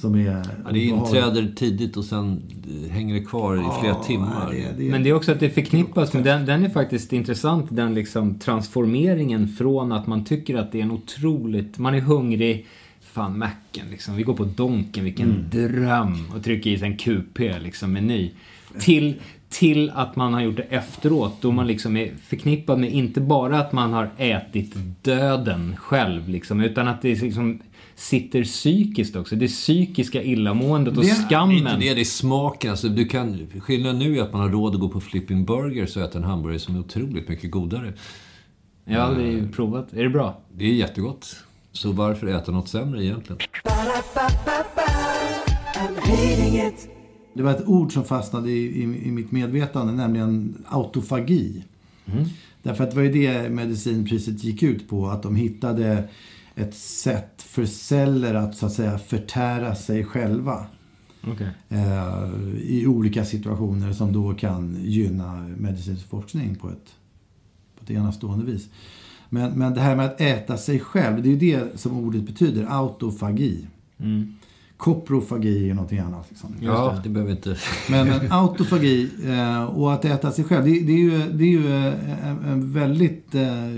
Som 0.00 0.14
är 0.14 0.42
Ja, 0.64 0.72
det 0.72 0.78
inträder 0.78 1.52
tidigt 1.56 1.96
och 1.96 2.04
sen 2.04 2.42
eh, 2.84 2.90
hänger 2.90 3.14
det 3.14 3.24
kvar 3.24 3.56
i 3.56 3.80
flera 3.80 3.94
timmar. 3.94 4.50
Det, 4.52 4.84
det, 4.84 4.90
Men 4.90 5.02
det 5.02 5.08
är 5.08 5.12
också 5.12 5.32
att 5.32 5.40
det 5.40 5.50
förknippas 5.50 6.12
med, 6.12 6.24
den, 6.24 6.46
den 6.46 6.64
är 6.64 6.68
faktiskt 6.68 7.12
intressant, 7.12 7.66
den 7.70 7.94
liksom 7.94 8.38
transformeringen 8.38 9.48
från 9.48 9.92
att 9.92 10.06
man 10.06 10.24
tycker 10.24 10.56
att 10.56 10.72
det 10.72 10.78
är 10.78 10.82
en 10.82 10.90
otroligt, 10.90 11.78
man 11.78 11.94
är 11.94 12.00
hungrig, 12.00 12.66
fan 13.00 13.38
macken 13.38 13.86
liksom, 13.90 14.16
vi 14.16 14.22
går 14.22 14.34
på 14.34 14.44
Donken, 14.44 15.04
vilken 15.04 15.44
dröm, 15.50 16.26
och 16.36 16.44
trycker 16.44 16.70
i 16.70 16.78
sig 16.78 16.88
en 16.88 16.96
QP 16.96 17.38
liksom, 17.38 17.92
meny. 17.92 18.30
Till, 18.78 19.14
till 19.48 19.90
att 19.90 20.16
man 20.16 20.34
har 20.34 20.40
gjort 20.40 20.56
det 20.56 20.62
efteråt, 20.62 21.36
då 21.40 21.52
man 21.52 21.66
liksom 21.66 21.96
är 21.96 22.12
förknippad 22.22 22.78
med 22.78 22.92
inte 22.92 23.20
bara 23.20 23.58
att 23.58 23.72
man 23.72 23.92
har 23.92 24.10
ätit 24.16 24.76
döden 25.02 25.76
själv, 25.76 26.28
liksom, 26.28 26.60
utan 26.60 26.88
att 26.88 27.02
det 27.02 27.22
liksom 27.22 27.60
sitter 27.98 28.44
psykiskt 28.44 29.16
också. 29.16 29.36
Det 29.36 29.48
psykiska 29.48 30.22
illamåendet 30.22 30.96
och 30.96 31.02
Det 31.02 31.10
är 31.10 31.28
skammen. 31.28 31.56
Inte 31.56 31.76
det, 31.76 31.94
det 31.94 32.00
är 32.00 32.04
smaken. 32.04 32.70
Alltså, 32.70 32.88
du 32.88 33.04
kan, 33.04 33.46
skillnaden 33.60 33.98
nu 33.98 34.18
är 34.18 34.22
att 34.22 34.32
man 34.32 34.40
har 34.40 34.48
råd 34.48 34.74
att 34.74 34.80
gå 34.80 34.88
på 34.88 35.00
Flipping 35.00 35.44
Burgers 35.44 35.96
och 35.96 36.02
äta 36.02 36.18
en 36.18 36.24
hamburgare 36.24 36.58
som 36.58 36.74
är 36.74 36.80
otroligt 36.80 37.28
mycket 37.28 37.50
godare. 37.50 37.92
Jag 38.84 39.00
har 39.00 39.08
aldrig 39.08 39.54
provat. 39.54 39.92
Är 39.92 40.02
det 40.02 40.10
bra? 40.10 40.40
Det 40.56 40.64
är 40.64 40.72
jättegott. 40.72 41.36
Så 41.72 41.92
varför 41.92 42.26
äta 42.26 42.52
något 42.52 42.68
sämre 42.68 43.04
egentligen? 43.04 43.38
Det 47.34 47.42
var 47.42 47.50
ett 47.50 47.66
ord 47.66 47.92
som 47.92 48.04
fastnade 48.04 48.50
i, 48.50 48.66
i, 48.66 48.82
i 48.82 49.10
mitt 49.10 49.32
medvetande, 49.32 49.92
nämligen 49.92 50.64
autofagi. 50.68 51.64
Därför 52.62 52.84
att 52.84 52.90
det 52.90 52.96
var 52.96 53.02
ju 53.02 53.12
det 53.12 53.50
medicinpriset 53.50 54.44
gick 54.44 54.62
ut 54.62 54.88
på, 54.88 55.06
att 55.06 55.22
de 55.22 55.36
hittade 55.36 56.08
ett 56.58 56.74
sätt 56.74 57.42
för 57.42 57.66
celler 57.66 58.34
att 58.34 58.56
så 58.56 58.66
att 58.66 58.72
säga 58.72 58.98
förtära 58.98 59.74
sig 59.74 60.04
själva. 60.04 60.66
Okej. 61.26 61.48
Eh, 61.68 62.30
I 62.62 62.86
olika 62.86 63.24
situationer 63.24 63.92
som 63.92 64.12
då 64.12 64.34
kan 64.34 64.76
gynna 64.82 65.48
medicinsk 65.56 66.08
forskning 66.08 66.54
på 66.54 66.68
ett, 66.68 66.94
på 67.78 67.84
ett 67.84 67.90
enastående 67.90 68.44
vis. 68.44 68.68
Men, 69.28 69.52
men 69.52 69.74
det 69.74 69.80
här 69.80 69.96
med 69.96 70.06
att 70.06 70.20
äta 70.20 70.56
sig 70.56 70.80
själv, 70.80 71.22
det 71.22 71.28
är 71.28 71.30
ju 71.30 71.38
det 71.38 71.80
som 71.80 71.98
ordet 71.98 72.22
betyder, 72.22 72.66
autofagi. 72.68 73.66
Mm. 73.98 74.34
Koprofagi 74.76 75.70
är 75.70 75.74
någonting 75.74 75.98
annat. 75.98 76.26
Liksom. 76.28 76.54
Ja, 76.60 77.00
det 77.02 77.08
behöver 77.08 77.32
inte... 77.32 77.56
Men, 77.90 78.08
men 78.08 78.32
autofagi 78.32 79.10
eh, 79.24 79.64
och 79.64 79.92
att 79.92 80.04
äta 80.04 80.32
sig 80.32 80.44
själv, 80.44 80.64
det, 80.64 80.80
det 80.80 80.92
är 80.92 80.98
ju, 80.98 81.32
det 81.32 81.44
är 81.44 81.48
ju 81.48 81.86
eh, 81.88 82.28
en, 82.28 82.44
en 82.44 82.72
väldigt... 82.72 83.34
Eh, 83.34 83.76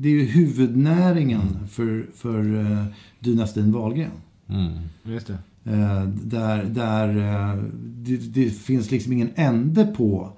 det 0.00 0.08
är 0.08 0.12
ju 0.12 0.24
huvudnäringen 0.24 1.58
för, 1.70 2.06
för 2.14 2.60
eh, 2.60 2.84
dynastin 3.18 3.72
Wahlgren. 3.72 4.10
Mm. 4.48 4.72
Just 5.02 5.26
det. 5.26 5.38
Eh, 5.64 6.04
där 6.04 6.64
där 6.64 7.08
eh, 7.08 7.62
det, 7.82 8.16
det 8.16 8.50
finns 8.50 8.90
liksom 8.90 9.12
ingen 9.12 9.30
ände 9.34 9.84
på 9.84 10.32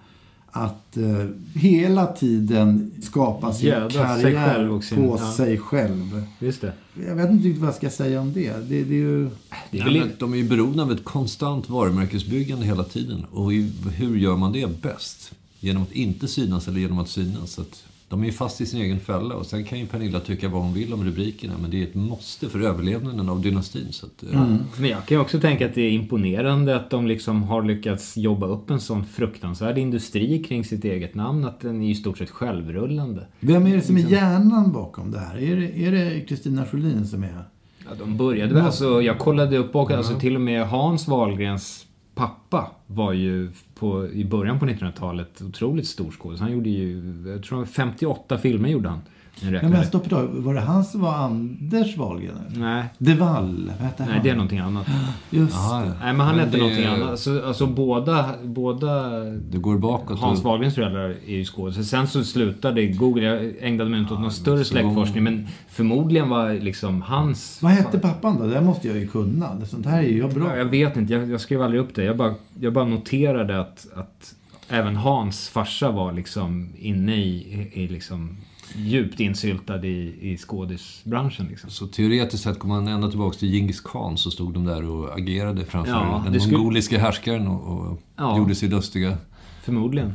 att 0.50 0.96
eh, 0.96 1.26
hela 1.54 2.06
tiden 2.06 2.90
skapa 3.02 3.52
sin 3.52 3.70
sig 3.70 3.90
karriär 3.90 4.46
själv 4.46 4.72
och 4.72 4.84
sin- 4.84 4.98
på 4.98 5.18
ja. 5.20 5.32
sig 5.32 5.58
själv. 5.58 6.22
Just 6.38 6.60
det. 6.60 6.72
Jag 7.06 7.16
vet 7.16 7.30
inte 7.30 7.48
riktigt 7.48 7.60
vad 7.60 7.68
jag 7.68 7.76
ska 7.76 7.90
säga 7.90 8.20
om 8.20 8.32
det. 8.32 8.52
Det, 8.68 8.84
det 8.84 8.94
är 8.94 8.98
ju... 8.98 9.30
Det 9.70 9.78
är 9.78 9.84
men 9.84 10.10
de 10.18 10.32
är 10.32 10.36
ju 10.36 10.48
beroende 10.48 10.82
av 10.82 10.92
ett 10.92 11.04
konstant 11.04 11.70
varumärkesbyggande 11.70 12.66
hela 12.66 12.84
tiden. 12.84 13.24
Och 13.30 13.52
hur 13.92 14.16
gör 14.16 14.36
man 14.36 14.52
det 14.52 14.82
bäst? 14.82 15.32
Genom 15.60 15.82
att 15.82 15.92
inte 15.92 16.28
synas 16.28 16.68
eller 16.68 16.80
genom 16.80 16.98
att 16.98 17.08
synas? 17.08 17.52
Så 17.52 17.60
att 17.60 17.84
de 18.12 18.22
är 18.22 18.26
ju 18.26 18.32
fast 18.32 18.60
i 18.60 18.66
sin 18.66 18.80
egen 18.80 19.00
fälla. 19.00 19.34
Och 19.34 19.46
sen 19.46 19.64
kan 19.64 19.78
ju 19.78 19.86
Pernilla 19.86 20.20
tycka 20.20 20.48
vad 20.48 20.62
hon 20.62 20.74
vill 20.74 20.92
om 20.92 21.04
rubrikerna. 21.04 21.54
Men 21.60 21.70
det 21.70 21.80
är 21.80 21.82
ett 21.82 21.94
måste 21.94 22.48
för 22.48 22.60
överlevnaden 22.60 23.28
av 23.28 23.40
dynastin. 23.40 23.86
Så 23.90 24.06
att, 24.06 24.32
eh, 24.32 24.46
Men 24.76 24.90
jag 24.90 25.06
kan 25.06 25.16
ju 25.16 25.20
också 25.20 25.40
tänka 25.40 25.66
att 25.66 25.74
det 25.74 25.82
är 25.82 25.90
imponerande 25.90 26.76
att 26.76 26.90
de 26.90 27.06
liksom 27.06 27.42
har 27.42 27.62
lyckats 27.62 28.16
jobba 28.16 28.46
upp 28.46 28.70
en 28.70 28.80
sån 28.80 29.04
fruktansvärd 29.04 29.78
industri 29.78 30.44
kring 30.44 30.64
sitt 30.64 30.84
eget 30.84 31.14
namn. 31.14 31.44
Att 31.44 31.60
den 31.60 31.82
är 31.82 31.90
i 31.90 31.94
stort 31.94 32.18
sett 32.18 32.30
självrullande. 32.30 33.26
Vem 33.40 33.66
är 33.66 33.76
det 33.76 33.82
som 33.82 33.96
är 33.96 34.00
hjärnan 34.00 34.72
bakom 34.72 35.10
det 35.10 35.18
här? 35.18 35.38
Är 35.38 35.56
det, 35.56 35.86
är 35.86 35.92
det 35.92 36.20
Kristina 36.20 36.66
Scholin 36.66 37.06
som 37.06 37.22
är... 37.22 37.44
Ja, 37.84 37.90
de 37.98 38.16
började 38.16 38.54
väl, 38.54 38.64
alltså 38.64 39.02
jag 39.02 39.18
kollade 39.18 39.56
upp 39.56 39.76
och 39.76 39.90
alltså 39.90 40.18
till 40.18 40.34
och 40.34 40.40
med 40.40 40.68
Hans 40.68 41.08
Wahlgrens 41.08 41.86
pappa 42.14 42.70
var 42.86 43.12
ju 43.12 43.50
på, 43.74 44.08
i 44.08 44.24
början 44.24 44.58
på 44.58 44.66
1900-talet 44.66 45.42
otroligt 45.42 45.86
stor 45.86 46.10
skådis. 46.10 46.40
Han 46.40 46.52
gjorde 46.52 46.70
ju, 46.70 47.14
jag 47.26 47.42
tror 47.42 47.64
58 47.64 48.38
filmer 48.38 48.68
gjorde 48.68 48.88
han. 48.88 49.00
Ja, 49.40 49.52
räknade. 49.52 49.74
men 49.76 49.84
stopp 49.86 50.10
tag. 50.10 50.26
Var 50.32 50.54
det 50.54 50.60
han 50.60 50.84
som 50.84 51.00
var 51.00 51.14
Anders 51.14 51.96
Wahlgren? 51.96 52.36
Nej. 52.56 52.84
De 52.98 53.14
Wall, 53.14 53.70
vad 53.78 53.86
hette 53.88 54.04
Nej, 54.04 54.14
han? 54.14 54.22
det 54.22 54.30
är 54.30 54.34
någonting 54.34 54.58
annat. 54.58 54.86
Just 55.30 55.54
Jaha, 55.54 55.80
det. 55.80 55.86
ja. 55.86 55.92
Nej, 56.02 56.12
men 56.12 56.26
han 56.26 56.36
Men 56.36 56.44
hette 56.44 56.56
det- 56.56 56.62
någonting 56.62 56.84
annat. 56.86 57.08
Alltså, 57.10 57.42
alltså 57.46 57.66
båda, 57.66 58.30
båda 58.44 59.10
Det 59.50 59.58
går 59.58 59.78
bakåt. 59.78 60.18
Hans 60.20 60.38
och- 60.38 60.44
Wahlgrens 60.44 60.74
föräldrar 60.74 61.14
är 61.26 61.34
ju 61.36 61.44
skådespelare. 61.44 61.86
Sen 61.86 62.06
så 62.06 62.24
slutade 62.24 62.86
Google, 62.86 63.22
jag 63.24 63.52
ägnade 63.60 63.90
mig 63.90 64.00
inte 64.00 64.14
åt 64.14 64.20
någon 64.20 64.32
större 64.32 64.64
släktforskning, 64.64 65.24
men 65.24 65.46
förmodligen 65.68 66.28
var 66.28 66.52
liksom 66.54 67.02
hans... 67.02 67.58
Vad 67.62 67.72
hette 67.72 67.98
pappan 67.98 68.38
då? 68.38 68.46
Det 68.46 68.60
måste 68.60 68.88
jag 68.88 68.96
ju 68.96 69.08
kunna. 69.08 69.54
Det- 69.54 69.66
Sånt 69.66 69.86
här 69.86 69.98
är 69.98 70.06
ju 70.08 70.18
jag 70.18 70.34
bra 70.34 70.48
Ja, 70.50 70.56
jag 70.56 70.64
vet 70.64 70.96
inte, 70.96 71.12
jag, 71.12 71.30
jag 71.30 71.40
skrev 71.40 71.62
aldrig 71.62 71.80
upp 71.80 71.94
det. 71.94 72.04
Jag 72.04 72.16
bara, 72.16 72.34
jag 72.60 72.72
bara 72.72 72.84
noterade 72.84 73.60
att, 73.60 73.86
att 73.96 74.34
även 74.68 74.96
Hans 74.96 75.48
farsa 75.48 75.90
var 75.90 76.12
liksom 76.12 76.68
inne 76.78 77.16
i, 77.16 77.28
i, 77.74 77.82
i 77.84 77.88
liksom 77.88 78.36
djupt 78.76 79.20
insyltad 79.20 79.84
i, 79.84 80.14
i 80.32 80.36
skådisbranschen. 80.38 81.46
Liksom. 81.46 81.70
Så 81.70 81.86
teoretiskt 81.86 82.42
sett, 82.44 82.58
går 82.58 82.68
man 82.68 82.88
ända 82.88 83.08
tillbaka 83.10 83.38
till 83.38 83.48
Genghis 83.52 83.80
khan 83.80 84.18
så 84.18 84.30
stod 84.30 84.54
de 84.54 84.64
där 84.64 84.84
och 84.90 85.18
agerade 85.18 85.64
framför 85.64 85.92
Ja, 85.92 86.24
den 86.30 86.40
skulle- 86.40 86.56
mongoliska 86.58 86.98
härskaren 86.98 87.46
och, 87.48 87.78
och 87.90 88.00
Ja. 88.16 88.38
gjorde 88.38 88.54
sig 88.54 88.68
lustiga. 88.68 89.16
Förmodligen. 89.62 90.14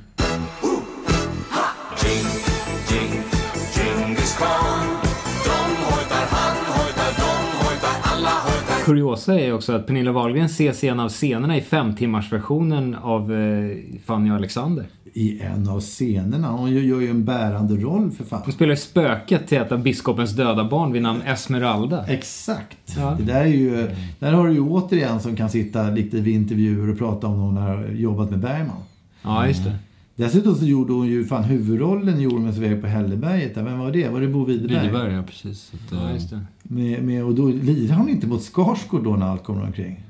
Kuriosa 8.85 9.39
är 9.39 9.53
också 9.53 9.73
att 9.73 9.87
Pernilla 9.87 10.11
Wahlgren 10.11 10.45
ses 10.45 10.83
i 10.83 10.87
en 10.87 10.99
av 10.99 11.09
scenerna 11.09 11.57
i 11.57 11.61
femtimmarsversionen 11.61 12.95
av 12.95 13.33
eh, 13.33 13.77
Fanny 14.05 14.31
och 14.31 14.35
Alexander. 14.35 14.85
I 15.13 15.39
en 15.41 15.69
av 15.69 15.79
scenerna. 15.81 16.51
Hon 16.51 16.71
gör 16.71 17.01
ju 17.01 17.09
en 17.09 17.25
bärande 17.25 17.75
roll 17.75 18.11
för 18.11 18.23
fan. 18.23 18.41
Hon 18.43 18.53
spelar 18.53 18.71
ju 18.71 18.77
spöket 18.77 19.47
till 19.47 19.57
ett 19.57 19.71
av 19.71 19.83
biskopens 19.83 20.35
döda 20.35 20.69
barn 20.69 20.91
vid 20.91 21.01
namn 21.01 21.21
Esmeralda. 21.21 22.05
Exakt. 22.07 22.95
Ja. 22.97 23.15
Det 23.19 23.23
där, 23.23 23.41
är 23.41 23.45
ju, 23.45 23.89
där 24.19 24.33
har 24.33 24.47
du 24.47 24.53
ju 24.53 24.61
återigen 24.61 25.19
som 25.19 25.35
kan 25.35 25.49
sitta 25.49 25.89
lite 25.89 26.17
vid 26.17 26.35
intervjuer 26.35 26.89
och 26.91 26.97
prata 26.97 27.27
om 27.27 27.37
någon 27.37 27.57
har 27.57 27.87
jobbat 27.87 28.29
med 28.29 28.39
Bergman. 28.39 28.83
Ja, 29.21 29.47
just 29.47 29.63
det. 29.63 29.75
Dessutom 30.15 30.55
så 30.55 30.65
gjorde 30.65 30.93
hon 30.93 31.07
ju 31.07 31.25
fan 31.25 31.43
huvudrollen 31.43 32.19
i 32.19 32.27
Ormens 32.27 32.57
väg 32.57 32.81
på 32.81 32.87
Hälleberget. 32.87 33.57
Vem 33.57 33.79
var 33.79 33.91
det? 33.91 34.09
Var 34.09 34.21
det 34.21 34.27
Bo 34.27 34.45
Widerberg? 34.45 34.79
Widerberg, 34.79 35.13
ja 35.13 35.23
precis. 35.23 35.71
Att, 35.73 35.97
Ja, 35.97 36.07
eh, 36.07 36.13
just 36.13 36.29
det. 36.29 36.39
Med, 36.63 37.03
med, 37.03 37.23
och 37.23 37.35
då 37.35 37.47
lirar 37.47 37.95
hon 37.95 38.09
inte 38.09 38.27
mot 38.27 38.41
Skarsgård 38.43 39.03
då 39.03 39.15
när 39.15 39.25
allt 39.25 39.43
kommer 39.43 39.63
omkring? 39.63 40.03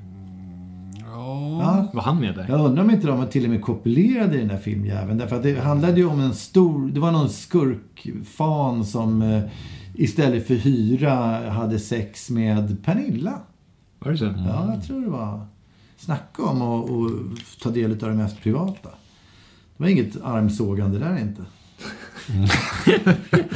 Ja. 1.28 1.88
Var 1.94 2.02
han 2.02 2.20
med 2.20 2.36
där? 2.36 2.46
Jag 2.50 2.66
undrar 2.66 2.84
om 2.84 2.92
inte 2.92 3.08
de 3.08 3.28
till 3.28 3.44
och 3.44 3.50
med 3.50 3.62
kopulerade 3.62 4.36
i 4.36 4.40
den 4.40 4.50
här 4.50 4.58
filmjäveln. 4.58 5.18
Därför 5.18 5.36
att 5.36 5.44
det 5.44 5.60
handlade 5.60 5.98
ju 5.98 6.06
om 6.06 6.20
en 6.20 6.34
stor... 6.34 6.90
Det 6.90 7.00
var 7.00 7.12
någon 7.12 7.30
skurkfan 7.30 8.86
som 8.86 9.22
eh, 9.22 9.44
istället 9.94 10.48
för 10.48 10.56
hyra 10.56 11.50
hade 11.50 11.80
sex 11.80 12.30
med 12.30 12.84
Pernilla. 12.84 13.40
Var 14.00 14.12
det 14.12 14.18
så? 14.18 14.26
Ja, 14.26 14.74
jag 14.74 14.84
tror 14.84 15.02
det 15.02 15.10
var... 15.10 15.48
Snacka 15.98 16.44
om 16.44 16.62
att 16.62 16.90
att 16.92 17.60
ta 17.62 17.70
del 17.70 17.92
av 17.92 17.98
det 17.98 18.14
mest 18.14 18.42
privata. 18.42 18.90
Det 19.78 19.84
var 19.84 19.88
inget 19.88 20.22
armsågande 20.22 21.00
där 21.00 21.20
inte. 21.20 21.42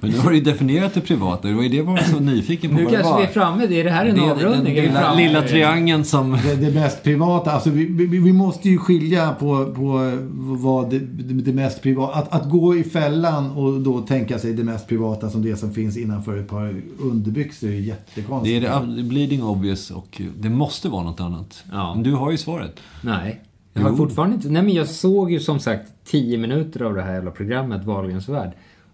Men 0.00 0.10
nu 0.10 0.18
har 0.18 0.30
du 0.30 0.36
ju 0.36 0.42
definierat 0.42 0.94
det 0.94 1.00
privata. 1.00 1.48
Det 1.48 1.54
var 1.54 1.62
ju 1.62 1.68
det 1.68 1.76
jag 1.76 1.84
var 1.84 1.96
så 1.96 2.20
nyfiken 2.20 2.70
på 2.70 2.76
Nu 2.76 2.84
det 2.84 2.90
kanske 2.90 3.10
var. 3.12 3.18
vi 3.20 3.24
är 3.26 3.28
framme. 3.30 3.66
Det 3.66 3.80
är 3.80 3.84
det 3.84 3.90
här 3.90 4.06
en 4.06 4.14
Det 4.14 4.20
är 4.20 4.30
avrundning? 4.30 4.74
Den 4.74 4.84
lilla, 4.84 5.14
lilla 5.14 5.42
triangeln 5.42 6.04
som... 6.04 6.38
Det, 6.44 6.54
det 6.56 6.74
mest 6.74 7.02
privata, 7.02 7.50
alltså 7.50 7.70
vi, 7.70 7.84
vi, 7.84 8.06
vi 8.06 8.32
måste 8.32 8.68
ju 8.68 8.78
skilja 8.78 9.34
på, 9.40 9.74
på 9.74 10.18
vad 10.60 10.90
det, 10.90 10.98
det, 10.98 11.34
det 11.34 11.52
mest 11.52 11.82
privata... 11.82 12.18
Att, 12.18 12.32
att 12.34 12.50
gå 12.50 12.76
i 12.76 12.84
fällan 12.84 13.50
och 13.50 13.80
då 13.80 14.00
tänka 14.00 14.38
sig 14.38 14.52
det 14.52 14.64
mest 14.64 14.88
privata 14.88 15.30
som 15.30 15.42
det 15.42 15.56
som 15.56 15.72
finns 15.74 15.96
innanför 15.96 16.38
ett 16.38 16.48
par 16.48 16.74
underbyxor 17.00 17.68
är 17.68 17.72
Det 17.72 17.78
jättekonstigt. 17.78 18.64
är 18.64 18.86
det, 18.96 19.02
bleeding 19.02 19.42
obvious 19.42 19.90
och 19.90 20.20
det 20.38 20.48
måste 20.48 20.88
vara 20.88 21.02
något 21.02 21.20
annat. 21.20 21.64
Ja. 21.72 21.94
Men 21.94 22.02
du 22.02 22.12
har 22.14 22.30
ju 22.30 22.36
svaret. 22.36 22.80
Nej. 23.02 23.40
Jag 23.72 23.82
har 23.82 23.90
Jo. 23.90 23.96
fortfarande 23.96 24.34
inte... 24.36 24.48
Nej 24.48 24.62
men 24.62 24.74
jag 24.74 24.88
såg 24.88 25.32
ju 25.32 25.40
som 25.40 25.58
sagt 25.60 25.82
10 26.04 26.38
minuter 26.38 26.82
av 26.82 26.94
det 26.94 27.02
här 27.02 27.12
jävla 27.14 27.30
programmet, 27.30 27.84
Wahlgrens 27.84 28.28
värld. 28.28 28.50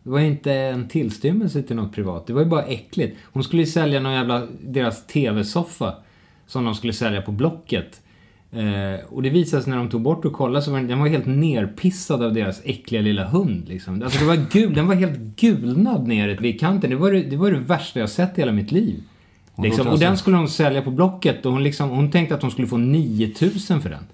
Det 0.07 0.13
var 0.13 0.21
inte 0.21 0.53
en 0.53 0.89
tillstymmelse 0.89 1.63
till 1.63 1.77
något 1.77 1.95
privat. 1.95 2.27
Det 2.27 2.33
var 2.33 2.41
ju 2.41 2.47
bara 2.47 2.63
äckligt. 2.63 3.17
Hon 3.25 3.45
skulle 3.45 3.63
ju 3.63 3.67
sälja 3.67 4.01
någon 4.01 4.13
jävla... 4.13 4.47
Deras 4.61 5.07
TV-soffa. 5.07 5.95
Som 6.47 6.65
de 6.65 6.75
skulle 6.75 6.93
sälja 6.93 7.23
på 7.23 7.33
Blocket. 7.33 8.01
Eh, 8.53 9.07
och 9.09 9.23
det 9.23 9.31
visade 9.31 9.63
sig 9.63 9.71
när 9.71 9.77
de 9.77 9.89
tog 9.89 10.01
bort 10.01 10.25
och 10.25 10.33
kollade 10.33 10.65
så 10.65 10.71
var 10.71 10.79
den, 10.79 10.89
den 10.89 10.99
var 10.99 11.07
helt 11.07 11.27
nerpissad 11.27 12.23
av 12.23 12.35
deras 12.35 12.61
äckliga 12.65 13.03
lilla 13.03 13.25
hund. 13.25 13.69
Liksom. 13.69 14.03
Alltså 14.03 14.19
det 14.19 14.25
var 14.25 14.47
gul, 14.53 14.75
den 14.75 14.87
var 14.87 14.95
helt 14.95 15.19
gulnad 15.19 16.09
nere 16.09 16.35
vid 16.35 16.61
kanten. 16.61 16.91
Det 16.91 16.97
var 16.97 17.13
det, 17.13 17.23
det 17.23 17.37
var 17.37 17.51
det 17.51 17.59
värsta 17.59 18.01
jag 18.01 18.11
sett 18.11 18.39
i 18.39 18.41
hela 18.41 18.53
mitt 18.53 18.73
liv. 18.73 19.03
Liksom. 19.63 19.87
Och 19.87 19.99
den 19.99 20.09
alltså- 20.09 20.23
skulle 20.23 20.37
hon 20.37 20.49
sälja 20.49 20.83
på 20.83 20.91
Blocket 20.91 21.47
och 21.47 21.53
hon, 21.53 21.63
liksom, 21.63 21.91
hon 21.91 22.11
tänkte 22.11 22.35
att 22.35 22.43
hon 22.43 22.51
skulle 22.51 22.69
få 22.69 22.77
9000 22.77 23.81
för 23.81 23.91
den. 23.91 24.05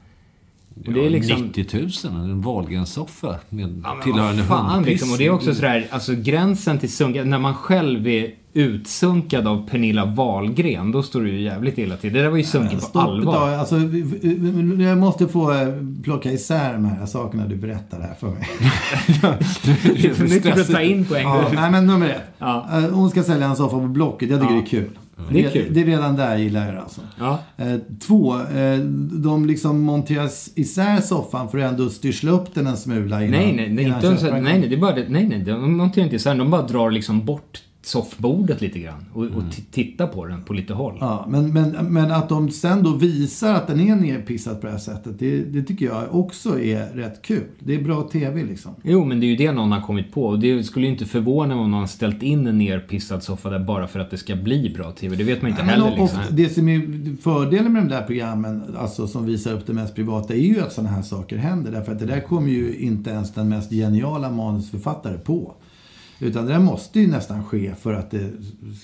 Och 0.87 0.93
det 0.93 1.07
är 1.07 1.11
liksom... 1.11 1.43
90 1.43 1.66
000, 1.73 1.91
en 2.25 2.43
Wahlgrens-soffa 2.43 3.35
med 3.49 3.81
Ja, 3.85 3.97
tillhörande 4.05 4.43
fan 4.43 4.70
hundpiss. 4.70 4.91
liksom. 4.93 5.12
Och 5.12 5.18
det 5.18 5.27
är 5.27 5.31
också 5.31 5.55
sådär, 5.55 5.87
alltså 5.91 6.12
gränsen 6.14 6.79
till 6.79 6.93
sunka, 6.93 7.25
när 7.25 7.39
man 7.39 7.55
själv 7.55 8.09
är 8.09 8.31
utsunkad 8.55 9.47
av 9.47 9.68
Pernilla 9.68 10.05
Wahlgren, 10.05 10.93
då 10.93 11.03
står 11.03 11.23
det 11.23 11.29
ju 11.31 11.41
jävligt 11.43 11.79
illa 11.79 11.97
till. 11.97 12.12
Det 12.12 12.23
där 12.23 12.29
var 12.31 12.37
ju 12.37 12.45
sunkigt 12.45 12.81
på 12.81 12.87
Stopp 12.87 13.03
ett 13.03 13.09
allvar. 13.09 13.33
tag. 13.33 13.55
Alltså, 13.55 13.77
jag 14.83 14.99
måste 14.99 15.29
få 15.29 15.53
eh, 15.53 15.68
plocka 16.05 16.33
isär 16.33 16.73
de 16.73 16.85
här 16.85 17.07
sakerna 17.07 17.47
du 17.47 17.57
berättar 17.57 18.01
här 18.01 18.14
för 18.20 18.27
mig. 18.29 18.49
Det 19.83 20.09
är 20.09 20.14
för 20.14 20.29
mycket 20.29 20.61
att 20.61 20.70
ta 20.73 20.81
in 20.81 21.05
på 21.05 21.14
en 21.16 21.23
Ja, 21.23 21.43
gång. 21.43 21.55
nej, 21.55 21.70
men 21.70 21.87
nummer 21.87 22.09
ett. 22.09 22.23
Ja. 22.39 22.68
Eh, 22.73 22.79
Hon 22.91 23.11
ska 23.11 23.23
sälja 23.23 23.47
en 23.47 23.57
soffa 23.57 23.79
på 23.79 23.87
Blocket. 23.87 24.31
Jag 24.31 24.41
tycker 24.41 24.55
Ja. 24.55 24.61
det 24.61 24.66
är 24.66 24.70
kul. 24.70 24.91
Det 25.31 25.45
är 25.45 25.51
kul. 25.51 25.75
Det 25.75 25.81
är 25.81 25.85
redan 25.85 26.17
där 26.17 26.37
gillar 26.37 26.67
jag 26.67 26.75
det 26.75 26.83
alltså. 26.83 27.01
Ja. 27.19 27.39
Eh, 27.57 27.77
Två, 28.07 28.41
eh, 28.41 28.79
de 29.13 29.47
liksom 29.47 29.81
monteras 29.81 30.51
isär 30.55 31.01
soffan 31.01 31.49
för 31.49 31.59
att 31.59 31.71
ändå 31.71 31.89
styrsla 31.91 32.31
upp 32.31 32.55
den 32.55 32.67
en 32.67 32.77
smula 32.77 33.25
innan 33.25 33.41
Nej, 33.41 33.53
nej, 33.57 33.69
nej, 33.69 33.85
innan 33.85 33.97
inte 33.97 34.07
ens, 34.07 34.23
nej, 34.23 34.43
nej, 34.43 34.69
det 34.69 34.75
är 34.75 34.81
bara 34.81 34.95
det, 34.95 35.07
nej, 35.09 35.27
nej, 35.29 35.39
de 35.39 35.77
monterar 35.77 36.05
inte 36.05 36.17
isär, 36.17 36.35
de 36.35 36.51
bara 36.51 36.63
drar 36.63 36.91
liksom 36.91 37.25
bort 37.25 37.63
soffbordet 37.83 38.61
lite 38.61 38.78
grann 38.78 39.05
och, 39.12 39.24
och 39.24 39.43
t- 39.57 39.62
tittar 39.70 40.07
på 40.07 40.26
den 40.26 40.43
på 40.43 40.53
lite 40.53 40.74
håll. 40.74 40.97
Ja, 41.01 41.26
men, 41.28 41.53
men, 41.53 41.70
men 41.70 42.11
att 42.11 42.28
de 42.28 42.51
sen 42.51 42.83
då 42.83 42.93
visar 42.97 43.55
att 43.55 43.66
den 43.66 43.80
är 43.80 43.97
nerpissad 43.97 44.61
på 44.61 44.66
det 44.66 44.72
här 44.72 44.78
sättet, 44.78 45.18
det, 45.18 45.39
det 45.43 45.62
tycker 45.62 45.87
jag 45.87 46.14
också 46.14 46.61
är 46.61 46.87
rätt 46.95 47.22
kul. 47.22 47.45
Det 47.59 47.74
är 47.74 47.83
bra 47.83 48.03
TV 48.03 48.45
liksom. 48.45 48.72
Jo, 48.83 49.05
men 49.05 49.20
det 49.20 49.26
är 49.26 49.28
ju 49.28 49.37
det 49.37 49.53
någon 49.53 49.72
har 49.72 49.80
kommit 49.80 50.12
på. 50.12 50.24
Och 50.24 50.39
det 50.39 50.64
skulle 50.64 50.87
ju 50.87 50.93
inte 50.93 51.05
förvåna 51.05 51.55
mig 51.55 51.64
om 51.64 51.70
någon 51.70 51.80
har 51.80 51.87
ställt 51.87 52.22
in 52.22 52.47
en 52.47 52.59
nerpissad 52.59 53.22
soffa 53.22 53.51
där 53.51 53.59
bara 53.59 53.87
för 53.87 54.01
att 54.01 54.11
det 54.11 54.18
ska 54.18 54.37
bli 54.37 54.72
bra 54.76 54.93
TV. 54.93 55.16
Det 55.16 55.24
vet 55.24 55.43
man 55.43 55.51
inte 55.51 55.62
Men 55.64 55.70
heller 55.74 56.03
ofta, 56.03 56.18
liksom. 56.18 56.37
det 56.37 56.49
som 56.49 56.68
är 56.68 57.16
fördelen 57.22 57.72
med 57.72 57.83
de 57.83 57.89
där 57.89 58.03
programmen, 58.03 58.62
alltså 58.78 59.07
som 59.07 59.26
visar 59.26 59.53
upp 59.53 59.66
det 59.66 59.72
mest 59.72 59.95
privata, 59.95 60.35
är 60.35 60.39
ju 60.39 60.61
att 60.61 60.72
sådana 60.72 60.91
här 60.95 61.03
saker 61.03 61.37
händer. 61.37 61.72
Därför 61.72 61.93
att 61.93 61.99
det 61.99 62.07
där 62.07 62.20
kommer 62.20 62.49
ju 62.49 62.76
inte 62.76 63.11
ens 63.11 63.35
den 63.35 63.49
mest 63.49 63.70
geniala 63.70 64.30
manusförfattare 64.30 65.18
på. 65.18 65.55
Utan 66.23 66.47
det 66.47 66.59
måste 66.59 67.01
ju 67.01 67.07
nästan 67.07 67.45
ske 67.45 67.75
för 67.81 67.93
att 67.93 68.11
det 68.11 68.31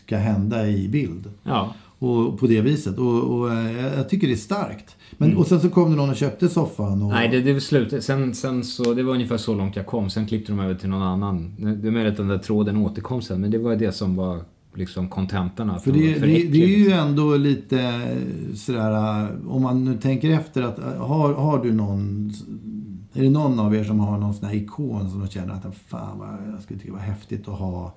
ska 0.05 0.17
hända 0.17 0.69
i 0.69 0.89
bild. 0.89 1.31
Ja. 1.43 1.75
Och 1.99 2.39
på 2.39 2.47
det 2.47 2.61
viset. 2.61 2.99
Och, 2.99 3.23
och 3.23 3.53
eh, 3.53 3.97
jag 3.97 4.09
tycker 4.09 4.27
det 4.27 4.33
är 4.33 4.37
starkt. 4.37 4.97
Men, 5.11 5.29
Mm. 5.29 5.41
Och 5.41 5.47
sen 5.47 5.61
så 5.61 5.71
kom 5.71 5.91
det 5.91 5.97
någon 5.97 6.11
och 6.11 6.17
köpte 6.17 6.49
soffan. 6.49 7.03
Och, 7.03 7.09
Nej, 7.09 7.29
det, 7.29 7.41
det 7.41 7.53
var 7.53 7.61
slut. 7.61 8.05
Sen, 8.05 8.35
sen 8.35 8.65
så, 8.65 8.95
det 8.95 9.03
var 9.03 9.15
ungefär 9.15 9.37
så 9.37 9.55
långt 9.55 9.77
jag 9.77 9.87
kom. 9.87 10.11
Sen 10.11 10.27
klippte 10.27 10.53
de 10.53 10.61
över 10.61 10.75
till 10.75 10.89
någon 10.89 11.03
annan. 11.03 11.55
Det 11.83 11.89
är 11.89 11.93
möjligt 11.93 12.11
att 12.13 12.17
den 12.17 12.29
där 12.29 12.39
tråden 12.39 12.77
återkom 12.77 13.23
sen, 13.23 13.41
men 13.41 13.51
det 13.51 13.59
var 13.59 13.77
det 13.77 13.93
som 13.93 14.17
var 14.17 14.41
liksom 14.75 15.09
kontentan. 15.09 15.81
För 15.81 15.93
det, 15.93 16.15
för 16.15 16.27
det, 16.27 16.43
det 16.49 16.65
är 16.65 16.79
ju 16.79 16.91
ändå 16.91 17.37
lite 17.37 17.81
eh, 17.81 18.55
sådär, 18.55 19.23
eh, 19.23 19.29
om 19.49 19.63
man 19.63 19.85
nu 19.85 19.97
tänker 19.97 20.31
efter 20.31 20.63
att 20.63 20.79
har, 20.99 21.33
har 21.35 21.65
du 21.65 21.73
någon, 21.73 22.33
är 23.19 23.23
det 23.23 23.31
någon 23.31 23.61
av 23.61 23.75
er 23.77 23.85
som 23.85 24.01
har 24.01 24.19
någon 24.19 24.35
sån 24.35 24.49
här 24.49 24.55
ikon 24.55 25.11
som 25.11 25.21
de 25.21 25.29
känner 25.29 25.55
att 25.55 25.75
fan 25.87 26.19
vad, 26.19 26.29
jag 26.55 26.63
skulle 26.63 26.81
tycka 26.81 26.93
var 26.93 27.01
häftigt 27.01 27.49
att 27.49 27.59
ha 27.59 27.95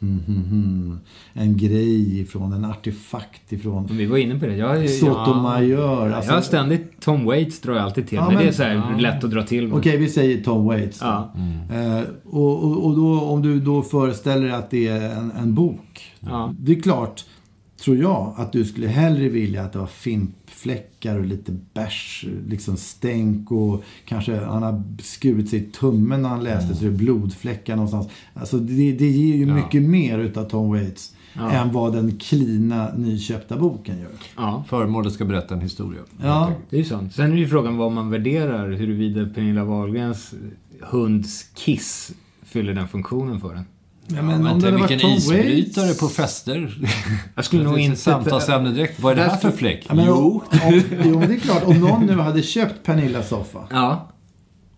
hmm, 0.00 0.20
hmm, 0.26 0.44
hmm, 0.44 0.98
en 1.32 1.56
grej 1.56 2.20
ifrån, 2.20 2.52
en 2.52 2.64
artefakt 2.64 3.52
ifrån 3.52 3.86
Men 3.88 3.96
Vi 3.96 4.06
var 4.06 4.18
inne 4.18 4.38
på 4.38 4.46
det. 4.46 4.56
Jag, 4.56 4.90
Sotomayor. 4.90 6.08
Ja, 6.08 6.16
alltså- 6.16 6.30
jag 6.30 6.36
har 6.36 6.42
ständigt 6.42 7.00
Tom 7.00 7.24
Waits 7.24 7.60
drar 7.60 7.74
jag 7.74 7.82
alltid 7.82 8.08
till. 8.08 8.16
Ja, 8.16 8.26
men, 8.26 8.34
men- 8.34 8.42
det 8.42 8.48
är 8.48 8.52
så 8.52 8.62
ja. 8.62 8.98
lätt 8.98 9.24
att 9.24 9.30
dra 9.30 9.42
till. 9.42 9.72
Okej, 9.72 9.96
vi 9.96 10.08
säger 10.08 10.44
Tom 10.44 10.64
Waits. 10.64 11.00
Ja. 11.00 11.32
Eh, 11.72 12.02
och 12.24 12.64
och, 12.64 12.84
och 12.84 12.96
då, 12.96 13.20
om 13.20 13.42
du 13.42 13.60
då 13.60 13.82
föreställer 13.82 14.42
dig 14.46 14.52
att 14.54 14.70
det 14.70 14.88
är 14.88 15.16
en, 15.16 15.32
en 15.32 15.54
bok. 15.54 16.14
Det 16.58 16.72
är 16.72 16.80
klart, 16.80 17.24
tror 17.84 17.96
jag, 17.96 18.34
att 18.36 18.52
du 18.52 18.64
skulle 18.64 18.86
hellre 18.86 19.28
vilja 19.28 19.62
att 19.62 19.72
det 19.72 19.78
var 19.78 19.86
fimpfläckar 19.86 21.18
och 21.18 21.24
lite 21.24 21.56
bärs, 21.74 22.24
liksom 22.48 22.76
stänk 22.76 23.50
och 23.50 23.82
kanske 24.04 24.36
han 24.44 24.62
har 24.62 24.82
skurit 25.02 25.50
sig 25.50 25.58
i 25.58 25.62
tummen 25.62 26.22
när 26.22 26.28
han 26.28 26.44
läste 26.44 26.74
så 26.74 26.80
det 26.84 26.90
är 26.90 26.90
blodfläckar 26.90 27.76
någonstans. 27.76 28.08
Alltså 28.34 28.58
det, 28.58 28.92
det 28.92 29.08
ger 29.08 29.36
ju 29.36 29.46
mycket 29.46 29.82
mer 29.82 30.18
utav 30.18 30.44
Tom 30.44 30.68
Waits 30.70 31.14
Ja. 31.36 31.50
än 31.50 31.72
vad 31.72 31.92
den 31.92 32.16
klina 32.18 32.94
nyköpta 32.96 33.56
boken 33.56 33.98
gör. 33.98 34.10
Ja. 34.36 34.64
Föremålet 34.68 35.12
ska 35.12 35.24
berätta 35.24 35.54
en 35.54 35.60
historia. 35.60 36.00
Ja. 36.22 36.52
Det 36.70 36.76
är 36.76 36.80
ju 36.80 36.84
sant. 36.84 37.14
Sen 37.14 37.32
är 37.32 37.36
ju 37.36 37.48
frågan 37.48 37.76
vad 37.76 37.92
man 37.92 38.10
värderar. 38.10 38.70
Huruvida 38.70 39.26
Pernilla 39.34 39.64
Wahlgrens 39.64 40.34
hunds 40.80 41.42
kiss 41.54 42.12
fyller 42.42 42.74
den 42.74 42.88
funktionen 42.88 43.40
för 43.40 43.54
en. 43.54 43.64
Ja, 44.06 44.22
Men, 44.22 44.42
men 44.42 44.52
om 44.52 44.60
det 44.60 44.66
hade 44.66 44.78
varit 44.78 45.00
Tom 45.00 45.10
isbrytare 45.10 45.86
Waits- 45.86 46.00
på 46.00 46.08
fester. 46.08 46.78
Jag 47.34 47.44
skulle 47.44 47.64
nog 47.64 47.78
inte... 47.78 47.96
Samtalsämne 47.96 48.70
direkt. 48.70 49.00
Vad 49.00 49.12
är 49.12 49.16
det 49.16 49.30
här 49.30 49.36
för 49.36 49.50
fläck? 49.50 49.86
Ja, 49.88 49.94
men, 49.94 50.06
jo. 50.06 50.42
Om, 50.64 50.82
jo, 51.04 51.18
men 51.18 51.28
det 51.28 51.34
är 51.34 51.40
klart. 51.40 51.64
Om 51.64 51.80
någon 51.80 52.06
nu 52.06 52.16
hade 52.16 52.42
köpt 52.42 52.82
Pernillas 52.82 53.28
soffa. 53.28 53.68
Ja. 53.70 54.10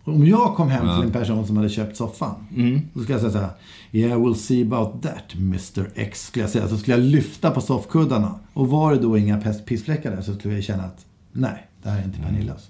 Om 0.03 0.27
jag 0.27 0.55
kom 0.55 0.69
hem 0.69 0.81
till 0.81 1.05
en 1.07 1.11
person 1.11 1.47
som 1.47 1.57
hade 1.57 1.69
köpt 1.69 1.97
soffan. 1.97 2.47
Mm. 2.55 2.81
Då 2.93 2.99
skulle 2.99 3.13
jag 3.13 3.21
säga 3.21 3.33
så 3.33 3.39
här. 3.39 3.51
Yeah, 3.91 4.21
we'll 4.21 4.33
see 4.33 4.61
about 4.61 5.03
that, 5.03 5.35
Mr 5.35 5.89
X. 5.95 6.27
Skulle 6.27 6.43
jag 6.43 6.51
säga. 6.51 6.67
Så 6.67 6.77
skulle 6.77 6.97
jag 6.97 7.05
lyfta 7.05 7.51
på 7.51 7.61
soffkuddarna. 7.61 8.39
Och 8.53 8.67
var 8.67 8.93
det 8.93 8.99
då 8.99 9.17
inga 9.17 9.41
pissfläckar 9.65 10.11
där 10.11 10.21
så 10.21 10.35
skulle 10.35 10.53
jag 10.53 10.63
känna 10.63 10.83
att 10.83 11.05
nej, 11.31 11.67
det 11.83 11.89
här 11.89 11.99
är 11.99 12.03
inte 12.03 12.19
Pernillas. 12.19 12.69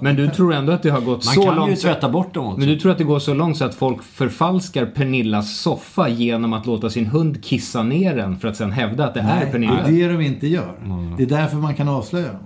Men 0.00 0.16
du 0.16 0.28
tror 0.28 0.54
ändå 0.54 0.72
att 0.72 0.82
det 0.82 0.90
har 0.90 1.00
gått 1.00 1.24
Man 1.24 1.34
så 1.34 1.42
kan 1.42 1.56
långt... 1.56 1.72
ju 1.72 1.76
tvätta 1.76 2.08
bort 2.08 2.34
dem 2.34 2.46
också. 2.46 2.58
Men 2.58 2.68
du 2.68 2.78
tror 2.78 2.92
att 2.92 2.98
det 2.98 3.04
går 3.04 3.18
så 3.18 3.34
långt 3.34 3.56
så 3.56 3.64
att 3.64 3.74
folk 3.74 4.02
förfalskar 4.02 4.86
Pernillas 4.86 5.56
soffa 5.58 6.08
genom 6.08 6.52
att 6.52 6.66
låta 6.66 6.90
sin 6.90 7.06
hund 7.06 7.44
kissa 7.44 7.82
ner 7.82 8.16
den 8.16 8.38
för 8.38 8.48
att 8.48 8.56
sen 8.56 8.72
hävda 8.72 9.06
att 9.06 9.14
det 9.14 9.20
är 9.20 9.24
Nej, 9.24 9.52
Pernilla? 9.52 9.82
det 9.86 10.02
är 10.02 10.08
det 10.08 10.14
de 10.14 10.24
inte 10.24 10.46
gör. 10.46 10.72
Det 11.16 11.22
är 11.22 11.26
därför 11.26 11.56
man 11.56 11.74
kan 11.74 11.88
avslöja 11.88 12.26
dem. 12.26 12.42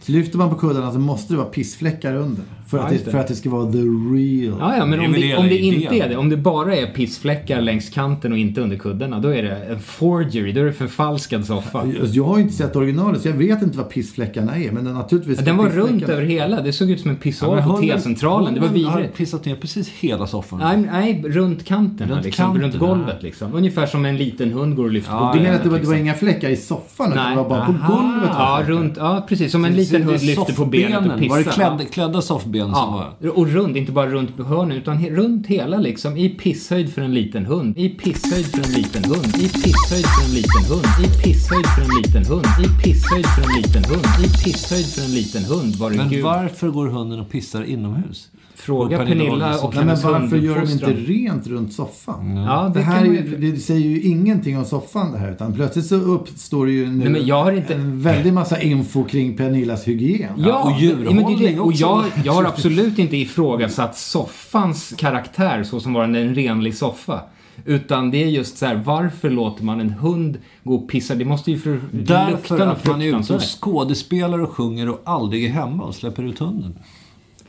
Så 0.00 0.12
lyfter 0.12 0.38
man 0.38 0.50
på 0.50 0.54
kuddarna 0.56 0.92
så 0.92 0.98
måste 0.98 1.32
det 1.32 1.36
vara 1.36 1.48
pissfläckar 1.48 2.14
under. 2.14 2.44
För, 2.72 2.78
Ja, 2.78 2.84
att, 2.84 2.90
det, 2.90 3.04
det. 3.04 3.10
för 3.10 3.18
att 3.18 3.28
det 3.28 3.34
ska 3.34 3.50
vara 3.50 3.72
the 3.72 3.78
real. 3.78 4.56
Ja, 4.60 4.76
ja, 4.76 4.86
men 4.86 4.98
Det 4.98 5.06
om 5.06 5.12
det, 5.12 5.36
om 5.36 5.48
det 5.48 5.58
inte 5.58 5.94
är 5.96 6.08
det, 6.08 6.16
om 6.16 6.28
det 6.28 6.36
bara 6.36 6.76
är 6.76 6.86
pissfläckar 6.86 7.60
längs 7.60 7.90
kanten 7.90 8.32
och 8.32 8.38
inte 8.38 8.60
under 8.60 8.76
kuddarna, 8.76 9.18
då 9.18 9.28
är 9.28 9.42
det 9.42 9.56
en 9.56 9.80
forgery, 9.80 10.52
då 10.52 10.60
är 10.60 10.64
det 10.64 10.72
förfalskad 10.72 11.44
soffa. 11.46 11.80
Alltså, 11.80 12.06
Jag 12.06 12.24
har 12.24 12.36
ju 12.36 12.42
inte 12.42 12.54
sett 12.54 12.76
originalet 12.76 13.22
så 13.22 13.28
jag 13.28 13.34
vet 13.34 13.62
inte 13.62 13.78
vad 13.78 13.88
pissfläckarna 13.90 14.56
är. 14.56 14.70
Men 14.72 14.84
naturligtvis... 14.84 15.38
Den 15.38 15.56
var 15.56 15.68
runt 15.68 16.02
över 16.02 16.22
hela, 16.22 16.60
det 16.60 16.72
såg 16.72 16.90
ut 16.90 17.00
som 17.00 17.10
en 17.10 17.16
Ja, 17.16 17.22
pissoar 17.22 17.56
men 17.56 17.64
på 17.64 17.76
T-centralen, 17.76 18.54
det 18.54 18.60
var 18.60 18.68
hunden 18.68 18.84
har 18.84 18.96
vidrigt. 18.98 19.16
pissat 19.16 19.44
ner 19.44 19.56
precis 19.56 19.88
hela 19.88 20.26
soffan. 20.26 20.58
Nej, 20.58 20.76
nej, 20.92 21.24
runt 21.26 21.64
kanten, 21.64 22.08
Runt 22.10 22.24
liksom, 22.24 22.44
kanten, 22.44 22.62
runt 22.62 22.78
golvet 22.78 23.22
liksom. 23.22 23.54
Ungefär 23.54 23.86
som 23.86 24.04
en 24.04 24.16
liten 24.16 24.52
hund 24.52 24.76
går 24.76 24.84
och 24.84 24.90
lyfter 24.92 25.12
Ja, 25.12 25.30
på 25.32 25.36
Du 25.38 25.42
menar 25.42 25.56
att 25.56 25.62
det 25.62 25.68
var, 25.68 25.76
det 25.76 25.80
liksom. 25.80 25.94
var 25.94 26.00
inga 26.00 26.14
fläckar 26.14 26.48
i 26.48 26.56
soffan? 26.56 27.12
utan 27.12 27.24
Nej. 27.24 27.36
det 27.36 27.42
var 27.42 27.48
bara 27.48 27.66
på 27.66 27.72
Aha. 27.72 28.02
golvet? 28.02 28.30
Ja, 28.32 28.60
runt, 28.66 28.96
ja, 28.96 29.26
precis. 29.28 29.52
Som 29.52 29.64
en 29.64 29.74
liten 29.76 30.02
hund 30.02 30.22
lyfter 30.22 30.54
på 30.54 30.64
benet 30.64 31.12
och 31.12 31.18
pissar. 31.18 31.70
Var 31.70 31.78
det 31.78 31.84
klädda 31.84 32.22
soffben 32.22 32.61
var... 32.70 33.14
Ja, 33.20 33.30
och 33.32 33.48
runt, 33.48 33.76
inte 33.76 33.92
bara 33.92 34.10
runt 34.10 34.36
på 34.36 34.42
hörnen 34.44 34.76
utan 34.76 34.98
he- 34.98 35.10
runt 35.14 35.46
hela 35.46 35.78
liksom. 35.78 36.16
I 36.16 36.28
pisshöjd 36.28 36.92
för 36.92 37.02
en 37.02 37.14
liten 37.14 37.46
hund. 37.46 37.78
I 37.78 37.88
pisshöjd 37.88 38.46
för 38.46 38.58
en 38.64 38.72
liten 38.74 39.04
hund. 39.04 39.26
I 39.26 39.48
pisshöjd 39.48 40.06
för 40.06 40.24
en 40.28 40.34
liten 40.34 40.64
hund. 40.68 40.86
I 41.04 41.22
pisshöjd 41.22 41.66
för 41.66 41.82
en 41.82 42.02
liten 42.02 42.24
hund. 42.24 42.46
I 42.60 42.82
pisshöjd 42.82 43.26
för 43.26 43.42
en 43.42 43.56
liten 43.62 43.84
hund. 43.84 44.06
I 44.24 44.44
pisshöjd 44.44 44.86
för 44.86 45.02
en 45.04 45.14
liten 45.14 45.44
hund. 45.44 45.74
Var 45.76 45.90
Men 45.90 46.08
gud. 46.08 46.24
varför 46.24 46.68
går 46.68 46.86
hunden 46.88 47.20
och 47.20 47.30
pissar 47.30 47.62
inomhus? 47.64 48.28
Fråga 48.62 49.00
Och 49.00 49.06
Pernilla 49.06 49.30
Wahlgrens 49.30 49.62
och 49.62 49.74
Nej, 49.74 49.84
men 49.84 49.88
hennes 49.88 50.04
varför 50.04 50.36
gör 50.36 50.60
de 50.60 50.70
inte 50.72 50.92
rent 50.92 51.46
runt 51.46 51.72
soffan? 51.72 52.36
Ja, 52.36 52.70
det, 52.74 52.80
Det 52.80 52.84
här 52.84 53.04
ju, 53.04 53.36
det 53.36 53.56
säger 53.56 53.88
ju 53.88 54.00
ingenting 54.02 54.58
om 54.58 54.64
soffan 54.64 55.12
det 55.12 55.18
här. 55.18 55.32
Utan 55.32 55.52
plötsligt 55.52 55.86
så 55.86 55.94
uppstår 55.94 56.66
det 56.66 56.72
ju 56.72 56.86
nu 56.86 56.92
Nej, 56.98 57.08
men 57.08 57.26
jag 57.26 57.44
har 57.44 57.52
inte- 57.52 57.74
en 57.74 58.02
väldig 58.02 58.32
massa 58.32 58.60
info 58.60 59.04
kring 59.04 59.36
Pernillas 59.36 59.88
hygien. 59.88 60.32
Ja, 60.36 60.62
och 60.62 60.80
djurhållning 60.80 61.16
men 61.16 61.38
det 61.38 61.48
är 61.48 61.52
det. 61.52 61.60
Och 61.60 61.72
jag, 61.72 62.04
jag 62.24 62.32
har 62.32 62.44
absolut 62.44 62.98
inte 62.98 63.16
ifrågasatt 63.16 63.96
soffans 63.98 64.94
karaktär 64.96 65.62
så 65.64 65.80
som 65.80 65.92
varande 65.92 66.20
en 66.20 66.34
renlig 66.34 66.76
soffa. 66.76 67.20
Utan 67.64 68.10
det 68.10 68.22
är 68.22 68.28
just 68.28 68.58
så 68.58 68.66
här, 68.66 68.82
varför 68.84 69.30
låter 69.30 69.64
man 69.64 69.80
en 69.80 69.90
hund 69.90 70.38
gå 70.64 70.74
och 70.74 70.88
pissa? 70.88 71.14
Det 71.14 71.24
måste 71.24 71.50
ju 71.50 71.58
för, 71.58 71.80
Därför 71.90 72.58
att 72.60 72.86
man 72.86 73.02
är 73.02 73.20
ute 73.20 73.34
och 73.34 73.42
skådespelar 73.60 74.38
och 74.38 74.50
sjunger 74.50 74.88
och 74.88 75.00
aldrig 75.04 75.44
är 75.44 75.48
hemma 75.48 75.84
och 75.84 75.94
släpper 75.94 76.22
ut 76.22 76.38
hunden. 76.38 76.78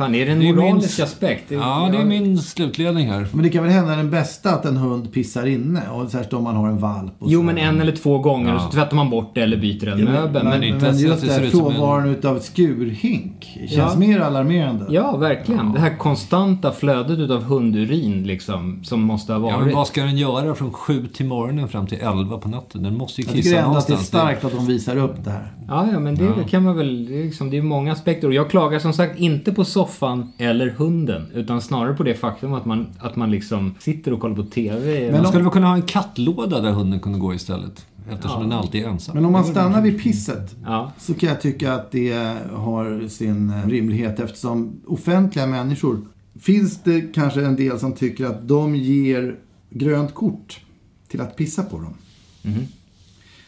Fan, 0.04 0.16
är 0.16 0.26
det 0.26 0.32
en 0.32 0.40
Det 0.40 0.46
är 0.50 0.54
min- 0.54 0.56
moralisk 0.66 1.00
aspekt? 1.00 1.44
Det- 1.50 1.56
Ja, 1.56 1.90
det 1.92 1.98
är 1.98 2.06
min 2.06 2.38
slutledning 2.38 3.10
här. 3.12 3.28
Men 3.34 3.44
det 3.44 3.50
kan 3.50 3.64
väl 3.64 3.72
hända 3.72 3.96
den 3.96 4.10
bästa 4.12 4.50
att 4.52 4.66
en 4.66 4.78
hund 4.78 5.14
pissar 5.14 5.46
inne. 5.46 5.82
Och 5.90 6.12
särskilt 6.12 6.34
om 6.34 6.44
man 6.44 6.56
har 6.56 6.68
en 6.68 6.78
valp. 6.78 7.12
Och 7.20 7.32
Jo, 7.32 7.40
så. 7.40 7.44
men 7.44 7.58
en 7.58 7.82
eller 7.82 7.92
två 7.96 8.18
gånger 8.18 8.56
och 8.56 8.62
så 8.62 8.70
tvättar 8.70 8.96
man 8.96 9.10
bort 9.10 9.32
det 9.36 9.42
eller 9.42 9.58
byter 9.58 9.88
en 9.88 10.00
Ja, 10.00 10.06
men- 10.06 10.14
möbel. 10.14 10.44
Men, 10.44 10.60
Men, 10.60 10.78
men 10.78 10.90
att 10.90 11.00
just 11.00 11.22
det 11.22 11.28
som 11.34 11.44
en- 11.44 11.52
frånvaron 11.52 12.10
utav 12.10 12.40
skurhink 12.40 13.44
känns 13.60 13.72
Ja. 13.72 13.94
mer 14.00 14.20
alarmerande. 14.20 14.86
ja, 14.90 15.18
verkligen. 15.18 15.72
Det 15.74 15.80
här 15.80 15.98
konstanta 15.98 16.72
flödet 16.72 17.20
utav 17.20 17.44
hundurin 17.44 18.24
liksom, 18.24 18.80
som 18.84 19.02
måste 19.02 19.34
ha 19.34 19.40
Ja, 19.40 19.56
varit. 19.56 19.66
men 19.66 19.76
vad 19.76 19.88
ska 19.88 20.04
den 20.04 20.18
göra 20.18 20.56
från 20.56 20.74
sju 20.74 21.08
till 21.08 21.26
morgonen 21.26 21.68
fram 21.68 21.88
till 21.88 21.98
elva 22.02 22.38
på 22.38 22.50
natten? 22.50 22.84
Den 22.84 22.98
måste 22.98 23.22
ju 23.22 23.26
Jag 23.28 23.36
tycker 23.36 23.44
kissa 23.50 23.58
ändå 23.62 23.78
att 23.78 23.88
det 23.88 23.94
är 23.94 23.96
någonstans. 23.96 24.08
starkt 24.24 24.46
att 24.46 24.52
de 24.56 24.66
visar 24.66 24.98
upp 24.98 25.24
det 25.24 25.32
här. 25.32 25.52
Ja, 25.68 25.88
ja, 25.94 26.00
men 26.00 26.16
det 26.16 26.50
kan 26.50 26.64
man 26.64 26.78
väl... 26.78 27.06
Det 27.06 27.20
är, 27.20 27.24
liksom, 27.24 27.50
det 27.50 27.58
är 27.58 27.62
många 27.62 27.92
aspekter. 27.92 28.28
Och 28.28 28.34
jag 28.34 28.50
klagar 28.50 28.80
som 28.80 28.94
sagt 28.94 29.20
inte 29.20 29.52
på 29.52 29.66
soffan 29.66 29.93
eller 30.38 30.70
hunden. 30.70 31.26
Utan 31.34 31.62
snarare 31.62 31.94
på 31.94 32.04
det 32.04 32.16
faktum 32.16 32.54
att 32.54 32.66
man, 32.66 32.88
att 33.00 33.16
man 33.16 33.32
liksom 33.32 33.76
sitter 33.80 34.14
och 34.14 34.20
kollar 34.20 34.36
på 34.36 34.44
TV. 34.44 35.12
Men 35.12 35.22
Man 35.22 35.28
skulle 35.32 35.44
väl 35.44 35.52
kunna 35.54 35.68
ha 35.68 35.76
en 35.76 35.82
kattlåda 35.82 36.60
där 36.62 36.72
hunden 36.72 37.00
kunde 37.00 37.20
gå 37.20 37.34
istället? 37.34 37.86
Eftersom 38.12 38.42
Ja. 38.42 38.48
den 38.48 38.52
alltid 38.52 38.84
är 38.84 38.88
ensam. 38.90 39.16
Men 39.16 39.26
om 39.26 39.32
man 39.32 39.44
stannar 39.46 39.82
vid 39.82 40.04
pisset 40.04 40.56
Ja. 40.66 40.92
så 41.00 41.14
kan 41.14 41.30
jag 41.30 41.42
tycka 41.42 41.74
att 41.74 41.92
det 41.92 42.14
har 42.54 43.08
sin 43.08 43.50
eh, 43.50 43.68
rimlighet 43.68 44.20
eftersom 44.20 44.72
offentliga 44.88 45.48
människor 45.48 46.02
finns 46.40 46.84
det 46.84 47.02
kanske 47.02 47.46
en 47.46 47.56
del 47.56 47.80
som 47.80 47.94
tycker 47.94 48.26
att 48.26 48.48
de 48.48 48.76
ger 48.76 49.36
grönt 49.70 50.14
kort 50.14 50.60
till 51.08 51.22
att 51.22 51.36
pissa 51.36 51.64
på 51.64 51.78
dem. 51.78 51.94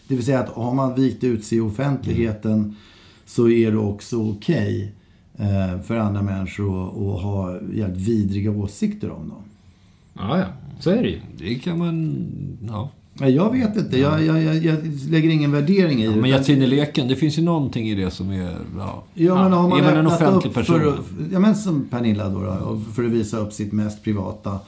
Det 0.08 0.16
vill 0.16 0.26
säga 0.26 0.40
att 0.40 0.50
har 0.50 0.74
man 0.74 0.96
vikt 0.96 1.24
ut 1.24 1.46
sig 1.46 1.58
i 1.58 1.62
offentligheten 1.62 2.76
så 3.26 3.50
är 3.50 3.72
det 3.72 3.78
också 3.78 4.30
okej 4.32 4.84
eh, 4.84 4.90
för 5.86 5.96
andra 5.98 6.22
människor 6.22 6.84
att, 6.88 6.98
att 7.18 7.22
ha 7.24 7.60
jävligt 7.74 8.08
vidriga 8.08 8.52
åsikter 8.52 9.12
om 9.12 9.30
dem. 9.30 9.42
Ja, 10.14 10.40
ja. 10.40 10.46
Så 10.80 10.90
är 10.90 11.04
det 11.04 11.10
ju. 11.10 11.20
Det 11.38 11.56
kan 11.56 11.78
man... 11.78 12.26
Ja. 12.68 12.90
Jag 13.28 13.52
vet 13.52 13.78
inte. 13.78 14.00
Jag, 14.00 14.24
jag, 14.26 14.42
jag, 14.44 14.56
jag 14.56 14.78
lägger 15.10 15.30
ingen 15.30 15.52
värdering 15.52 16.02
i 16.02 16.08
det. 16.08 16.16
Men 16.16 16.20
utan- 16.26 16.30
Jatineleken, 16.30 17.08
det 17.08 17.16
finns 17.16 17.38
ju 17.38 17.42
någonting 17.44 17.90
i 17.90 17.96
det 17.96 18.12
som 18.12 18.30
är... 18.32 18.58
Ja. 18.78 19.04
Ja, 19.14 19.44
men 19.44 19.54
har 19.54 19.70
man 19.70 19.82
man 19.84 19.98
en 19.98 20.08
offentlig 20.08 20.50
upp 20.50 20.54
person? 20.54 20.80
För, 20.80 20.88
att- 20.90 21.32
ja, 21.32 21.40
men 21.40 21.56
som 21.56 21.86
Pernilla 21.90 22.30
då, 22.30 22.40
då 22.44 22.50
och 22.50 22.82
för 22.96 23.04
att 23.06 23.12
visa 23.12 23.38
upp 23.38 23.54
sitt 23.54 23.72
mest 23.72 24.04
privata. 24.04 24.60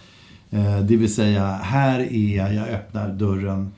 Eh, 0.49 0.80
det 0.82 0.95
vill 0.97 1.13
säga, 1.13 1.47
här 1.47 1.99
är 1.99 2.38
jag, 2.38 2.53
jag 2.53 2.68
öppnar 2.70 3.09
dörren 3.13 3.72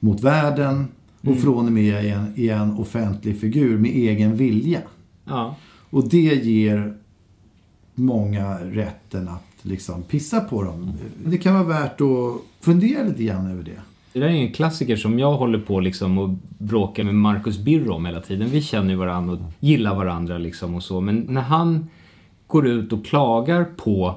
mot 0.00 0.20
världen 0.20 0.86
och 1.20 1.26
Mm. 1.26 1.40
från 1.42 1.66
och 1.66 1.72
med 1.72 1.94
är 1.94 2.02
jag 2.08 2.18
en, 2.18 2.32
är 2.40 2.54
en 2.54 2.72
offentlig 2.72 3.40
figur 3.40 3.78
med 3.78 3.90
egen 3.90 4.36
vilja. 4.36 4.80
Ja. 5.24 5.56
Och 5.94 6.08
det 6.08 6.44
ger 6.44 6.94
många 7.94 8.58
rätten 8.58 9.28
att 9.28 9.54
liksom 9.62 10.02
pissa 10.02 10.40
på 10.40 10.62
dem. 10.62 10.92
Det 11.24 11.38
kan 11.38 11.54
vara 11.54 11.64
värt 11.64 12.00
att 12.00 12.40
fundera 12.60 13.02
lite 13.02 13.22
grann 13.22 13.50
över 13.50 13.62
det. 13.62 13.80
Det 14.12 14.20
där 14.20 14.26
är 14.26 14.32
en 14.32 14.52
klassiker 14.52 14.96
som 14.96 15.18
jag 15.18 15.36
håller 15.36 15.58
på 15.58 15.80
liksom 15.80 16.18
och 16.18 16.30
bråkar 16.58 17.04
med 17.04 17.14
Marcus 17.14 17.58
Birro 17.58 17.92
om 17.92 18.06
hela 18.06 18.20
tiden. 18.20 18.48
Vi 18.50 18.62
känner 18.62 18.90
ju 18.90 18.96
varandra 18.96 19.34
och 19.34 19.40
gillar 19.60 19.94
varandra 19.94 20.38
liksom 20.38 20.74
och 20.74 20.82
så. 20.82 21.00
Men 21.00 21.26
när 21.28 21.42
han 21.42 21.86
går 22.46 22.66
ut 22.66 22.92
och 22.92 23.06
klagar 23.06 23.64
på 23.64 24.14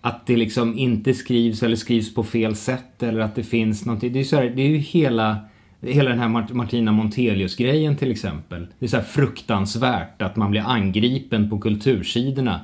att 0.00 0.26
det 0.26 0.36
liksom 0.36 0.78
inte 0.78 1.14
skrivs 1.14 1.62
eller 1.62 1.76
skrivs 1.76 2.14
på 2.14 2.24
fel 2.24 2.56
sätt 2.56 3.02
eller 3.02 3.20
att 3.20 3.34
det 3.34 3.44
finns 3.44 3.86
någonting. 3.86 4.12
Det 4.12 4.20
är, 4.20 4.24
så 4.24 4.36
här, 4.36 4.50
det 4.56 4.62
är 4.62 4.70
ju 4.70 4.78
hela, 4.78 5.36
hela 5.82 6.10
den 6.10 6.18
här 6.18 6.28
Mart- 6.28 6.52
Martina 6.52 6.92
Montelius-grejen 6.92 7.96
till 7.96 8.10
exempel. 8.10 8.66
Det 8.78 8.86
är 8.86 8.90
så 8.90 9.00
fruktansvärt 9.00 10.22
att 10.22 10.36
man 10.36 10.50
blir 10.50 10.62
angripen 10.66 11.50
på 11.50 11.58
kultursidorna. 11.58 12.60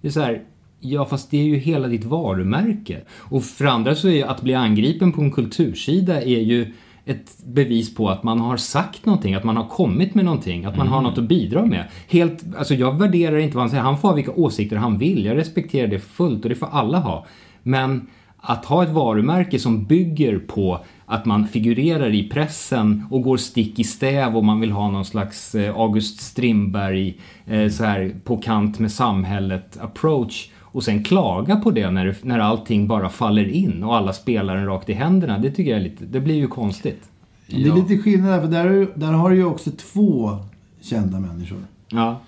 Det 0.00 0.08
är 0.08 0.12
så 0.12 0.20
här, 0.20 0.42
ja 0.80 1.04
fast 1.04 1.30
det 1.30 1.38
är 1.40 1.44
ju 1.44 1.56
hela 1.56 1.88
ditt 1.88 2.04
varumärke. 2.04 3.00
Och 3.10 3.44
för 3.44 3.64
andra 3.64 3.94
så 3.94 4.08
är 4.08 4.12
ju 4.12 4.22
att 4.22 4.42
bli 4.42 4.54
angripen 4.54 5.12
på 5.12 5.20
en 5.20 5.30
kultursida 5.30 6.22
är 6.22 6.40
ju 6.40 6.72
ett 7.04 7.44
bevis 7.46 7.94
på 7.94 8.10
att 8.10 8.22
man 8.22 8.40
har 8.40 8.56
sagt 8.56 9.06
någonting, 9.06 9.34
att 9.34 9.44
man 9.44 9.56
har 9.56 9.68
kommit 9.68 10.14
med 10.14 10.24
någonting, 10.24 10.64
att 10.64 10.76
man 10.76 10.88
har 10.88 11.02
något 11.02 11.18
att 11.18 11.28
bidra 11.28 11.66
med. 11.66 11.88
Helt, 12.08 12.44
alltså 12.56 12.74
jag 12.74 12.98
värderar 12.98 13.38
inte 13.38 13.56
vad 13.56 13.62
han 13.62 13.70
säger, 13.70 13.82
han 13.82 13.98
får 13.98 14.08
ha 14.08 14.14
vilka 14.14 14.32
åsikter 14.32 14.76
han 14.76 14.98
vill, 14.98 15.24
jag 15.24 15.36
respekterar 15.36 15.86
det 15.86 15.98
fullt 15.98 16.44
och 16.44 16.48
det 16.48 16.54
får 16.54 16.68
alla 16.72 16.98
ha. 16.98 17.26
Men 17.62 18.06
att 18.44 18.64
ha 18.64 18.82
ett 18.82 18.90
varumärke 18.90 19.58
som 19.58 19.84
bygger 19.84 20.38
på 20.38 20.80
att 21.06 21.24
man 21.24 21.48
figurerar 21.48 22.14
i 22.14 22.28
pressen 22.28 23.06
och 23.10 23.22
går 23.22 23.36
stick 23.36 23.78
i 23.78 23.84
stäv 23.84 24.36
och 24.36 24.44
man 24.44 24.60
vill 24.60 24.72
ha 24.72 24.90
någon 24.90 25.04
slags 25.04 25.54
eh, 25.54 25.76
August 25.76 26.20
Strindberg 26.20 27.18
eh, 27.46 27.68
så 27.68 27.84
här 27.84 28.14
på 28.24 28.36
kant 28.36 28.78
med 28.78 28.92
samhället 28.92 29.78
approach 29.80 30.50
och 30.58 30.84
sen 30.84 31.04
klaga 31.04 31.56
på 31.56 31.70
det 31.70 31.90
när, 31.90 32.16
när 32.22 32.38
allting 32.38 32.86
bara 32.88 33.08
faller 33.08 33.48
in 33.48 33.82
och 33.82 33.96
alla 33.96 34.12
spelar 34.12 34.56
den 34.56 34.66
rakt 34.66 34.88
i 34.88 34.92
händerna. 34.92 35.38
Det 35.38 35.50
tycker 35.50 35.70
jag 35.70 35.80
är 35.80 35.84
lite, 35.84 36.04
det 36.04 36.20
blir 36.20 36.34
ju 36.34 36.48
konstigt. 36.48 37.08
Det 37.46 37.68
är 37.68 37.74
lite 37.74 37.98
skillnad 37.98 38.30
där, 38.30 38.40
för 38.40 38.48
där, 38.48 38.88
där 38.94 39.12
har 39.12 39.30
du 39.30 39.36
ju 39.36 39.44
också 39.44 39.70
två 39.70 40.38
kända 40.80 41.20
människor. 41.20 41.58
Ja. 41.88 42.20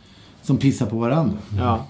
Som 0.43 0.57
pissar 0.57 0.87
på 0.87 0.97
varandra. 0.97 1.37
Ja. 1.59 1.87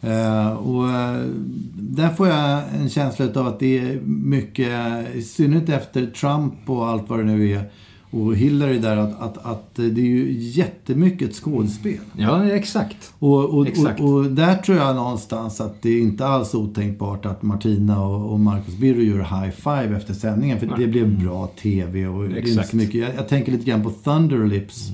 Eh, 0.00 0.48
och 0.48 0.88
eh, 0.90 1.26
där 1.74 2.10
får 2.10 2.28
jag 2.28 2.62
en 2.74 2.88
känsla 2.88 3.26
av 3.34 3.46
att 3.46 3.60
det 3.60 3.78
är 3.78 4.00
mycket, 4.04 5.14
i 5.14 5.22
synnerhet 5.22 5.68
efter 5.68 6.06
Trump 6.06 6.54
och 6.66 6.88
allt 6.88 7.08
vad 7.08 7.18
det 7.18 7.24
nu 7.24 7.52
är, 7.52 7.70
och 8.10 8.36
Hillary 8.36 8.78
där, 8.78 8.96
att, 8.96 9.20
att, 9.20 9.46
att 9.46 9.74
det 9.74 10.00
är 10.00 10.06
ju 10.06 10.32
jättemycket 10.38 11.34
skådespel. 11.34 11.98
Ja, 12.16 12.44
exakt. 12.44 13.12
Och, 13.18 13.44
och, 13.44 13.68
Exakt. 13.68 14.00
och, 14.00 14.08
och 14.08 14.24
där 14.24 14.56
tror 14.56 14.78
jag 14.78 14.96
någonstans 14.96 15.60
att 15.60 15.82
det 15.82 15.88
är 15.90 16.00
inte 16.00 16.26
alls 16.26 16.54
otänkbart 16.54 17.26
att 17.26 17.42
Martina 17.42 18.04
och, 18.04 18.32
och 18.32 18.40
Marcus 18.40 18.74
Birro 18.74 19.00
gör 19.00 19.18
high 19.18 19.50
five 19.50 19.96
efter 19.96 20.14
sändningen. 20.14 20.58
För 20.60 20.74
det 20.78 20.86
blev 20.86 21.20
bra 21.20 21.46
TV 21.46 22.06
och 22.06 22.22
det 22.22 22.34
är 22.34 22.38
inte 22.38 22.50
Exakt. 22.50 22.70
så 22.70 22.76
mycket. 22.76 22.94
Jag, 22.94 23.10
jag 23.16 23.28
tänker 23.28 23.52
lite 23.52 23.64
grann 23.64 23.82
på 23.82 23.90
Thunder 23.90 24.46
Lips 24.46 24.88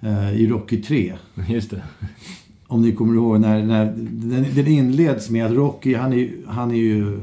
eh, 0.00 0.32
i 0.32 0.46
Rocky 0.46 0.82
3. 0.82 1.12
Just 1.48 1.70
det. 1.70 1.82
Om 2.70 2.82
ni 2.82 2.92
kommer 2.92 3.14
ihåg 3.14 3.40
när, 3.40 3.62
när 3.62 3.84
den, 3.96 4.46
den 4.54 4.66
inleds 4.66 5.30
med 5.30 5.46
att 5.46 5.52
Rocky, 5.52 5.94
han 5.94 6.12
är, 6.12 6.30
han 6.46 6.70
är 6.70 6.74
ju 6.74 7.20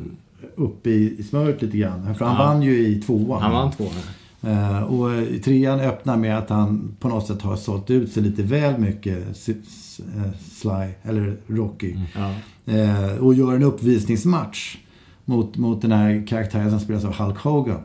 uppe 0.55 0.89
i, 0.89 1.15
i 1.19 1.23
smöret 1.23 1.61
lite 1.61 1.77
grann. 1.77 2.15
För 2.15 2.25
han 2.25 2.35
Ja. 2.35 2.45
vann 2.45 2.61
ju 2.61 2.87
i 2.87 3.01
tvåan. 3.01 3.41
Han 3.41 3.51
vann 3.51 3.71
tvåan. 3.71 3.91
Eh, 4.41 4.83
och 4.83 5.09
trean 5.43 5.79
öppnar 5.79 6.17
med 6.17 6.37
att 6.37 6.49
han 6.49 6.95
på 6.99 7.07
något 7.07 7.27
sätt 7.27 7.41
har 7.41 7.55
sålt 7.55 7.89
ut 7.89 8.11
sig 8.11 8.23
lite 8.23 8.43
väl 8.43 8.79
mycket, 8.79 9.17
eh, 9.49 10.31
Sly, 10.51 10.87
eller 11.03 11.37
Rocky. 11.47 11.95
Ja. 12.15 12.33
Eh, 12.73 13.17
och 13.17 13.33
gör 13.33 13.55
en 13.55 13.63
uppvisningsmatch 13.63 14.77
mot, 15.25 15.57
mot 15.57 15.81
den 15.81 15.91
här 15.91 16.27
karaktären 16.27 16.69
som 16.69 16.79
spelas 16.79 17.05
av 17.05 17.13
Hulk 17.13 17.37
Hogan. 17.37 17.81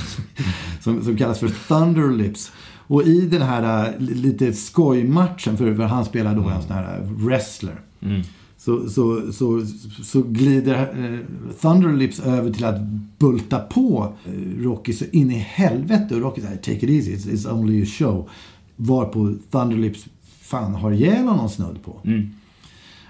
som, 0.80 1.04
som 1.04 1.16
kallas 1.16 1.38
för 1.38 1.48
Thunder 1.68 2.10
Lips. 2.16 2.52
Och 2.90 3.02
i 3.02 3.20
den 3.20 3.42
här 3.42 3.94
li- 3.98 4.14
lite 4.14 4.52
skojmatchen, 4.52 5.56
för, 5.56 5.74
för 5.74 5.82
han 5.82 6.04
spelar 6.04 6.34
då 6.34 6.48
en 6.48 6.62
sån 6.62 6.72
här 6.72 7.00
wrestler. 7.02 7.80
Mm. 8.02 8.22
Så, 8.56 8.88
så, 8.88 9.32
så, 9.32 9.66
så 10.02 10.22
glider 10.22 10.74
eh, 10.74 11.18
Thunder 11.60 11.92
Lips 11.92 12.20
över 12.20 12.52
till 12.52 12.64
att 12.64 12.80
bulta 13.18 13.58
på 13.58 14.12
Rocky 14.58 14.92
så 14.92 15.04
in 15.12 15.30
i 15.30 15.38
helvete. 15.38 16.14
Och 16.14 16.20
Rocky 16.20 16.40
säger 16.40 16.56
take 16.56 16.86
it 16.86 16.90
easy, 16.90 17.16
it's, 17.16 17.34
it's 17.34 17.52
only 17.52 17.82
a 17.82 17.86
show. 17.86 18.28
Varpå 18.76 19.34
Thunder 19.50 19.76
Lips 19.76 20.06
fan 20.40 20.74
har 20.74 20.92
ihjäl 20.92 21.26
honom 21.26 21.48
snudd 21.48 21.82
på. 21.84 22.00
Mm. 22.04 22.30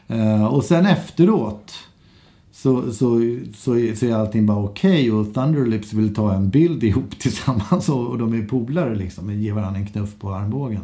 Eh, 0.08 0.44
och 0.44 0.64
sen 0.64 0.86
efteråt 0.86 1.72
så, 2.62 2.92
så, 2.92 3.38
så, 3.54 3.94
så 3.94 4.06
är 4.06 4.14
allting 4.14 4.46
bara 4.46 4.58
okej 4.58 5.12
och 5.12 5.34
Thunderlips 5.34 5.92
vill 5.92 6.14
ta 6.14 6.34
en 6.34 6.50
bild 6.50 6.84
ihop 6.84 7.10
tillsammans 7.18 7.88
och, 7.88 8.06
och 8.06 8.18
de 8.18 8.34
är 8.34 8.46
polare 8.46 8.94
liksom. 8.94 9.32
Ger 9.32 9.52
varandra 9.52 9.80
en 9.80 9.86
knuff 9.86 10.18
på 10.18 10.34
armbågen. 10.34 10.82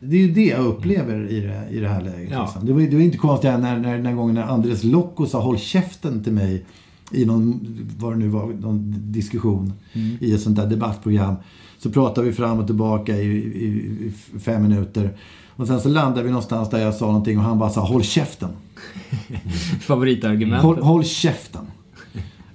Det 0.00 0.16
är 0.16 0.20
ju 0.20 0.32
det 0.32 0.46
jag 0.46 0.66
upplever 0.66 1.28
i 1.28 1.40
det, 1.40 1.68
i 1.70 1.80
det 1.80 1.88
här 1.88 2.02
läget. 2.02 2.30
Ja. 2.30 2.42
Liksom. 2.42 2.66
Det, 2.66 2.72
var, 2.72 2.80
det 2.80 2.96
var 2.96 3.02
inte 3.02 3.18
konstigt 3.18 3.50
när, 3.50 3.78
när, 3.78 3.98
den 3.98 4.16
gången 4.16 4.34
när 4.34 4.42
Andres 4.42 4.84
Locco 4.84 5.26
sa 5.26 5.40
håll 5.40 5.58
käften 5.58 6.24
till 6.24 6.32
mig 6.32 6.64
i 7.12 7.24
någon, 7.24 7.60
vad 7.98 8.12
det 8.12 8.18
nu 8.18 8.28
var, 8.28 8.46
någon 8.46 8.94
diskussion 9.12 9.72
Mm. 9.92 10.16
i 10.20 10.34
ett 10.34 10.40
sånt 10.40 10.56
där 10.56 10.66
debattprogram. 10.66 11.34
Så 11.78 11.90
pratade 11.90 12.26
vi 12.26 12.32
fram 12.32 12.58
och 12.58 12.66
tillbaka 12.66 13.16
i, 13.16 13.26
i, 13.26 13.66
i 14.34 14.38
fem 14.38 14.62
minuter. 14.62 15.10
Och 15.56 15.66
sen 15.66 15.80
så 15.80 15.88
landade 15.88 16.22
vi 16.22 16.30
någonstans 16.30 16.70
där 16.70 16.78
jag 16.78 16.94
sa 16.94 17.06
någonting 17.06 17.38
och 17.38 17.44
han 17.44 17.58
bara 17.58 17.70
sa 17.70 17.80
håll 17.80 18.02
käften. 18.02 18.48
Favoritargumentet. 19.80 20.62
Håll, 20.62 20.82
håll 20.82 21.04
käften. 21.04 21.66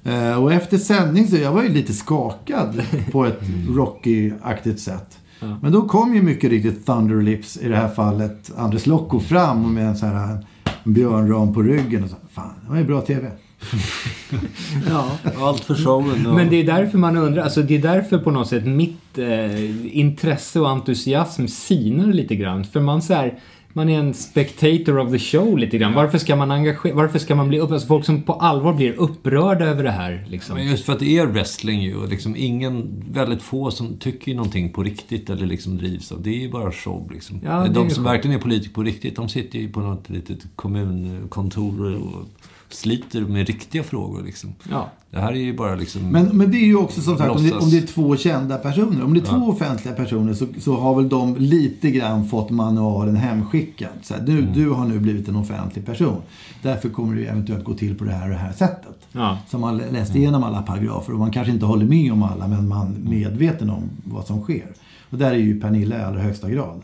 Eh, 0.04 0.44
och 0.44 0.54
efter 0.54 0.78
sändning 0.78 1.28
så 1.28 1.36
jag 1.36 1.52
var 1.52 1.64
ju 1.64 1.70
lite 1.70 1.94
skakad 1.94 2.82
på 3.12 3.26
ett 3.26 3.42
Rocky-aktigt 3.70 4.78
sätt. 4.78 5.18
Ja. 5.40 5.58
Men 5.62 5.72
då 5.72 5.82
kom 5.82 6.16
ju 6.16 6.22
mycket 6.22 6.50
riktigt 6.50 6.86
Thunder 6.86 7.22
Lips, 7.22 7.58
i 7.58 7.68
det 7.68 7.76
här 7.76 7.90
fallet 7.90 8.52
Andres 8.58 8.86
Locco 8.86 9.20
fram 9.20 9.74
med 9.74 9.88
en 9.88 9.98
sån 9.98 10.10
här 10.10 10.46
en 10.84 10.94
björnram 10.94 11.54
på 11.54 11.62
ryggen 11.62 12.04
och 12.04 12.10
så. 12.10 12.16
Fan, 12.32 12.54
det 12.64 12.70
var 12.70 12.78
ju 12.78 12.84
bra 12.84 13.02
TV. 13.02 13.32
Ja. 14.90 15.18
Allt 15.38 15.64
för 15.64 15.76
showen. 15.76 16.28
Och... 16.28 16.36
Men 16.36 16.50
det 16.50 16.56
är 16.56 16.64
därför 16.64 16.98
man 16.98 17.18
undrar, 17.18 17.44
alltså 17.44 17.62
det 17.62 17.76
är 17.76 17.82
därför 17.82 18.18
på 18.18 18.32
något 18.32 18.48
sätt 18.48 18.66
mitt 18.66 19.18
eh, 19.18 19.98
intresse 19.98 20.60
och 20.60 20.70
entusiasm 20.70 21.48
sinar 21.48 22.08
lite 22.08 22.36
grann. 22.36 22.64
För 22.64 22.80
man 22.80 23.02
så 23.02 23.14
här, 23.14 23.40
man 23.78 23.90
är 23.90 24.00
en 24.00 24.14
spectator 24.14 25.00
of 25.00 25.12
the 25.12 25.20
show 25.20 25.58
lite 25.58 25.78
grann. 25.78 25.94
Varför 25.94 26.18
ska 26.18 26.36
man 26.36 26.52
engagera, 26.52 26.96
varför 26.96 27.20
ska 27.20 27.36
man 27.36 27.48
bli 27.48 27.60
upp, 27.60 27.72
alltså 27.72 27.88
folk 27.88 28.06
som 28.06 28.22
på 28.22 28.34
allvar 28.34 28.74
blir 28.74 28.94
upprörda 28.94 29.66
över 29.66 29.84
det 29.84 29.92
här 29.92 30.26
liksom. 30.28 30.56
Men 30.56 30.68
just 30.68 30.86
för 30.86 30.94
att 30.94 31.00
det 31.00 31.18
är 31.18 31.26
wrestling 31.26 31.82
ju 31.82 31.96
och 31.96 32.10
liksom 32.10 32.36
ingen, 32.36 33.04
väldigt 33.12 33.42
få 33.42 33.72
som 33.72 33.98
tycker 33.98 34.36
någonting 34.36 34.74
på 34.74 34.84
riktigt 34.84 35.30
eller 35.30 35.46
liksom 35.46 35.78
drivs 35.78 36.12
av. 36.12 36.22
Det 36.22 36.30
är 36.30 36.40
ju 36.40 36.52
bara 36.52 36.72
show 36.72 37.12
liksom. 37.14 37.40
Ja, 37.44 37.68
de 37.68 37.90
som 37.90 38.04
verkligen 38.04 38.38
är 38.38 38.42
politiker 38.42 38.74
på 38.74 38.84
riktigt, 38.84 39.16
de 39.16 39.30
sitter 39.30 39.60
ju 39.60 39.70
på 39.70 39.80
något 39.80 40.10
litet 40.10 40.40
kommunkontor 40.56 41.96
och 41.96 42.26
sliter 42.70 43.22
med 43.22 43.48
riktiga 43.48 43.84
frågor. 43.84 44.24
Liksom. 44.24 44.54
Ja. 44.70 44.90
Det 45.12 45.20
här 45.20 45.32
är 45.32 45.40
ju 45.40 45.58
bara 45.58 45.76
liksom... 45.76 46.02
Men, 46.02 46.26
men 46.26 46.52
det 46.52 46.58
är 46.58 46.66
ju 46.66 46.76
också 46.76 47.02
som 47.02 47.18
sagt, 47.18 47.32
om 47.32 47.44
det, 47.44 47.54
om 47.54 47.70
det 47.70 47.78
är 47.78 47.88
två 47.88 48.18
kända 48.18 48.58
personer. 48.58 49.04
Om 49.04 49.14
det 49.14 49.20
är 49.20 49.26
två 49.26 49.46
offentliga 49.46 49.96
personer 49.96 50.34
så, 50.34 50.46
så 50.60 50.76
har 50.76 50.96
väl 50.96 51.10
de 51.10 51.36
lite 51.36 51.92
grann 51.92 52.28
fått 52.28 52.50
manualen 52.50 53.16
hemskickad. 53.16 53.90
Så 54.02 54.14
här, 54.14 54.22
du, 54.22 54.42
du 54.42 54.70
har 54.70 54.86
nu 54.86 55.00
blivit 55.00 55.28
en 55.28 55.36
offentlig 55.36 55.86
person. 55.86 56.22
Därför 56.62 56.90
kommer 56.90 57.16
det 57.16 57.26
eventuellt 57.26 57.64
gå 57.64 57.74
till 57.74 57.98
på 57.98 58.04
det 58.04 58.12
här 58.12 58.24
och 58.24 58.30
det 58.30 58.36
här 58.36 58.54
sättet. 58.54 58.98
Ja. 59.12 59.38
Så 59.50 59.58
man 59.58 59.78
läst 59.78 60.16
igenom 60.16 60.44
alla 60.44 60.62
paragrafer 60.62 61.14
och 61.14 61.20
man 61.20 61.32
kanske 61.32 61.54
inte 61.54 61.66
håller 61.66 61.86
med 61.86 62.12
om 62.12 62.24
alla 62.24 62.48
men 62.48 62.68
man 62.68 62.96
är 62.96 63.10
medveten 63.10 63.70
om 63.70 63.90
vad 64.04 64.26
som 64.26 64.42
sker. 64.42 64.66
Och 65.10 65.18
där 65.18 65.32
är 65.32 65.38
ju 65.38 65.62
Pernilla 65.62 66.00
i 66.00 66.02
allra 66.04 66.20
högsta 66.20 66.50
grad. 66.50 66.82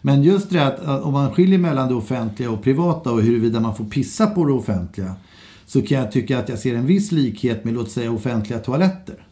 Men 0.00 0.22
just 0.22 0.50
det 0.50 0.66
att, 0.66 0.78
att 0.80 1.02
om 1.02 1.12
man 1.12 1.34
skiljer 1.34 1.58
mellan 1.58 1.88
det 1.88 1.94
offentliga 1.94 2.50
och 2.50 2.62
privata 2.62 3.12
och 3.12 3.22
huruvida 3.22 3.60
man 3.60 3.76
får 3.76 3.84
pissa 3.84 4.26
på 4.26 4.44
det 4.44 4.52
offentliga. 4.52 5.14
Så 5.66 5.82
kan 5.82 5.98
jag 5.98 6.12
tycka 6.12 6.38
att 6.38 6.48
jag 6.48 6.58
ser 6.58 6.74
en 6.74 6.86
viss 6.86 7.12
likhet 7.12 7.64
med 7.64 7.74
låt 7.74 7.90
säga 7.90 8.10
offentliga 8.10 8.58
toaletter. 8.58 9.26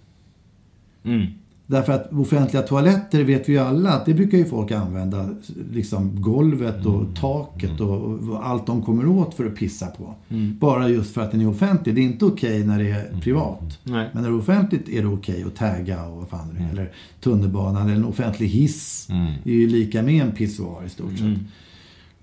Mm. 1.04 1.26
Därför 1.70 1.92
att 1.92 2.12
offentliga 2.12 2.62
toaletter 2.62 3.24
vet 3.24 3.48
vi 3.48 3.52
ju 3.52 3.58
alla 3.58 3.90
att 3.90 4.06
det 4.06 4.14
brukar 4.14 4.38
ju 4.38 4.44
folk 4.44 4.70
använda. 4.70 5.28
Liksom 5.72 6.22
golvet 6.22 6.86
och 6.86 7.16
taket 7.16 7.80
och, 7.80 8.28
och 8.28 8.46
allt 8.46 8.66
de 8.66 8.82
kommer 8.82 9.06
åt 9.06 9.34
för 9.34 9.46
att 9.46 9.54
pissa 9.54 9.86
på. 9.86 10.14
Bara 10.60 10.88
just 10.88 11.14
för 11.14 11.20
att 11.20 11.30
den 11.30 11.40
är 11.40 11.48
offentlig. 11.48 11.94
Det 11.94 12.00
är 12.00 12.02
inte 12.02 12.24
okej 12.24 12.64
när 12.66 12.78
det 12.78 12.90
är 12.90 13.20
privat. 13.20 13.78
Nej. 13.82 14.10
Men 14.12 14.22
när 14.22 14.30
det 14.30 14.36
är 14.36 14.38
offentligt 14.38 14.88
är 14.88 15.02
det 15.02 15.08
okej 15.08 15.44
att 15.46 15.56
tagga 15.56 16.06
och 16.06 16.16
vad 16.16 16.28
fan 16.28 16.54
det 16.54 16.64
är. 16.64 16.70
Eller 16.70 16.92
tunnelbanan 17.20 17.82
eller 17.82 17.96
en 17.96 18.04
offentlig 18.04 18.48
hiss. 18.48 19.08
är 19.44 19.54
ju 19.54 19.68
lika 19.68 20.02
med 20.02 20.22
en 20.22 20.32
pissoar 20.32 20.84
i 20.86 20.88
stort 20.88 21.18
sett. 21.18 21.38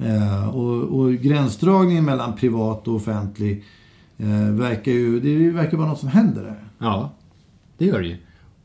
Eh, 0.08 0.50
och, 0.50 1.00
och 1.00 1.14
gränsdragningen 1.14 2.06
mellan 2.06 2.36
privat 2.36 2.88
och 2.88 2.96
offentlig 2.96 3.64
eh, 4.18 4.52
verkar 4.52 4.92
ju, 4.92 5.20
det 5.20 5.52
verkar 5.52 5.78
vara 5.78 5.88
något 5.88 6.00
som 6.00 6.10
händer 6.10 6.44
där. 6.44 6.64
Ja, 6.80 7.14
det 7.78 7.86
gör 7.86 8.02
det 8.02 8.08
ju. 8.08 8.18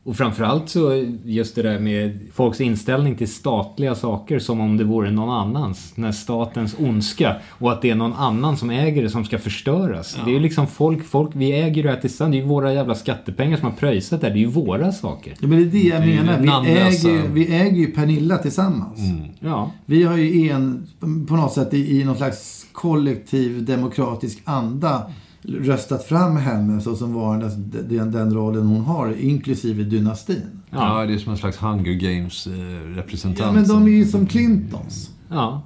Och 0.05 0.15
framförallt 0.15 0.69
så 0.69 1.05
just 1.25 1.55
det 1.55 1.61
där 1.61 1.79
med 1.79 2.19
folks 2.33 2.61
inställning 2.61 3.15
till 3.15 3.31
statliga 3.31 3.95
saker 3.95 4.39
som 4.39 4.59
om 4.59 4.77
det 4.77 4.83
vore 4.83 5.11
någon 5.11 5.29
annans. 5.29 5.93
När 5.95 6.11
statens 6.11 6.75
ondska 6.79 7.35
och 7.49 7.71
att 7.71 7.81
det 7.81 7.89
är 7.89 7.95
någon 7.95 8.13
annan 8.13 8.57
som 8.57 8.69
äger 8.69 9.03
det 9.03 9.09
som 9.09 9.25
ska 9.25 9.39
förstöras. 9.39 10.17
Det 10.25 10.31
är 10.31 10.33
ju 10.33 10.39
liksom 10.39 10.67
folk, 10.67 11.05
folk, 11.05 11.31
vi 11.33 11.51
äger 11.51 11.83
det 11.83 11.89
här 11.89 12.01
tillsammans. 12.01 12.31
Det 12.31 12.37
är 12.37 12.41
ju 12.41 12.47
våra 12.47 12.73
jävla 12.73 12.95
skattepengar 12.95 13.57
som 13.57 13.65
har 13.69 13.77
pröjsat 13.77 14.21
det 14.21 14.27
här. 14.27 14.33
Det 14.33 14.39
är 14.39 14.41
ju 14.41 14.47
våra 14.47 14.91
saker. 14.91 15.33
Ja, 15.39 15.47
men 15.47 15.57
det 15.59 15.65
är 15.65 15.71
det 15.81 15.87
jag 15.87 16.05
menar. 16.07 16.39
Vi 16.39 16.45
namnlösa. 16.45 17.09
äger, 17.09 17.27
vi 17.27 17.55
äger 17.55 17.77
ju 17.77 17.87
Pernilla 17.87 18.37
tillsammans. 18.37 18.99
Ja. 19.39 19.71
Vi 19.85 20.03
har 20.03 20.17
ju 20.17 20.49
en, 20.49 20.87
på 21.27 21.35
något 21.35 21.53
sätt 21.53 21.73
i, 21.73 21.99
i 21.99 22.03
någon 22.03 22.17
slags 22.17 22.65
kollektiv 22.71 23.65
demokratisk 23.65 24.41
anda 24.43 25.11
röstat 25.43 26.03
fram 26.03 26.37
henne 26.37 26.81
så 26.81 26.95
som 26.95 27.13
varandes 27.13 27.53
den, 27.55 28.11
den 28.11 28.33
rollen 28.33 28.65
hon 28.65 28.81
har, 28.81 29.15
inklusive 29.19 29.83
dynastin. 29.83 30.61
Ja, 30.69 31.05
det 31.05 31.13
är 31.13 31.17
som 31.17 31.31
en 31.31 31.37
slags 31.37 31.57
Hunger 31.57 31.93
Games-representant. 31.93 33.39
Ja, 33.39 33.51
men 33.51 33.67
de 33.67 33.83
är 33.83 33.91
ju 33.91 34.05
som 34.05 34.27
Clintons. 34.27 35.09
Ja. 35.29 35.61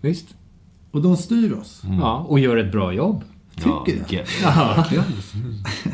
Visst. 0.00 0.26
Och 0.90 1.02
de 1.02 1.16
styr 1.16 1.52
oss. 1.52 1.82
Ja, 2.00 2.26
och 2.28 2.38
gör 2.38 2.56
ett 2.56 2.72
bra 2.72 2.92
jobb. 2.92 3.24
Tycker 3.54 3.96
jag. 3.96 4.12
Get, 4.12 4.28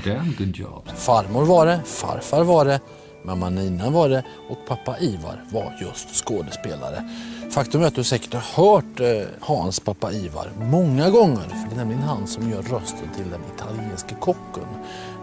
Damn 0.04 0.34
good 0.38 0.56
job. 0.56 0.88
Farmor 0.94 1.44
var 1.44 1.66
det, 1.66 1.80
farfar 1.84 2.44
var 2.44 2.64
det, 2.64 2.80
mamma 3.24 3.50
Nina 3.50 3.90
var 3.90 4.08
det 4.08 4.24
och 4.50 4.58
pappa 4.68 4.98
Ivar 5.00 5.44
var 5.52 5.74
just 5.80 6.24
skådespelare. 6.24 7.08
Faktum 7.50 7.82
är 7.82 7.86
att 7.86 7.94
du 7.94 8.04
säkert 8.04 8.34
har 8.34 8.64
hört 8.64 9.00
eh, 9.00 9.28
Hans 9.40 9.80
pappa 9.80 10.12
Ivar 10.12 10.50
många 10.60 11.10
gånger. 11.10 11.48
För 11.48 11.68
det 11.68 11.74
är 11.74 11.76
nämligen 11.76 12.02
han 12.02 12.26
som 12.26 12.50
gör 12.50 12.62
rösten 12.62 13.08
till 13.16 13.30
den 13.30 13.40
italienske 13.54 14.14
kocken 14.20 14.64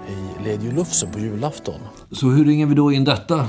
i 0.09 0.49
Lady 0.49 0.71
Lufsen 0.71 1.11
på 1.11 1.19
julafton. 1.19 1.79
Så 2.11 2.29
hur 2.29 2.45
ringer 2.45 2.65
vi 2.65 2.75
då 2.75 2.91
in 2.91 3.03
detta? 3.03 3.47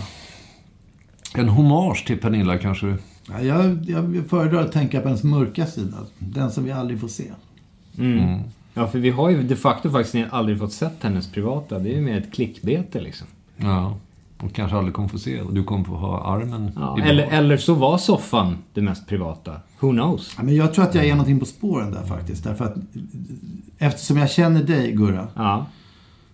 En 1.35 1.49
hommage 1.49 2.07
till 2.07 2.21
Pernilla 2.21 2.59
kanske? 2.59 2.97
Ja, 3.29 3.41
jag, 3.41 3.85
jag 3.91 4.25
föredrar 4.31 4.61
att 4.61 4.73
tänka 4.73 5.01
på 5.01 5.09
ens 5.09 5.23
mörka 5.23 5.67
sida. 5.67 5.97
Den 6.19 6.51
som 6.51 6.65
vi 6.65 6.73
aldrig 6.73 7.01
får 7.01 7.09
se. 7.09 7.33
Mm. 7.99 8.41
Ja, 8.75 8.87
för 8.87 8.99
vi 8.99 9.11
har 9.11 9.31
ju 9.31 9.43
de 9.43 9.57
facto 9.57 9.91
faktiskt 9.91 10.33
aldrig 10.33 10.59
fått 10.59 10.73
sett 10.73 11.03
hennes 11.03 11.33
privata. 11.33 11.79
Det 11.79 11.91
är 11.91 11.95
ju 11.95 12.01
mer 12.01 12.19
ett 12.19 12.35
klickbete 12.35 13.01
liksom. 13.01 13.27
Ja. 13.57 13.97
Och 14.43 14.53
kanske 14.53 14.77
aldrig 14.77 14.95
kommer 14.95 15.09
få 15.09 15.19
se. 15.19 15.41
Och 15.41 15.55
du 15.55 15.65
kommer 15.65 15.85
få 15.85 15.95
ha 15.95 16.25
armen 16.25 16.71
Ja, 16.77 16.99
eller, 17.03 17.23
eller 17.25 17.57
så 17.57 17.75
var 17.75 17.99
soffan 17.99 18.59
det 18.75 18.83
mest 18.83 19.07
privata. 19.07 19.53
Who 19.81 19.91
knows? 19.91 20.35
Ja, 20.37 20.43
men 20.43 20.57
jag 20.57 20.75
tror 20.75 20.85
att 20.85 20.95
jag 20.95 21.05
är 21.05 21.11
någonting 21.11 21.41
på 21.41 21.47
spåren 21.47 21.91
där 21.91 22.03
faktiskt. 22.03 22.45
Därför 22.45 22.65
att 22.65 22.75
eftersom 23.79 24.17
jag 24.17 24.31
känner 24.31 24.63
dig, 24.63 24.93
Gurra. 24.93 25.29
Ja. 25.35 25.67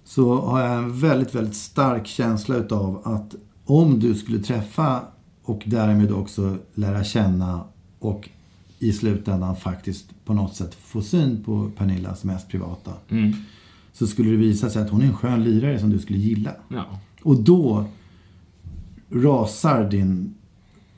så 0.04 0.40
har 0.40 0.60
jag 0.60 0.72
en 0.72 1.00
väldigt, 1.00 1.34
väldigt 1.34 1.56
stark 1.56 2.06
känsla 2.06 2.56
utav 2.56 3.02
att 3.04 3.34
om 3.64 4.00
du 4.00 4.14
skulle 4.14 4.38
träffa 4.38 5.00
och 5.44 5.62
därmed 5.66 6.12
också 6.12 6.56
lära 6.74 7.04
känna 7.04 7.64
och 7.98 8.28
i 8.78 8.92
slutändan 8.92 9.56
faktiskt 9.56 10.24
på 10.24 10.34
något 10.34 10.54
sätt 10.54 10.74
få 10.74 11.02
syn 11.02 11.44
på 11.44 11.70
Pernillas 11.76 12.24
mest 12.24 12.48
privata. 12.48 12.90
Mm. 13.08 13.32
Så 13.92 14.06
skulle 14.06 14.30
det 14.30 14.36
visa 14.36 14.70
sig 14.70 14.82
att 14.82 14.90
hon 14.90 15.02
är 15.02 15.06
en 15.06 15.16
skön 15.16 15.44
lirare 15.44 15.78
som 15.78 15.90
du 15.90 15.98
skulle 15.98 16.18
gilla. 16.18 16.50
Ja. 16.68 16.84
Och 17.22 17.36
då 17.36 17.84
rasar 19.10 19.90
din 19.90 20.34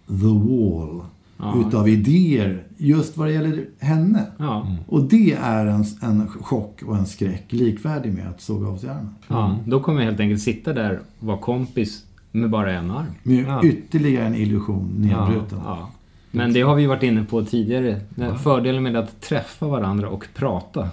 the 0.06 0.26
wall 0.26 1.00
Ja. 1.36 1.54
utav 1.68 1.88
idéer 1.88 2.62
just 2.76 3.16
vad 3.16 3.28
det 3.28 3.32
gäller 3.32 3.64
henne. 3.78 4.26
Ja. 4.38 4.66
Och 4.88 5.02
det 5.04 5.32
är 5.32 5.66
en, 5.66 5.84
en 6.02 6.28
chock 6.28 6.82
och 6.86 6.96
en 6.96 7.06
skräck 7.06 7.44
likvärdig 7.48 8.12
med 8.14 8.28
att 8.28 8.40
såga 8.40 8.68
av 8.68 8.76
sig 8.76 8.90
armen. 8.90 9.14
Ja, 9.28 9.56
då 9.66 9.80
kommer 9.80 10.00
jag 10.00 10.06
helt 10.06 10.20
enkelt 10.20 10.42
sitta 10.42 10.72
där 10.72 11.00
och 11.20 11.26
vara 11.26 11.38
kompis 11.38 12.04
med 12.32 12.50
bara 12.50 12.72
en 12.72 12.90
arm. 12.90 13.06
Med 13.22 13.44
Ja. 13.48 13.62
ytterligare 13.64 14.26
en 14.26 14.34
illusion 14.34 14.88
nedbruten. 14.98 15.58
Ja. 15.64 15.90
Men 16.30 16.52
det 16.52 16.60
har 16.60 16.74
vi 16.74 16.86
varit 16.86 17.02
inne 17.02 17.24
på 17.24 17.44
tidigare. 17.44 18.00
Fördelen 18.42 18.82
med 18.82 18.96
att 18.96 19.20
träffa 19.20 19.68
varandra 19.68 20.08
och 20.08 20.26
prata. 20.34 20.88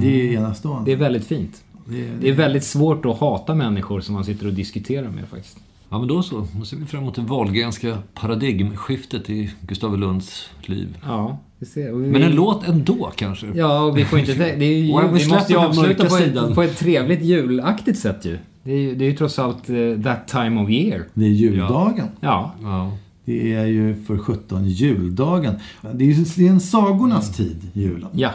Det 0.00 0.06
är 0.06 0.38
enastående. 0.38 0.90
Det 0.90 0.92
är 0.92 0.96
väldigt 0.96 1.24
fint. 1.24 1.62
Det 1.90 2.00
är- 2.08 2.12
Det 2.20 2.28
är 2.28 2.32
väldigt 2.32 2.64
svårt 2.64 3.06
att 3.06 3.18
hata 3.18 3.54
människor 3.54 4.00
som 4.00 4.14
man 4.14 4.24
sitter 4.24 4.46
och 4.46 4.52
diskuterar 4.52 5.10
med 5.10 5.28
faktiskt. 5.28 5.58
Ja, 5.90 5.98
men 5.98 6.08
då 6.08 6.22
så. 6.22 6.46
Då 6.58 6.64
ser 6.64 6.76
vi 6.76 6.86
fram 6.86 7.02
emot 7.02 7.14
det 7.14 7.20
Wahlgrenska 7.22 7.98
paradigmskiftet 8.14 9.30
i 9.30 9.50
Gustav 9.60 9.98
Lunds 9.98 10.50
liv. 10.62 10.96
Ja, 11.06 11.38
vi 11.58 11.66
ser. 11.66 11.92
Vi... 11.92 12.10
Men 12.10 12.22
en 12.22 12.32
låt 12.32 12.68
ändå 12.68 13.12
kanske? 13.16 13.46
Ja, 13.54 13.82
och 13.82 13.98
vi 13.98 14.04
får 14.04 14.18
inte... 14.18 14.34
Det 14.34 14.64
är 14.64 14.78
ju, 14.78 14.92
Och 14.94 15.02
vi 15.16 15.22
vi 15.24 15.28
måste 15.30 15.52
ju 15.52 15.58
avsluta 15.58 16.04
på 16.04 16.10
sidan. 16.10 16.48
ett, 16.48 16.54
på 16.54 16.62
ett 16.62 16.76
trevligt 16.78 17.22
julaktigt 17.22 17.98
sätt 17.98 18.24
ju. 18.24 18.38
Det 18.62 18.72
är 18.72 18.76
ju, 18.78 18.94
det 18.94 19.04
är 19.04 19.10
ju 19.10 19.16
trots 19.16 19.38
allt 19.38 19.70
eh, 19.70 19.76
that 20.04 20.28
time 20.28 20.60
of 20.62 20.70
year. 20.70 21.04
Det 21.14 21.24
är 21.24 21.28
juldagen. 21.28 22.06
Ja. 22.20 22.54
Ja. 22.62 22.92
Det 23.24 23.54
är 23.54 23.66
ju 23.66 24.04
för 24.06 24.18
17 24.18 24.64
juldagen. 24.68 25.54
Det 25.94 26.04
är 26.04 26.38
ju 26.40 26.46
en 26.48 26.60
sagornas 26.60 27.36
tid, 27.36 27.56
julen. 27.72 28.08
Ja. 28.12 28.30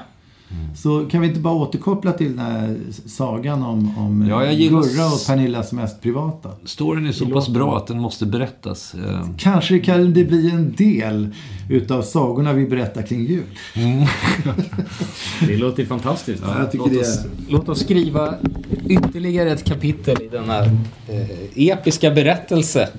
Så 0.75 1.05
kan 1.05 1.21
vi 1.21 1.27
inte 1.27 1.39
bara 1.39 1.53
återkoppla 1.53 2.11
till 2.11 2.29
den 2.29 2.39
här 2.39 2.77
sagan 3.05 3.63
om, 3.63 3.97
om 3.97 4.27
Ja, 4.29 4.45
jag 4.45 4.53
gillar- 4.53 4.81
Gurra 4.83 5.05
och 5.05 5.25
Pernillas 5.27 5.71
mest 5.73 6.01
privata. 6.01 6.49
Storyn 6.65 7.07
är 7.07 7.11
så 7.11 7.25
pass 7.25 7.49
bra 7.49 7.77
att 7.77 7.87
den 7.87 7.99
måste 7.99 8.25
berättas. 8.25 8.93
Eh, 8.93 9.25
Kanske 9.37 9.79
kan 9.79 10.13
det 10.13 10.23
bli 10.23 10.49
en 10.51 10.73
del 10.77 11.27
utav 11.69 12.01
sagorna 12.01 12.53
vi 12.53 12.65
berättar 12.67 13.01
kring 13.01 13.25
jul. 13.25 13.43
Det 15.47 15.57
låter 15.57 15.79
ju 15.83 15.87
fantastiskt. 15.89 16.43
Ja, 16.47 16.69
låt, 16.73 16.91
det 16.91 16.99
oss, 16.99 17.19
låt 17.49 17.69
oss 17.69 17.79
skriva 17.79 18.33
ytterligare 18.87 19.51
ett 19.51 19.63
kapitel 19.63 20.21
i 20.21 20.27
denna 20.27 20.63
eh, 20.63 20.69
episka 21.55 22.11
berättelse 22.11 22.89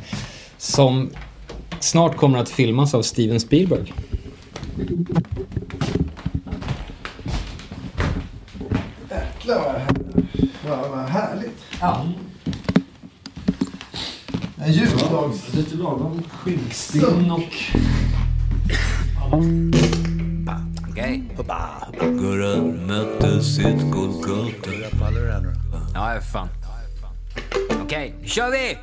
som 0.58 1.10
snart 1.80 2.16
kommer 2.16 2.38
att 2.38 2.48
filmas 2.48 2.94
av 2.94 3.02
Steven 3.02 3.40
Spielberg. 3.40 3.92
Jäklar 9.46 9.86
vad, 10.62 10.78
vad, 10.78 10.90
vad 10.90 11.08
härligt. 11.08 11.64
Ja. 11.80 12.06
En 14.58 14.72
juldags... 14.72 15.54
Lite 15.54 15.76
lagom 15.76 16.22
Sting 16.70 17.30
och... 17.30 17.40
Okej. 20.90 21.22
Gurra 22.00 22.62
mötte 22.86 23.42
sitt 23.42 23.90
Golgata. 23.92 24.70
Ja, 25.94 26.20
fan. 26.32 26.48
Okej, 27.82 28.14
nu 28.20 28.28
kör 28.28 28.50
vi! 28.50 28.76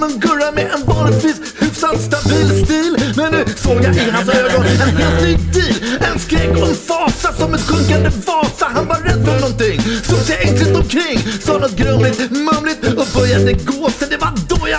som 0.00 0.20
gurra 0.20 0.52
med 0.52 0.70
en 0.74 0.84
vanligtvis 0.86 1.36
hyfsat 1.60 2.00
stabil 2.00 2.64
stil. 2.64 3.12
Men 3.16 3.32
nu 3.32 3.44
såg 3.56 3.84
jag 3.84 3.96
i 3.96 4.10
hans 4.10 4.28
ögon 4.28 4.64
en 4.66 4.96
helt 4.96 5.22
ny 5.22 5.32
deal. 5.52 5.76
En 6.12 6.18
skräck 6.18 6.50
och 6.50 6.68
en 6.68 6.74
fasa 6.74 7.32
som 7.38 7.54
ett 7.54 7.60
sjunkande 7.60 8.10
Vasa. 8.26 8.66
Han 8.74 8.86
var 8.86 8.96
rädd 8.96 9.24
för 9.24 9.40
någonting, 9.40 9.80
såg 10.02 10.18
sig 10.18 10.36
ängsligt 10.40 10.76
omkring. 10.76 11.18
Sa 11.40 11.58
något 11.58 11.76
grumligt, 11.76 12.30
mumligt 12.30 12.84
och 13.00 13.06
började 13.14 13.52
gå. 13.52 13.90
Sen 13.98 14.07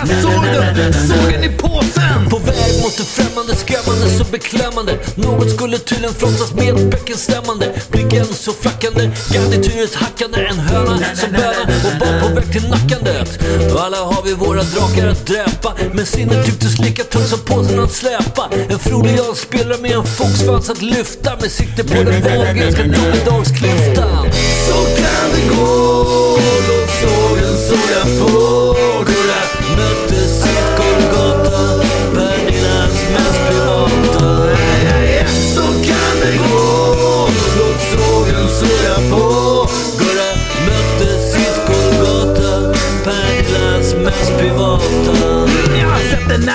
där 0.06 0.22
såg 0.22 0.44
den, 0.76 0.92
sågen 0.92 1.44
i 1.44 1.48
påsen. 1.48 2.28
På 2.30 2.38
väg 2.38 2.82
mot 2.82 2.96
det 2.96 3.04
främmande, 3.04 3.56
skrämmande 3.56 4.10
så 4.18 4.24
beklämmande. 4.24 4.98
Något 5.14 5.50
skulle 5.50 5.78
tydligen 5.78 6.14
frossas 6.14 6.54
med 6.54 6.90
bäckenstämmande 6.90 7.66
Blicken 7.90 8.24
så 8.24 8.52
flackande, 8.52 9.10
garnityret 9.32 9.94
hackande. 9.94 10.46
En 10.46 10.58
höna 10.58 10.98
som 11.14 11.32
böna 11.32 11.62
och 11.86 11.94
var 12.00 12.20
på 12.20 12.34
väg 12.34 12.52
till 12.52 12.68
nackandet. 12.68 13.38
Alla 13.78 13.96
har 13.96 14.22
vi 14.22 14.34
våra 14.34 14.62
drakar 14.62 15.08
att 15.08 15.26
dräpa. 15.26 15.74
Men 15.92 16.06
sinnet 16.06 16.46
tycktes 16.46 16.78
lika 16.78 17.04
tungt 17.04 17.28
som 17.28 17.38
påsen 17.38 17.80
att 17.80 17.92
släpa. 17.92 18.50
En 18.68 18.78
frodig 18.78 19.14
jag 19.18 19.36
spelar 19.36 19.78
med 19.78 19.90
en 19.90 20.06
fogsvans 20.06 20.70
att 20.70 20.82
lyfta. 20.82 21.36
Med 21.40 21.50
sikte 21.50 21.84
på 21.84 21.94
den 21.94 22.22
vagiska 22.22 22.82
domedagsklyftan 22.82 24.26
Så 24.66 24.74
kan 24.74 25.26
det 25.34 25.56
gå, 25.56 26.38
låt 26.68 26.90
sågen 27.00 27.56
såga 27.68 28.02
på. 28.20 28.89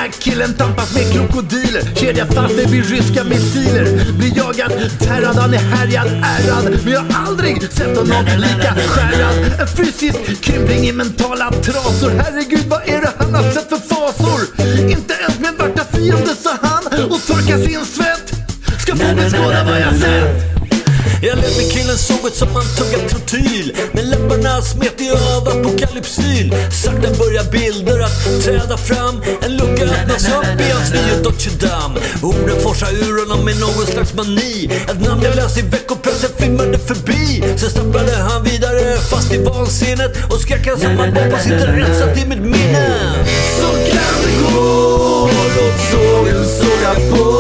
Här 0.05 0.11
killen 0.11 0.53
tampas 0.53 0.95
med 0.95 1.13
krokodiler. 1.13 1.81
Kedja 1.95 2.25
fast 2.25 2.55
sig 2.55 2.65
vid 2.65 2.89
ryska 2.89 3.23
missiler. 3.23 4.13
Blir 4.17 4.37
jagad, 4.37 4.71
terrad, 4.99 5.35
han 5.35 5.53
är 5.53 5.57
härjad, 5.57 6.07
ärrad. 6.07 6.79
Men 6.83 6.93
jag 6.93 6.99
har 6.99 7.27
aldrig 7.27 7.71
sett 7.71 7.97
honom 7.97 8.25
lika 8.37 8.75
skärrad. 8.87 9.61
En 9.61 9.67
fysisk 9.67 10.41
krympling 10.41 10.87
i 10.87 10.91
mentala 10.91 11.51
trasor. 11.51 12.09
Herregud, 12.09 12.65
vad 12.67 12.81
är 12.81 13.01
det 13.01 13.11
han 13.17 13.33
har 13.35 13.51
sett 13.51 13.69
för 13.69 13.77
fasor? 13.77 14.41
Inte 14.89 15.13
ens 15.13 15.39
min 15.39 15.55
värsta 15.57 15.97
fiende 15.97 16.35
sa 16.35 16.49
han 16.61 17.11
och 17.11 17.25
torkar 17.27 17.57
sin 17.57 17.85
svett. 17.85 18.33
Ska 18.79 18.95
få 18.95 19.15
beskåda 19.15 19.63
vad 19.63 19.81
jag 19.81 19.95
sett 19.95 20.54
jag 21.25 21.37
lät 21.37 21.55
killen 21.55 21.69
killen 21.69 21.97
såget 21.97 22.35
som 22.35 22.53
man 22.53 22.63
tuggat 22.77 23.09
trotyl. 23.09 23.77
Med 23.93 24.05
läpparna 24.05 24.61
smet 24.61 24.93
jag 24.97 25.17
av 25.37 25.47
apokalypsyl 25.47 26.55
Sakta 26.83 27.09
börjar 27.19 27.43
bilder 27.51 27.99
att 27.99 28.43
träda 28.43 28.77
fram. 28.77 29.21
En 29.41 29.57
lucka 29.57 29.83
öppnas 29.83 30.27
upp 30.27 30.61
i 30.61 30.71
hans 30.71 30.91
nya 30.93 31.17
Notre 31.23 31.51
Orden 32.21 32.61
forsar 32.61 32.91
ur 32.91 33.15
honom 33.21 33.45
med 33.45 33.59
någon 33.59 33.85
slags 33.85 34.13
mani. 34.13 34.69
Ett 34.89 35.01
namn 35.01 35.21
jag 35.23 35.35
läst 35.35 35.57
i 35.57 35.61
veckopressen 35.61 36.29
flimrade 36.37 36.79
förbi. 36.79 37.43
Sen 37.57 37.69
stapplade 37.69 38.15
han 38.15 38.43
vidare 38.43 38.97
fast 38.97 39.33
i 39.33 39.37
vansinnet 39.37 40.11
Och 40.29 40.41
skrek 40.41 40.69
som 40.81 40.97
han 40.97 41.13
bakom 41.13 41.39
sitter 41.39 41.67
rensat 41.67 42.17
i 42.17 42.25
mitt 42.25 42.41
minne. 42.41 42.87
Så 43.59 43.67
kan 43.67 44.15
det 44.23 44.35
gå, 44.41 45.29
låt 45.55 45.79
sågen 45.91 46.45
såga 46.59 46.93
på. 47.09 47.35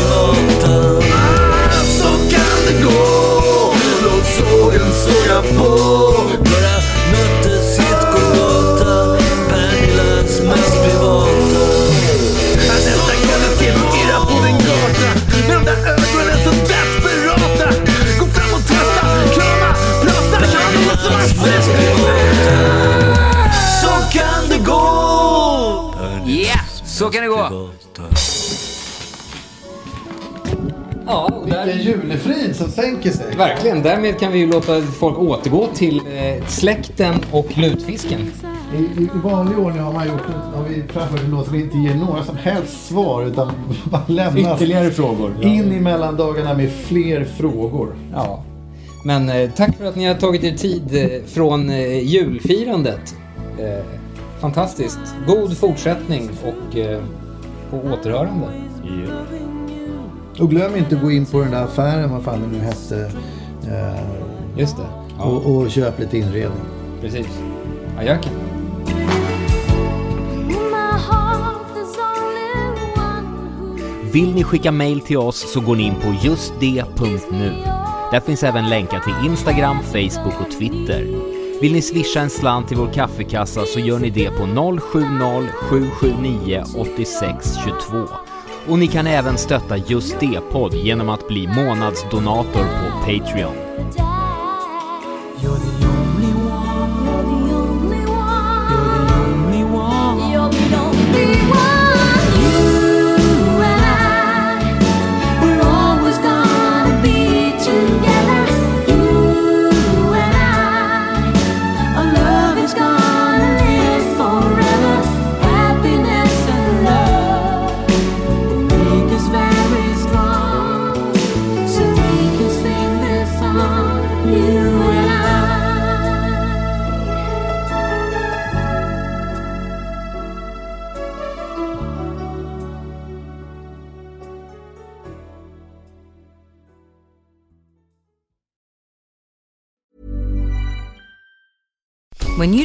Mest 0.00 0.50
privata 0.60 1.00
Så 1.84 2.08
kan 2.08 2.58
det 2.66 2.82
gå, 2.82 3.74
låt 4.02 4.26
sågen 4.26 4.92
såga 4.92 5.42
på 5.42 5.76
Kurra 6.44 6.76
mötte 7.12 7.62
sitt 7.62 8.02
Golgata 8.12 9.16
Pernillas 9.48 10.40
mest 10.40 10.82
privata 10.84 11.62
Jag 12.66 12.74
nästan 12.74 13.16
kunde 13.16 13.56
se 13.58 13.70
dem 13.70 13.82
irra 14.00 14.20
på 14.20 14.46
din 14.46 14.58
gata 14.58 15.08
Med 15.48 15.56
de 15.56 15.64
där 15.64 15.76
ögonen 15.76 16.38
så 16.44 16.50
desperata 16.50 17.68
Gå 18.20 18.26
fram 18.26 18.54
och 18.54 18.60
testa, 18.60 19.04
krama, 19.34 19.74
prata 20.02 20.38
som 20.96 21.12
har 21.12 21.22
sett 21.22 21.64
Så 23.82 24.18
kan 24.18 24.48
det 24.48 24.70
gå 24.70 25.00
Ja, 26.26 26.60
så 26.84 27.10
kan 27.10 27.22
det 27.22 27.28
gå. 27.28 27.70
Ja, 31.10 31.28
Vilken 31.44 31.78
julefrid 31.78 32.56
som 32.56 32.70
sänker 32.70 33.10
sig. 33.10 33.36
Verkligen. 33.36 33.82
Därmed 33.82 34.18
kan 34.18 34.32
vi 34.32 34.38
ju 34.38 34.46
låta 34.46 34.80
folk 34.82 35.18
återgå 35.18 35.66
till 35.74 35.96
eh, 35.96 36.46
släkten 36.46 37.14
och 37.32 37.58
lutfisken. 37.58 38.20
I, 38.76 38.78
i, 38.78 39.04
I 39.04 39.08
vanlig 39.24 39.58
ordning 39.58 39.82
har 39.82 39.92
man 39.92 40.06
gjort 40.08 40.20
har 40.54 40.64
vi 40.68 40.82
framfört 40.88 41.20
en 41.24 41.30
låt 41.30 41.46
som 41.46 41.54
inte 41.54 41.78
ger 41.78 41.94
några 41.94 42.24
som 42.24 42.36
helst 42.36 42.86
svar 42.86 43.24
utan 43.24 43.50
bara 43.90 44.02
lämnas 44.06 44.56
Ytterligare 44.56 44.90
frågor. 44.90 45.34
in 45.42 45.72
i 45.72 45.80
mellandagarna 45.80 46.54
med 46.54 46.70
fler 46.72 47.24
frågor. 47.24 47.94
Ja. 48.12 48.42
Men 49.04 49.28
eh, 49.28 49.50
tack 49.50 49.76
för 49.76 49.84
att 49.84 49.96
ni 49.96 50.04
har 50.06 50.14
tagit 50.14 50.44
er 50.44 50.56
tid 50.56 50.82
eh, 50.94 51.22
från 51.26 51.70
eh, 51.70 51.98
julfirandet. 51.98 53.14
Eh, 53.58 53.84
fantastiskt. 54.40 54.98
God 55.26 55.58
fortsättning 55.58 56.30
och 56.44 56.78
eh, 56.78 57.00
på 57.70 57.76
återhörande. 57.76 58.46
Och 60.38 60.50
glöm 60.50 60.76
inte 60.76 60.96
att 60.96 61.02
gå 61.02 61.10
in 61.10 61.26
på 61.26 61.40
den 61.40 61.50
där 61.50 61.64
affären, 61.64 62.10
vad 62.12 62.22
fan 62.22 62.40
det 62.40 62.58
nu 62.58 62.64
hette. 62.64 63.12
Eh, 63.68 64.00
Just 64.56 64.76
det. 64.76 64.86
Ja. 65.18 65.24
och, 65.24 65.56
och 65.56 65.70
köp 65.70 65.98
lite 65.98 66.18
inredning. 66.18 66.60
Precis. 67.00 67.26
Ajöken. 67.98 68.32
Vill 74.12 74.34
ni 74.34 74.44
skicka 74.44 74.72
mail 74.72 75.00
till 75.00 75.18
oss 75.18 75.52
så 75.52 75.60
går 75.60 75.76
ni 75.76 75.82
in 75.82 75.94
på 75.94 76.14
justd.nu. 76.22 77.52
Där 78.12 78.20
finns 78.20 78.42
även 78.42 78.68
länkar 78.68 79.00
till 79.00 79.26
Instagram, 79.30 79.76
Facebook 79.82 80.40
och 80.40 80.50
Twitter. 80.58 81.06
Vill 81.60 81.72
ni 81.72 81.82
swisha 81.82 82.20
en 82.20 82.30
slant 82.30 82.68
till 82.68 82.76
vår 82.76 82.92
kaffekassa 82.92 83.64
så 83.66 83.80
gör 83.80 83.98
ni 83.98 84.10
det 84.10 84.30
på 84.30 84.42
070-779 84.42 86.80
8622. 86.80 88.08
Och 88.68 88.78
ni 88.78 88.86
kan 88.86 89.06
även 89.06 89.38
stötta 89.38 89.76
Just 89.76 90.20
det-podd 90.20 90.74
genom 90.74 91.08
att 91.08 91.28
bli 91.28 91.46
månadsdonator 91.46 92.64
på 92.64 92.98
Patreon. 93.00 94.09